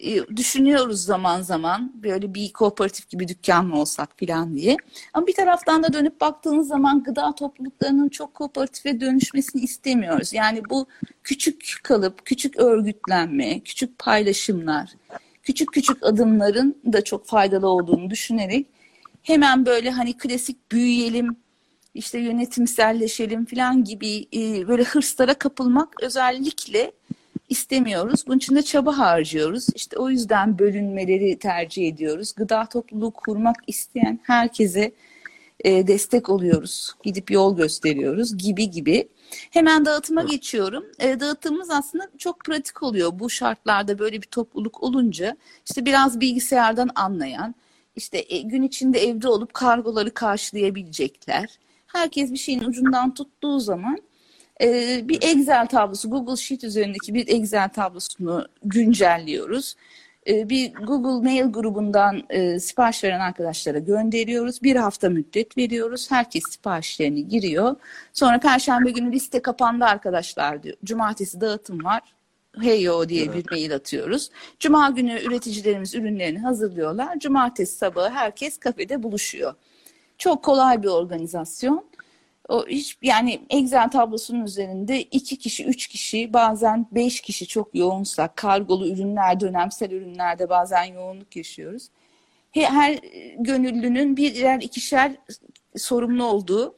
E, 0.00 0.36
düşünüyoruz 0.36 1.04
zaman 1.04 1.42
zaman 1.42 1.92
böyle 2.02 2.34
bir 2.34 2.52
kooperatif 2.52 3.08
gibi 3.08 3.28
dükkan 3.28 3.66
mı 3.66 3.80
olsak 3.80 4.18
falan 4.20 4.54
diye. 4.56 4.76
Ama 5.12 5.26
bir 5.26 5.34
taraftan 5.34 5.82
da 5.82 5.92
dönüp 5.92 6.20
baktığınız 6.20 6.68
zaman 6.68 7.02
gıda 7.02 7.34
topluluklarının 7.34 8.08
çok 8.08 8.34
kooperatife 8.34 9.00
dönüşmesini 9.00 9.62
istemiyoruz. 9.62 10.32
Yani 10.32 10.62
bu 10.70 10.86
küçük 11.24 11.80
kalıp, 11.82 12.24
küçük 12.26 12.56
örgütlenme, 12.56 13.60
küçük 13.60 13.98
paylaşımlar, 13.98 14.92
küçük 15.42 15.72
küçük 15.72 16.02
adımların 16.02 16.76
da 16.92 17.04
çok 17.04 17.26
faydalı 17.26 17.68
olduğunu 17.68 18.10
düşünerek 18.10 18.66
hemen 19.28 19.66
böyle 19.66 19.90
hani 19.90 20.16
klasik 20.16 20.72
büyüyelim, 20.72 21.36
işte 21.94 22.18
yönetimselleşelim 22.18 23.44
falan 23.44 23.84
gibi 23.84 24.26
e, 24.34 24.68
böyle 24.68 24.84
hırslara 24.84 25.34
kapılmak 25.34 26.02
özellikle 26.02 26.92
istemiyoruz. 27.48 28.24
Bunun 28.26 28.36
için 28.36 28.56
de 28.56 28.62
çaba 28.62 28.98
harcıyoruz. 28.98 29.66
İşte 29.74 29.96
o 29.96 30.10
yüzden 30.10 30.58
bölünmeleri 30.58 31.38
tercih 31.38 31.88
ediyoruz. 31.88 32.32
Gıda 32.36 32.66
topluluğu 32.66 33.10
kurmak 33.10 33.56
isteyen 33.66 34.20
herkese 34.22 34.92
e, 35.64 35.86
destek 35.86 36.28
oluyoruz. 36.28 36.92
Gidip 37.02 37.30
yol 37.30 37.56
gösteriyoruz 37.56 38.38
gibi 38.38 38.70
gibi. 38.70 39.08
Hemen 39.50 39.84
dağıtıma 39.84 40.22
geçiyorum. 40.22 40.84
E, 40.98 41.20
dağıtımımız 41.20 41.70
aslında 41.70 42.08
çok 42.18 42.44
pratik 42.44 42.82
oluyor. 42.82 43.18
Bu 43.18 43.30
şartlarda 43.30 43.98
böyle 43.98 44.22
bir 44.22 44.26
topluluk 44.26 44.82
olunca 44.82 45.36
işte 45.66 45.84
biraz 45.86 46.20
bilgisayardan 46.20 46.90
anlayan, 46.94 47.54
işte 47.98 48.24
e, 48.28 48.40
gün 48.40 48.62
içinde 48.62 48.98
evde 48.98 49.28
olup 49.28 49.54
kargoları 49.54 50.14
karşılayabilecekler. 50.14 51.58
Herkes 51.86 52.32
bir 52.32 52.36
şeyin 52.36 52.64
ucundan 52.64 53.14
tuttuğu 53.14 53.60
zaman 53.60 53.98
e, 54.62 55.00
bir 55.08 55.22
Excel 55.22 55.66
tablosu, 55.66 56.10
Google 56.10 56.36
Sheet 56.36 56.64
üzerindeki 56.64 57.14
bir 57.14 57.28
Excel 57.28 57.68
tablosunu 57.68 58.48
güncelliyoruz. 58.64 59.74
E, 60.26 60.48
bir 60.48 60.74
Google 60.74 61.30
Mail 61.30 61.52
grubundan 61.52 62.22
sipariş 62.58 63.04
veren 63.04 63.20
arkadaşlara 63.20 63.78
gönderiyoruz. 63.78 64.62
Bir 64.62 64.76
hafta 64.76 65.10
müddet 65.10 65.56
veriyoruz. 65.58 66.10
Herkes 66.10 66.42
siparişlerini 66.50 67.28
giriyor. 67.28 67.76
Sonra 68.12 68.40
Perşembe 68.40 68.90
günü 68.90 69.12
liste 69.12 69.42
kapandı 69.42 69.84
arkadaşlar 69.84 70.62
diyor. 70.62 70.76
Cumartesi 70.84 71.40
dağıtım 71.40 71.84
var. 71.84 72.17
Heyo 72.62 73.08
diye 73.08 73.32
bir 73.32 73.50
mail 73.50 73.74
atıyoruz. 73.74 74.30
Cuma 74.60 74.90
günü 74.90 75.22
üreticilerimiz 75.22 75.94
ürünlerini 75.94 76.38
hazırlıyorlar. 76.38 77.18
Cumartesi 77.18 77.76
sabahı 77.76 78.10
herkes 78.10 78.58
kafede 78.58 79.02
buluşuyor. 79.02 79.54
Çok 80.18 80.44
kolay 80.44 80.82
bir 80.82 80.88
organizasyon. 80.88 81.84
O 82.48 82.66
hiç 82.66 82.98
yani 83.02 83.40
Excel 83.50 83.90
tablosunun 83.90 84.44
üzerinde 84.44 85.02
iki 85.02 85.36
kişi, 85.38 85.64
üç 85.64 85.86
kişi, 85.86 86.32
bazen 86.32 86.86
beş 86.92 87.20
kişi 87.20 87.46
çok 87.46 87.74
yoğunsa, 87.74 88.28
kargolu 88.28 88.88
ürünler, 88.88 89.40
dönemsel 89.40 89.90
ürünlerde 89.90 90.48
bazen 90.48 90.84
yoğunluk 90.84 91.36
yaşıyoruz. 91.36 91.88
Her 92.52 92.98
gönüllünün 93.38 94.16
birer 94.16 94.60
ikişer 94.60 95.12
sorumlu 95.76 96.24
olduğu 96.24 96.74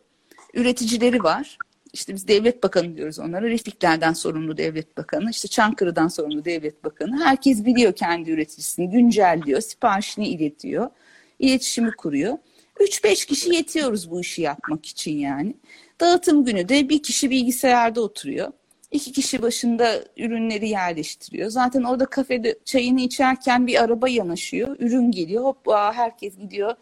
üreticileri 0.55 1.23
var. 1.23 1.59
İşte 1.93 2.15
biz 2.15 2.29
devlet 2.29 2.63
bakanı 2.63 2.97
diyoruz 2.97 3.19
onlara. 3.19 3.47
Refiklerden 3.47 4.13
sorumlu 4.13 4.57
devlet 4.57 4.97
bakanı, 4.97 5.31
işte 5.31 5.49
Çankırı'dan 5.49 6.09
sorumlu 6.09 6.45
devlet 6.45 6.85
bakanı. 6.85 7.25
Herkes 7.25 7.65
biliyor 7.65 7.93
kendi 7.93 8.31
üreticisini, 8.31 8.91
güncelliyor, 8.91 9.61
siparişini 9.61 10.29
iletiyor, 10.29 10.91
iletişimi 11.39 11.91
kuruyor. 11.91 12.39
3-5 12.81 13.27
kişi 13.27 13.55
yetiyoruz 13.55 14.11
bu 14.11 14.21
işi 14.21 14.43
yapmak 14.43 14.87
için 14.87 15.19
yani. 15.19 15.55
Dağıtım 16.01 16.45
günü 16.45 16.69
de 16.69 16.89
bir 16.89 17.03
kişi 17.03 17.31
bilgisayarda 17.31 18.01
oturuyor. 18.01 18.53
iki 18.91 19.13
kişi 19.13 19.43
başında 19.43 20.05
ürünleri 20.17 20.69
yerleştiriyor. 20.69 21.51
Zaten 21.51 21.83
orada 21.83 22.07
kafede 22.07 22.59
çayını 22.65 23.01
içerken 23.01 23.67
bir 23.67 23.83
araba 23.83 24.09
yanaşıyor. 24.09 24.77
Ürün 24.79 25.11
geliyor. 25.11 25.45
Hop 25.45 25.67
herkes 25.95 26.37
gidiyor 26.39 26.75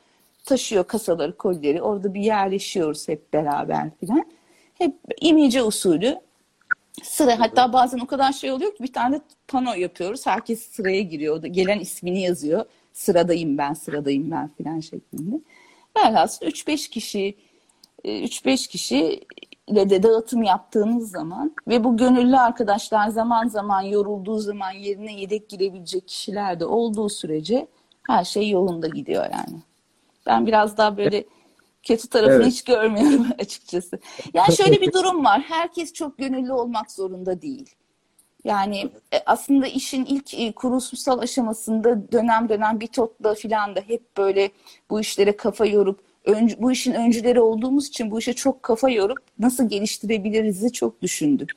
taşıyor 0.49 0.85
kasaları, 0.85 1.37
kolileri. 1.37 1.83
Orada 1.83 2.15
bir 2.15 2.21
yerleşiyoruz 2.21 3.09
hep 3.09 3.33
beraber 3.33 3.91
filan. 4.01 4.25
Hep 4.79 4.95
imece 5.21 5.63
usulü. 5.63 6.21
Sıra 7.03 7.41
hatta 7.41 7.73
bazen 7.73 7.99
o 7.99 8.07
kadar 8.07 8.33
şey 8.33 8.53
oluyor 8.53 8.77
ki 8.77 8.83
bir 8.83 8.93
tane 8.93 9.21
pano 9.49 9.75
yapıyoruz. 9.75 10.27
Herkes 10.27 10.69
sıraya 10.71 11.03
giriyor. 11.03 11.43
Gelen 11.43 11.79
ismini 11.79 12.23
yazıyor. 12.23 12.65
Sıradayım 12.93 13.59
ben, 13.59 13.75
sıradayım 13.75 14.31
ben 14.31 14.49
filan 14.49 14.81
şeklinde. 14.81 15.41
Velhasıl 15.97 16.47
3-5 16.47 16.91
kişi 16.91 17.35
3-5 18.05 18.51
e, 18.51 18.57
kişi 18.57 19.21
ile 19.67 19.91
de 19.91 20.03
dağıtım 20.03 20.43
yaptığınız 20.43 21.11
zaman 21.11 21.55
ve 21.69 21.85
bu 21.85 21.97
gönüllü 21.97 22.37
arkadaşlar 22.37 23.09
zaman 23.09 23.49
zaman 23.49 23.83
yorulduğu 23.83 24.39
zaman 24.39 24.71
yerine 24.71 25.21
yedek 25.21 25.49
girebilecek 25.49 26.09
kişiler 26.09 26.61
de 26.61 26.65
olduğu 26.65 27.09
sürece 27.09 27.67
her 28.03 28.25
şey 28.25 28.51
yolunda 28.51 28.89
gidiyor 28.89 29.25
yani. 29.25 29.63
Ben 30.27 30.47
biraz 30.47 30.77
daha 30.77 30.97
böyle 30.97 31.25
kötü 31.89 32.09
tarafını 32.09 32.43
evet. 32.43 32.47
hiç 32.47 32.63
görmüyorum 32.65 33.27
açıkçası. 33.39 33.99
Yani 34.35 34.57
şöyle 34.57 34.81
bir 34.81 34.93
durum 34.99 35.25
var. 35.25 35.41
Herkes 35.41 35.93
çok 35.93 36.19
gönüllü 36.19 36.53
olmak 36.53 36.93
zorunda 36.93 37.43
değil. 37.43 37.75
Yani 38.45 38.91
e, 39.13 39.19
aslında 39.27 39.67
işin 39.67 40.05
ilk 40.05 40.35
e, 40.35 40.53
kurulsal 40.53 41.19
aşamasında 41.19 42.13
dönem 42.13 42.49
dönem 42.49 42.81
bir 42.81 42.87
totla 42.87 43.35
filan 43.35 43.77
da 43.77 43.81
hep 43.81 44.17
böyle 44.17 44.51
bu 44.91 45.01
işlere 45.01 45.37
kafa 45.37 45.67
yorup 45.67 46.01
öncü, 46.25 46.63
bu 46.63 46.73
işin 46.73 46.95
öncüleri 46.95 47.41
olduğumuz 47.41 47.89
için 47.89 48.11
bu 48.11 48.19
işe 48.19 48.33
çok 48.33 48.63
kafa 48.63 48.91
yorup 48.91 49.19
nasıl 49.39 49.69
geliştirebiliriz'i 49.69 50.73
çok 50.73 51.03
düşündük. 51.03 51.53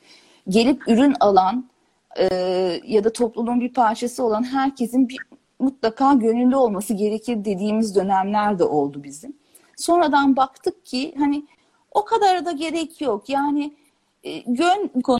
Gelip 0.48 0.88
ürün 0.88 1.14
alan 1.20 1.70
e, 2.18 2.24
ya 2.86 3.04
da 3.04 3.12
topluluğun 3.12 3.60
bir 3.60 3.72
parçası 3.72 4.24
olan 4.24 4.42
herkesin 4.42 5.08
bir 5.08 5.18
mutlaka 5.58 6.12
gönüllü 6.12 6.56
olması 6.56 6.94
gerekir 6.94 7.44
dediğimiz 7.44 7.94
dönemler 7.94 8.58
de 8.58 8.64
oldu 8.64 9.02
bizim. 9.04 9.41
Sonradan 9.82 10.36
baktık 10.36 10.86
ki 10.86 11.14
hani 11.18 11.46
o 11.90 12.04
kadar 12.04 12.44
da 12.44 12.52
gerek 12.52 13.00
yok. 13.00 13.28
Yani 13.28 13.76
e, 14.24 14.38
gön 14.38 14.90